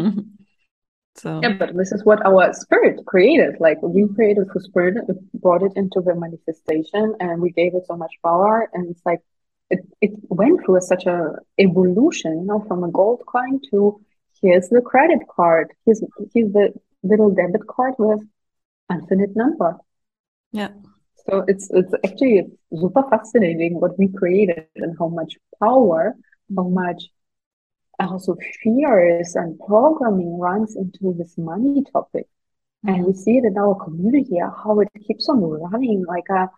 So 1.20 1.40
yeah, 1.42 1.54
but 1.58 1.76
this 1.76 1.92
is 1.92 2.06
what 2.06 2.24
our 2.28 2.54
spirit 2.54 3.04
created. 3.08 3.56
Like 3.60 3.82
we 3.82 4.08
created 4.14 4.50
the 4.54 4.60
spirit, 4.62 4.98
brought 5.34 5.64
it 5.64 5.72
into 5.76 6.00
the 6.00 6.14
manifestation, 6.14 7.16
and 7.20 7.42
we 7.42 7.50
gave 7.50 7.74
it 7.74 7.88
so 7.88 7.98
much 7.98 8.14
power. 8.24 8.70
And 8.72 8.92
it's 8.92 9.02
like 9.04 9.22
it, 9.72 9.80
it 10.00 10.12
went 10.30 10.64
through 10.64 10.76
a, 10.76 10.82
such 10.82 11.08
a 11.08 11.32
evolution, 11.58 12.42
you 12.42 12.46
know, 12.46 12.64
from 12.68 12.84
a 12.84 12.92
gold 12.92 13.24
coin 13.26 13.60
to 13.72 14.00
here's 14.42 14.70
the 14.70 14.82
credit 14.82 15.20
card, 15.34 15.74
here's 15.86 16.02
here's 16.34 16.52
the 16.54 16.74
little 17.04 17.30
debit 17.30 17.66
card 17.68 17.94
with 17.98 18.22
infinite 18.92 19.36
number. 19.36 19.78
Yeah. 20.52 20.70
So 21.30 21.44
it's 21.48 21.70
it's 21.72 21.94
actually 22.06 22.38
it's 22.40 22.82
super 22.82 23.04
fascinating 23.10 23.80
what 23.80 23.98
we 23.98 24.08
created 24.08 24.66
and 24.76 24.96
how 24.98 25.10
much 25.10 25.38
power, 25.60 26.16
how 26.56 26.68
much 26.70 27.04
also 28.00 28.36
fears 28.64 29.36
and 29.36 29.60
programming 29.60 30.38
runs 30.40 30.76
into 30.76 31.16
this 31.18 31.38
money 31.38 31.84
topic. 31.92 32.28
Mm-hmm. 32.86 32.96
And 32.96 33.06
we 33.06 33.14
see 33.14 33.38
it 33.38 33.46
in 33.46 33.58
our 33.58 33.76
community, 33.76 34.38
how 34.40 34.80
it 34.80 34.90
keeps 35.06 35.28
on 35.30 35.42
running 35.42 36.06
like 36.08 36.30
a 36.30 36.50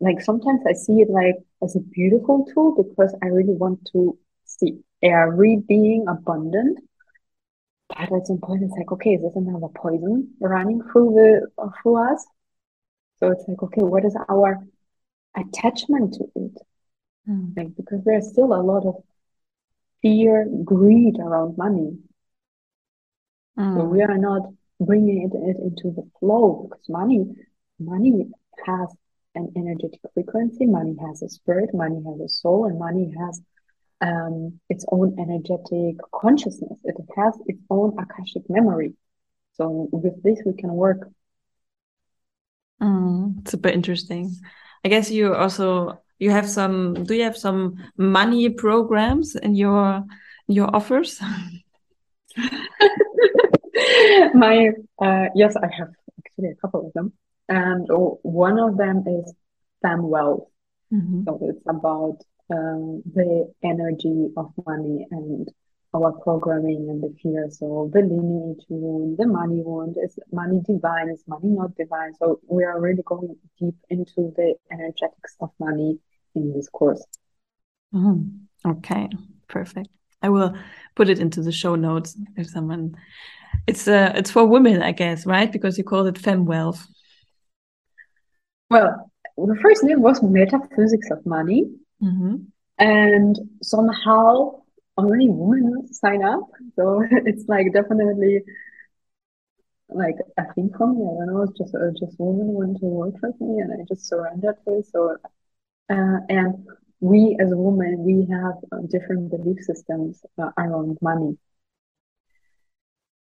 like 0.00 0.20
sometimes 0.20 0.60
I 0.68 0.72
see 0.72 1.00
it 1.00 1.10
like 1.10 1.36
as 1.62 1.76
a 1.76 1.80
beautiful 1.80 2.44
tool 2.52 2.74
because 2.76 3.14
I 3.22 3.26
really 3.26 3.54
want 3.54 3.88
to 3.92 4.18
see 4.44 4.80
every 5.02 5.62
being 5.66 6.06
abundant. 6.08 6.80
But 7.98 8.12
at 8.12 8.26
some 8.26 8.38
point 8.38 8.62
it's 8.62 8.74
like, 8.76 8.90
okay, 8.92 9.14
is 9.14 9.22
this 9.22 9.36
another 9.36 9.68
poison 9.74 10.34
running 10.40 10.82
through 10.90 11.14
the 11.14 11.62
uh, 11.62 11.68
through 11.82 12.12
us? 12.12 12.26
So 13.18 13.30
it's 13.30 13.44
like, 13.46 13.62
okay, 13.62 13.82
what 13.82 14.04
is 14.04 14.16
our 14.28 14.66
attachment 15.36 16.14
to 16.14 16.24
it? 16.34 16.58
Mm. 17.28 17.56
Like 17.56 17.76
because 17.76 18.02
there's 18.04 18.28
still 18.28 18.52
a 18.52 18.62
lot 18.62 18.86
of 18.86 18.96
fear, 20.00 20.48
greed 20.64 21.18
around 21.18 21.56
money. 21.56 21.98
Mm. 23.58 23.76
So 23.76 23.84
we 23.84 24.02
are 24.02 24.18
not 24.18 24.42
bringing 24.80 25.30
it, 25.30 25.36
it 25.36 25.56
into 25.62 25.94
the 25.94 26.08
flow 26.18 26.68
because 26.68 26.88
money, 26.88 27.26
money 27.78 28.28
has 28.66 28.88
an 29.34 29.52
energetic 29.56 30.00
frequency. 30.14 30.66
Money 30.66 30.96
has 31.06 31.22
a 31.22 31.28
spirit. 31.28 31.70
Money 31.72 32.02
has 32.06 32.20
a 32.20 32.28
soul, 32.28 32.66
and 32.66 32.78
money 32.78 33.14
has 33.18 33.40
um, 34.02 34.60
its 34.68 34.84
own 34.90 35.16
energetic 35.18 35.96
consciousness. 36.12 36.78
It 36.84 36.96
has 37.16 37.38
its 37.46 37.62
own 37.70 37.96
akashic 37.98 38.50
memory. 38.50 38.94
So 39.54 39.88
with 39.92 40.22
this, 40.22 40.40
we 40.44 40.54
can 40.54 40.72
work. 40.72 41.08
Mm, 42.82 43.48
super 43.48 43.68
interesting. 43.68 44.34
I 44.84 44.88
guess 44.88 45.10
you 45.10 45.34
also 45.34 46.02
you 46.18 46.30
have 46.30 46.48
some 46.48 46.94
do 47.04 47.14
you 47.14 47.24
have 47.24 47.36
some 47.36 47.76
money 47.96 48.48
programs 48.48 49.34
in 49.34 49.54
your 49.56 50.04
in 50.48 50.54
your 50.54 50.74
offers 50.74 51.20
my 54.34 54.70
uh, 55.00 55.26
yes 55.34 55.56
i 55.56 55.66
have 55.78 55.90
actually 56.18 56.50
a 56.50 56.54
couple 56.62 56.86
of 56.86 56.92
them 56.92 57.12
and 57.48 57.88
one 58.22 58.58
of 58.58 58.76
them 58.76 59.02
is 59.06 59.34
Sam 59.82 60.08
wealth 60.08 60.46
mm-hmm. 60.92 61.24
so 61.24 61.40
it's 61.42 61.66
about 61.66 62.18
um, 62.52 63.02
the 63.14 63.52
energy 63.62 64.28
of 64.36 64.52
money 64.66 65.06
and 65.10 65.48
our 65.94 66.12
programming 66.12 66.86
and 66.90 67.02
the 67.02 67.14
fear. 67.22 67.48
So 67.50 67.90
the 67.92 68.00
lineage 68.00 68.64
wound, 68.68 69.18
the 69.18 69.26
money 69.26 69.60
wound, 69.62 69.96
is 70.02 70.18
money 70.32 70.60
divine, 70.66 71.10
is 71.10 71.22
money 71.26 71.48
not 71.48 71.74
divine? 71.76 72.14
So 72.14 72.40
we 72.48 72.64
are 72.64 72.80
really 72.80 73.02
going 73.04 73.36
deep 73.58 73.74
into 73.90 74.32
the 74.36 74.54
energetics 74.70 75.36
of 75.40 75.50
money 75.58 75.98
in 76.34 76.52
this 76.54 76.68
course. 76.68 77.04
Mm, 77.94 78.40
okay, 78.66 79.08
perfect. 79.48 79.88
I 80.22 80.28
will 80.28 80.56
put 80.94 81.08
it 81.08 81.18
into 81.18 81.42
the 81.42 81.52
show 81.52 81.74
notes 81.74 82.16
if 82.36 82.48
someone. 82.48 82.96
It's 83.66 83.86
uh, 83.86 84.12
it's 84.14 84.30
for 84.30 84.46
women, 84.46 84.82
I 84.82 84.92
guess, 84.92 85.26
right? 85.26 85.52
Because 85.52 85.76
you 85.76 85.84
call 85.84 86.06
it 86.06 86.16
fem 86.16 86.46
wealth. 86.46 86.86
Well, 88.70 89.10
the 89.36 89.58
first 89.60 89.84
name 89.84 90.00
was 90.00 90.22
metaphysics 90.22 91.10
of 91.10 91.26
money, 91.26 91.70
mm-hmm. 92.02 92.36
and 92.78 93.36
somehow 93.62 94.62
only 94.96 95.28
women 95.28 95.92
sign 95.92 96.24
up. 96.24 96.48
So 96.76 97.04
it's 97.10 97.48
like 97.48 97.72
definitely 97.72 98.42
like 99.88 100.16
a 100.38 100.52
thing 100.54 100.70
for 100.76 100.86
me. 100.86 101.00
I 101.00 101.26
don't 101.26 101.34
know. 101.34 101.42
It's 101.42 101.58
just 101.58 101.74
uh, 101.74 101.90
just 101.98 102.16
women 102.18 102.48
want 102.48 102.80
to 102.80 102.86
work 102.86 103.14
with 103.22 103.40
me, 103.40 103.60
and 103.60 103.72
I 103.72 103.84
just 103.88 104.08
surrendered 104.08 104.56
to 104.66 104.78
it. 104.78 104.86
So 104.86 105.16
uh, 105.90 106.18
and 106.28 106.66
we 107.00 107.36
as 107.40 107.48
women, 107.52 108.04
we 108.04 108.26
have 108.32 108.54
uh, 108.70 108.86
different 108.88 109.30
belief 109.30 109.58
systems 109.60 110.22
uh, 110.38 110.50
around 110.56 110.98
money. 111.02 111.36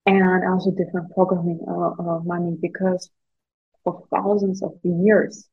And 0.04 0.44
also 0.48 0.72
different 0.72 1.12
programming 1.14 1.60
around, 1.68 2.00
around 2.00 2.26
money 2.26 2.56
because 2.60 3.08
for 3.84 4.04
thousands 4.12 4.60
of 4.62 4.72
years, 4.82 5.48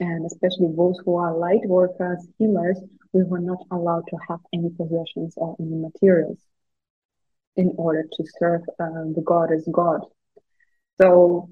and 0.00 0.26
especially 0.26 0.72
those 0.76 0.98
who 1.04 1.16
are 1.16 1.36
light 1.36 1.64
workers, 1.64 2.26
healers, 2.38 2.78
we 3.12 3.22
were 3.22 3.40
not 3.40 3.58
allowed 3.70 4.04
to 4.08 4.16
have 4.28 4.40
any 4.52 4.70
possessions 4.70 5.34
or 5.36 5.56
any 5.58 5.74
materials 5.76 6.38
in 7.56 7.72
order 7.78 8.04
to 8.12 8.24
serve 8.38 8.62
uh, 8.78 9.04
the 9.14 9.22
God 9.24 9.50
as 9.52 9.66
God. 9.72 10.00
So 11.00 11.50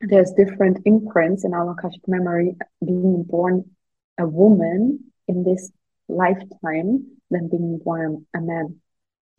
there's 0.00 0.32
different 0.32 0.78
imprints 0.86 1.44
in 1.44 1.52
our 1.52 1.70
Akashic 1.72 2.06
memory 2.06 2.56
being 2.84 3.24
born 3.24 3.64
a 4.18 4.26
woman 4.26 5.12
in 5.26 5.44
this 5.44 5.70
lifetime 6.08 7.06
than 7.30 7.48
being 7.48 7.78
born 7.84 8.26
a 8.34 8.40
man. 8.40 8.80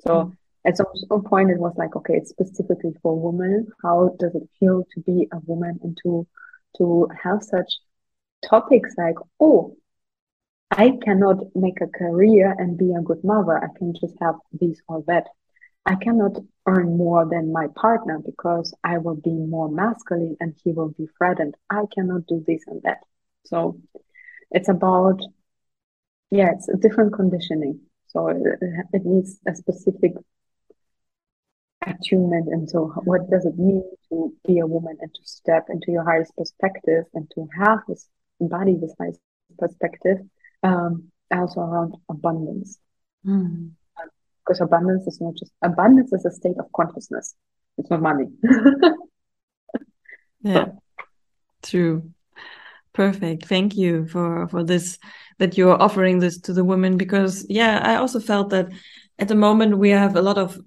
So 0.01 0.33
at 0.65 0.77
some, 0.77 0.87
some 0.93 1.23
point 1.23 1.49
it 1.49 1.57
was 1.57 1.73
like, 1.77 1.95
okay, 1.95 2.15
it's 2.15 2.29
specifically 2.29 2.91
for 3.01 3.19
women. 3.19 3.67
How 3.81 4.15
does 4.19 4.35
it 4.35 4.47
feel 4.59 4.85
to 4.93 5.01
be 5.01 5.27
a 5.33 5.39
woman 5.45 5.79
and 5.83 5.97
to 6.03 6.27
to 6.77 7.07
have 7.23 7.41
such 7.41 7.71
topics 8.47 8.95
like, 8.97 9.15
oh, 9.39 9.75
I 10.71 10.97
cannot 11.03 11.55
make 11.55 11.81
a 11.81 11.87
career 11.87 12.55
and 12.57 12.77
be 12.77 12.93
a 12.93 13.01
good 13.01 13.23
mother. 13.23 13.57
I 13.57 13.67
can 13.77 13.93
just 13.99 14.15
have 14.21 14.35
this 14.53 14.79
or 14.87 15.03
that. 15.07 15.27
I 15.85 15.95
cannot 15.95 16.37
earn 16.67 16.97
more 16.97 17.27
than 17.29 17.51
my 17.51 17.67
partner 17.75 18.19
because 18.23 18.73
I 18.83 18.99
will 18.99 19.15
be 19.15 19.33
more 19.33 19.69
masculine 19.69 20.37
and 20.39 20.53
he 20.63 20.71
will 20.71 20.89
be 20.89 21.07
threatened. 21.17 21.55
I 21.69 21.83
cannot 21.93 22.27
do 22.27 22.43
this 22.45 22.63
and 22.67 22.81
that. 22.83 22.99
So 23.45 23.81
it's 24.51 24.69
about, 24.69 25.19
yeah, 26.29 26.51
it's 26.51 26.69
a 26.69 26.77
different 26.77 27.13
conditioning. 27.13 27.79
So 28.07 28.27
it, 28.27 28.37
it 28.93 29.05
needs 29.05 29.39
a 29.47 29.55
specific 29.55 30.13
attunement. 31.85 32.47
And 32.49 32.69
so, 32.69 32.87
what 33.03 33.29
does 33.29 33.45
it 33.45 33.57
mean 33.57 33.83
to 34.09 34.33
be 34.45 34.59
a 34.59 34.67
woman 34.67 34.97
and 34.99 35.13
to 35.13 35.21
step 35.23 35.67
into 35.69 35.91
your 35.91 36.03
highest 36.03 36.35
perspective 36.35 37.05
and 37.13 37.29
to 37.35 37.47
have 37.57 37.79
this 37.87 38.07
embody 38.39 38.75
this 38.75 38.93
highest 38.99 39.19
perspective? 39.57 40.17
Um, 40.63 41.11
also 41.31 41.61
around 41.61 41.95
abundance. 42.09 42.79
Mm. 43.25 43.71
Because 44.43 44.61
abundance 44.61 45.05
is 45.07 45.21
not 45.21 45.35
just 45.35 45.51
abundance 45.61 46.11
is 46.13 46.25
a 46.25 46.31
state 46.31 46.57
of 46.57 46.65
consciousness. 46.75 47.35
It's 47.77 47.89
not 47.89 48.01
money. 48.01 48.25
yeah, 50.41 50.65
true. 51.61 52.11
Perfect. 52.93 53.45
Thank 53.45 53.77
you 53.77 54.07
for 54.07 54.47
for 54.47 54.63
this 54.63 54.97
that 55.37 55.57
you're 55.57 55.81
offering 55.81 56.19
this 56.19 56.39
to 56.41 56.53
the 56.53 56.63
women 56.63 56.97
because 56.97 57.45
yeah, 57.47 57.79
I 57.83 57.95
also 57.95 58.19
felt 58.19 58.49
that 58.49 58.69
at 59.19 59.27
the 59.27 59.35
moment 59.35 59.77
we 59.77 59.91
have 59.91 60.15
a 60.15 60.21
lot 60.21 60.37
of 60.37 60.59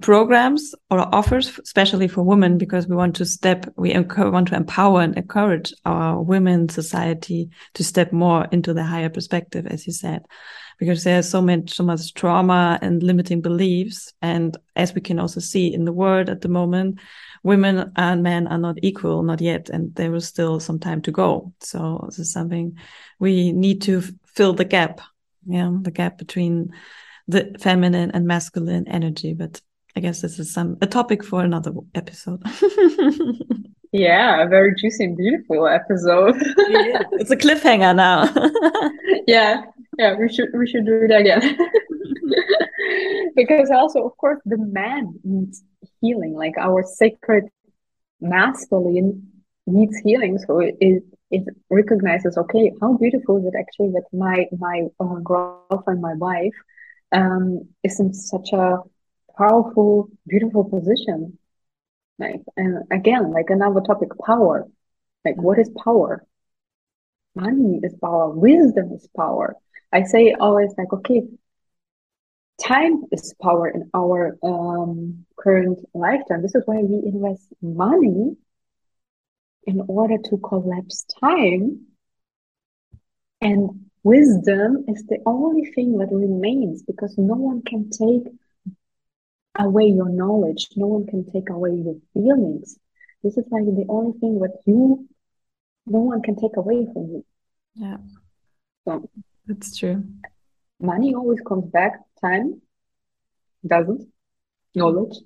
programs 0.00 0.74
or 0.90 1.00
offers, 1.14 1.58
especially 1.58 2.08
for 2.08 2.22
women, 2.22 2.58
because 2.58 2.86
we 2.86 2.96
want 2.96 3.16
to 3.16 3.24
step, 3.24 3.66
we 3.76 3.92
want 3.94 4.48
to 4.48 4.56
empower 4.56 5.00
and 5.00 5.16
encourage 5.16 5.72
our 5.84 6.22
women 6.22 6.68
society 6.68 7.50
to 7.74 7.84
step 7.84 8.12
more 8.12 8.46
into 8.52 8.72
the 8.72 8.84
higher 8.84 9.10
perspective, 9.10 9.66
as 9.66 9.86
you 9.86 9.92
said, 9.92 10.24
because 10.78 11.04
there's 11.04 11.28
so 11.28 11.40
much, 11.42 11.70
so 11.74 11.84
much 11.84 12.14
trauma 12.14 12.78
and 12.82 13.02
limiting 13.02 13.40
beliefs. 13.40 14.12
And 14.22 14.56
as 14.76 14.94
we 14.94 15.00
can 15.00 15.18
also 15.18 15.40
see 15.40 15.72
in 15.72 15.84
the 15.84 15.92
world 15.92 16.28
at 16.28 16.40
the 16.40 16.48
moment, 16.48 17.00
women 17.42 17.92
and 17.96 18.22
men 18.22 18.46
are 18.46 18.58
not 18.58 18.78
equal, 18.82 19.22
not 19.22 19.40
yet, 19.40 19.68
and 19.68 19.94
there 19.94 20.14
is 20.14 20.26
still 20.26 20.60
some 20.60 20.78
time 20.78 21.02
to 21.02 21.10
go. 21.12 21.52
So 21.60 22.04
this 22.06 22.18
is 22.18 22.32
something 22.32 22.78
we 23.18 23.52
need 23.52 23.82
to 23.82 24.02
fill 24.26 24.52
the 24.54 24.64
gap, 24.64 25.00
yeah, 25.46 25.70
the 25.82 25.90
gap 25.90 26.18
between 26.18 26.72
the 27.28 27.54
feminine 27.58 28.10
and 28.10 28.26
masculine 28.26 28.86
energy. 28.88 29.34
But 29.34 29.60
I 29.96 30.00
guess 30.00 30.20
this 30.20 30.38
is 30.38 30.52
some 30.52 30.76
a 30.80 30.86
topic 30.86 31.24
for 31.24 31.42
another 31.42 31.72
episode. 31.94 32.42
yeah, 33.92 34.42
a 34.42 34.48
very 34.48 34.74
juicy 34.74 35.04
and 35.04 35.16
beautiful 35.16 35.66
episode. 35.66 36.34
yeah, 36.68 37.02
it's 37.12 37.30
a 37.30 37.36
cliffhanger 37.36 37.94
now. 37.94 38.28
yeah, 39.26 39.62
yeah, 39.98 40.16
we 40.18 40.32
should 40.32 40.48
we 40.52 40.66
should 40.66 40.86
do 40.86 41.02
it 41.08 41.12
again. 41.12 41.56
because 43.36 43.70
also, 43.70 44.04
of 44.04 44.16
course, 44.16 44.40
the 44.44 44.58
man 44.58 45.14
needs 45.22 45.62
healing. 46.00 46.34
Like 46.34 46.54
our 46.58 46.82
sacred 46.82 47.44
masculine 48.20 49.28
needs 49.66 49.96
healing. 49.98 50.38
So 50.38 50.60
it, 50.60 50.76
it, 50.80 51.02
it 51.30 51.44
recognizes, 51.70 52.36
okay, 52.36 52.72
how 52.80 52.94
beautiful 52.94 53.38
is 53.38 53.46
it 53.46 53.54
actually 53.58 53.92
that 53.92 54.04
my 54.12 54.46
my 54.58 54.86
uh, 55.00 55.20
girlfriend, 55.22 56.00
my 56.00 56.14
wife, 56.14 56.54
um, 57.12 57.68
is 57.82 58.00
in 58.00 58.12
such 58.12 58.52
a 58.52 58.78
powerful, 59.36 60.08
beautiful 60.26 60.64
position. 60.64 61.38
Like, 62.18 62.42
and 62.56 62.84
again, 62.92 63.32
like 63.32 63.50
another 63.50 63.80
topic, 63.80 64.10
power. 64.24 64.68
Like, 65.24 65.36
what 65.36 65.58
is 65.58 65.70
power? 65.82 66.24
Money 67.34 67.80
is 67.82 67.94
power. 68.00 68.30
Wisdom 68.30 68.92
is 68.92 69.08
power. 69.16 69.56
I 69.92 70.04
say 70.04 70.34
always 70.38 70.72
like, 70.78 70.92
okay, 70.92 71.22
time 72.60 73.04
is 73.10 73.34
power 73.42 73.68
in 73.68 73.90
our 73.94 74.38
um, 74.42 75.24
current 75.36 75.78
lifetime. 75.94 76.42
This 76.42 76.54
is 76.54 76.62
why 76.66 76.76
we 76.76 77.02
invest 77.06 77.52
money 77.60 78.36
in 79.66 79.82
order 79.88 80.18
to 80.18 80.38
collapse 80.38 81.04
time. 81.20 81.86
And 83.40 83.90
wisdom 84.04 84.84
is 84.86 85.04
the 85.06 85.18
only 85.26 85.64
thing 85.72 85.98
that 85.98 86.12
remains 86.12 86.82
because 86.82 87.16
no 87.18 87.34
one 87.34 87.62
can 87.62 87.90
take 87.90 88.32
away 89.58 89.86
your 89.86 90.08
knowledge. 90.08 90.68
No 90.76 90.86
one 90.86 91.06
can 91.06 91.30
take 91.32 91.50
away 91.50 91.70
your 91.70 91.96
feelings. 92.12 92.78
This 93.22 93.36
is 93.36 93.44
like 93.50 93.64
the 93.64 93.86
only 93.88 94.18
thing 94.18 94.38
that 94.40 94.58
you, 94.66 95.08
no 95.86 96.00
one 96.00 96.22
can 96.22 96.36
take 96.36 96.56
away 96.56 96.86
from 96.92 97.06
you. 97.06 97.24
Yeah. 97.74 97.96
So 98.84 99.08
that's 99.46 99.76
true. 99.76 100.04
Money 100.78 101.14
always 101.14 101.40
comes 101.40 101.70
back 101.70 102.00
time 102.20 102.60
doesn't. 103.66 104.06
Knowledge 104.74 105.16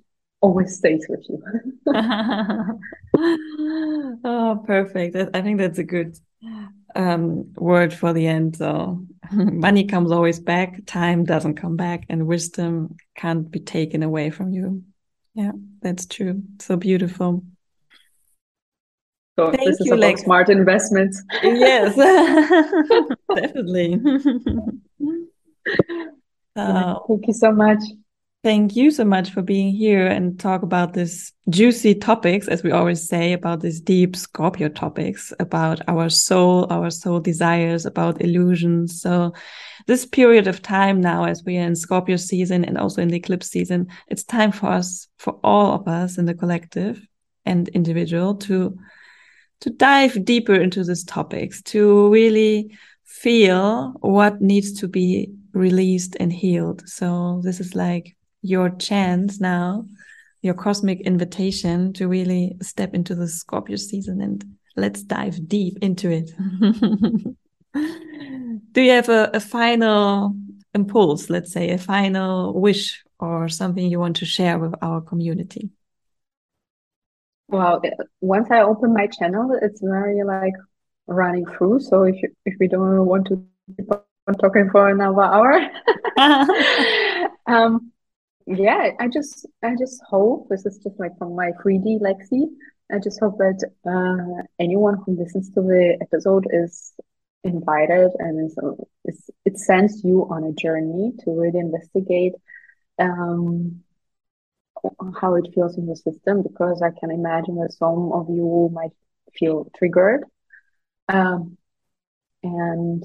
always 0.40 0.76
stays 0.76 1.04
with 1.08 1.26
you. 1.28 1.42
oh, 4.24 4.62
perfect. 4.64 5.16
I 5.34 5.42
think 5.42 5.58
that's 5.58 5.78
a 5.78 5.84
good 5.84 6.16
um, 6.98 7.54
word 7.54 7.94
for 7.94 8.12
the 8.12 8.26
end. 8.26 8.56
So 8.56 9.06
money 9.32 9.84
comes 9.84 10.10
always 10.12 10.40
back, 10.40 10.84
time 10.84 11.24
doesn't 11.24 11.54
come 11.54 11.76
back, 11.76 12.04
and 12.10 12.26
wisdom 12.26 12.96
can't 13.14 13.50
be 13.50 13.60
taken 13.60 14.02
away 14.02 14.30
from 14.30 14.52
you. 14.52 14.82
Yeah, 15.34 15.52
that's 15.80 16.04
true. 16.04 16.42
So 16.58 16.76
beautiful. 16.76 17.44
So 19.38 19.52
Thank 19.52 19.66
this 19.66 19.80
is 19.80 19.86
you, 19.86 19.92
about 19.92 20.02
like, 20.02 20.18
smart 20.18 20.48
investments. 20.48 21.22
Yes, 21.44 21.94
definitely. 23.34 24.02
Uh, 26.56 26.98
Thank 27.06 27.28
you 27.28 27.32
so 27.32 27.52
much. 27.52 27.78
Thank 28.48 28.76
you 28.76 28.90
so 28.90 29.04
much 29.04 29.28
for 29.28 29.42
being 29.42 29.74
here 29.74 30.06
and 30.06 30.40
talk 30.40 30.62
about 30.62 30.94
this 30.94 31.34
juicy 31.50 31.94
topics, 31.94 32.48
as 32.48 32.62
we 32.62 32.70
always 32.70 33.06
say, 33.06 33.34
about 33.34 33.60
these 33.60 33.78
deep 33.78 34.16
Scorpio 34.16 34.70
topics, 34.70 35.34
about 35.38 35.82
our 35.86 36.08
soul, 36.08 36.66
our 36.70 36.88
soul 36.88 37.20
desires, 37.20 37.84
about 37.84 38.22
illusions. 38.22 39.02
So 39.02 39.34
this 39.86 40.06
period 40.06 40.46
of 40.46 40.62
time 40.62 40.98
now, 40.98 41.24
as 41.24 41.44
we 41.44 41.58
are 41.58 41.66
in 41.66 41.76
Scorpio 41.76 42.16
season 42.16 42.64
and 42.64 42.78
also 42.78 43.02
in 43.02 43.08
the 43.08 43.18
eclipse 43.18 43.48
season, 43.48 43.88
it's 44.06 44.24
time 44.24 44.50
for 44.50 44.68
us, 44.68 45.08
for 45.18 45.38
all 45.44 45.74
of 45.74 45.86
us 45.86 46.16
in 46.16 46.24
the 46.24 46.32
collective 46.32 47.06
and 47.44 47.68
individual 47.68 48.34
to, 48.36 48.78
to 49.60 49.68
dive 49.68 50.24
deeper 50.24 50.54
into 50.54 50.82
these 50.84 51.04
topics, 51.04 51.60
to 51.64 52.08
really 52.08 52.74
feel 53.04 53.92
what 54.00 54.40
needs 54.40 54.72
to 54.80 54.88
be 54.88 55.34
released 55.52 56.16
and 56.18 56.32
healed. 56.32 56.88
So 56.88 57.42
this 57.44 57.60
is 57.60 57.74
like 57.74 58.14
your 58.42 58.70
chance 58.70 59.40
now, 59.40 59.84
your 60.42 60.54
cosmic 60.54 61.00
invitation 61.00 61.92
to 61.94 62.08
really 62.08 62.56
step 62.62 62.94
into 62.94 63.14
the 63.14 63.28
Scorpio 63.28 63.76
season 63.76 64.20
and 64.20 64.44
let's 64.76 65.02
dive 65.02 65.48
deep 65.48 65.78
into 65.82 66.10
it. 66.10 66.30
Do 68.72 68.82
you 68.82 68.90
have 68.92 69.08
a, 69.08 69.30
a 69.34 69.40
final 69.40 70.34
impulse, 70.74 71.28
let's 71.30 71.52
say, 71.52 71.70
a 71.70 71.78
final 71.78 72.58
wish 72.60 73.02
or 73.18 73.48
something 73.48 73.90
you 73.90 73.98
want 73.98 74.16
to 74.16 74.26
share 74.26 74.58
with 74.58 74.74
our 74.82 75.00
community? 75.00 75.70
Well, 77.48 77.80
once 78.20 78.48
I 78.50 78.60
open 78.60 78.92
my 78.92 79.06
channel, 79.06 79.58
it's 79.60 79.80
very 79.80 80.22
like 80.22 80.54
running 81.06 81.46
through. 81.46 81.80
So 81.80 82.02
if 82.04 82.22
you, 82.22 82.28
if 82.44 82.54
we 82.60 82.68
don't 82.68 83.06
want 83.06 83.26
to 83.28 83.42
keep 83.76 83.90
on 83.90 84.34
talking 84.34 84.70
for 84.70 84.88
another 84.90 85.22
hour, 85.22 85.70
um, 87.46 87.92
yeah, 88.48 88.92
I 88.98 89.08
just 89.08 89.46
I 89.62 89.74
just 89.78 90.02
hope 90.08 90.48
this 90.48 90.64
is 90.64 90.78
just 90.78 90.98
like 90.98 91.16
from 91.18 91.36
my 91.36 91.50
3D 91.62 92.00
Lexy. 92.00 92.46
I 92.90 92.98
just 92.98 93.20
hope 93.20 93.36
that 93.38 93.62
uh, 93.86 94.42
anyone 94.58 95.02
who 95.04 95.18
listens 95.18 95.50
to 95.50 95.60
the 95.60 95.98
episode 96.00 96.46
is 96.50 96.94
invited 97.44 98.10
and 98.18 98.50
is 99.04 99.30
it 99.44 99.58
sends 99.58 100.02
you 100.02 100.26
on 100.30 100.44
a 100.44 100.52
journey 100.52 101.12
to 101.20 101.30
really 101.30 101.58
investigate 101.58 102.32
um, 102.98 103.82
how 105.20 105.34
it 105.34 105.48
feels 105.54 105.76
in 105.76 105.86
the 105.86 105.96
system 105.96 106.42
because 106.42 106.80
I 106.80 106.90
can 106.98 107.10
imagine 107.10 107.56
that 107.56 107.72
some 107.72 108.12
of 108.12 108.30
you 108.30 108.70
might 108.72 108.92
feel 109.38 109.70
triggered. 109.76 110.24
Um, 111.08 111.58
and 112.42 113.04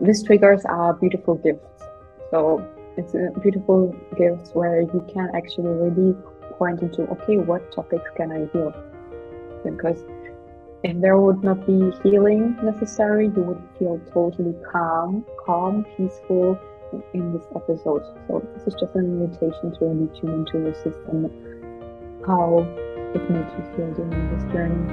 these 0.00 0.24
triggers 0.24 0.64
are 0.64 0.94
beautiful 0.94 1.36
gifts. 1.36 1.84
So 2.30 2.66
it's 2.96 3.14
a 3.14 3.30
beautiful 3.40 3.94
gift 4.16 4.54
where 4.54 4.82
you 4.82 5.04
can 5.12 5.30
actually 5.34 5.70
really 5.70 6.14
point 6.58 6.80
into 6.82 7.02
okay 7.10 7.38
what 7.38 7.72
topics 7.72 8.08
can 8.16 8.30
i 8.30 8.46
heal 8.52 8.72
because 9.64 10.04
if 10.84 11.00
there 11.00 11.16
would 11.16 11.42
not 11.42 11.66
be 11.66 11.92
healing 12.02 12.56
necessary 12.62 13.26
you 13.26 13.42
would 13.42 13.62
feel 13.78 14.00
totally 14.12 14.54
calm 14.70 15.24
calm 15.44 15.84
peaceful 15.96 16.58
in 17.14 17.32
this 17.32 17.44
episode. 17.54 18.02
So 18.26 18.46
this 18.54 18.66
is 18.66 18.74
just 18.74 18.94
an 18.94 19.04
invitation 19.04 19.72
to 19.78 19.84
really 19.84 20.08
tune 20.18 20.40
into 20.40 20.58
your 20.58 20.74
system 20.74 21.30
how 22.26 22.66
it 23.14 23.30
makes 23.30 23.52
you 23.58 23.64
feel 23.76 23.92
during 23.94 24.36
this 24.36 24.44
journey. 24.52 24.84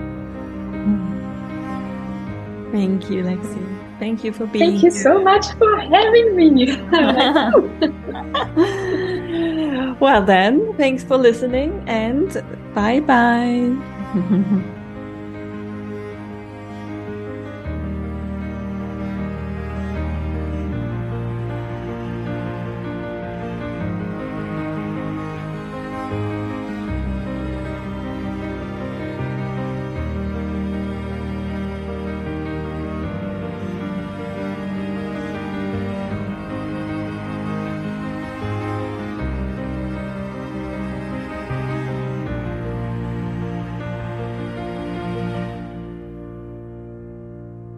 Mm. 0.87 2.71
Thank 2.71 3.09
you 3.09 3.23
Lexy 3.23 3.78
Thank 3.99 4.23
you 4.23 4.31
for 4.31 4.45
being 4.45 4.71
Thank 4.71 4.83
you 4.83 4.91
here. 4.91 5.03
so 5.03 5.21
much 5.21 5.45
for 5.57 5.77
having 5.77 6.35
me. 6.35 6.77
well, 9.99 10.23
then, 10.23 10.73
thanks 10.77 11.03
for 11.03 11.17
listening 11.17 11.83
and 11.87 12.41
bye 12.73 13.01
bye. 13.01 13.75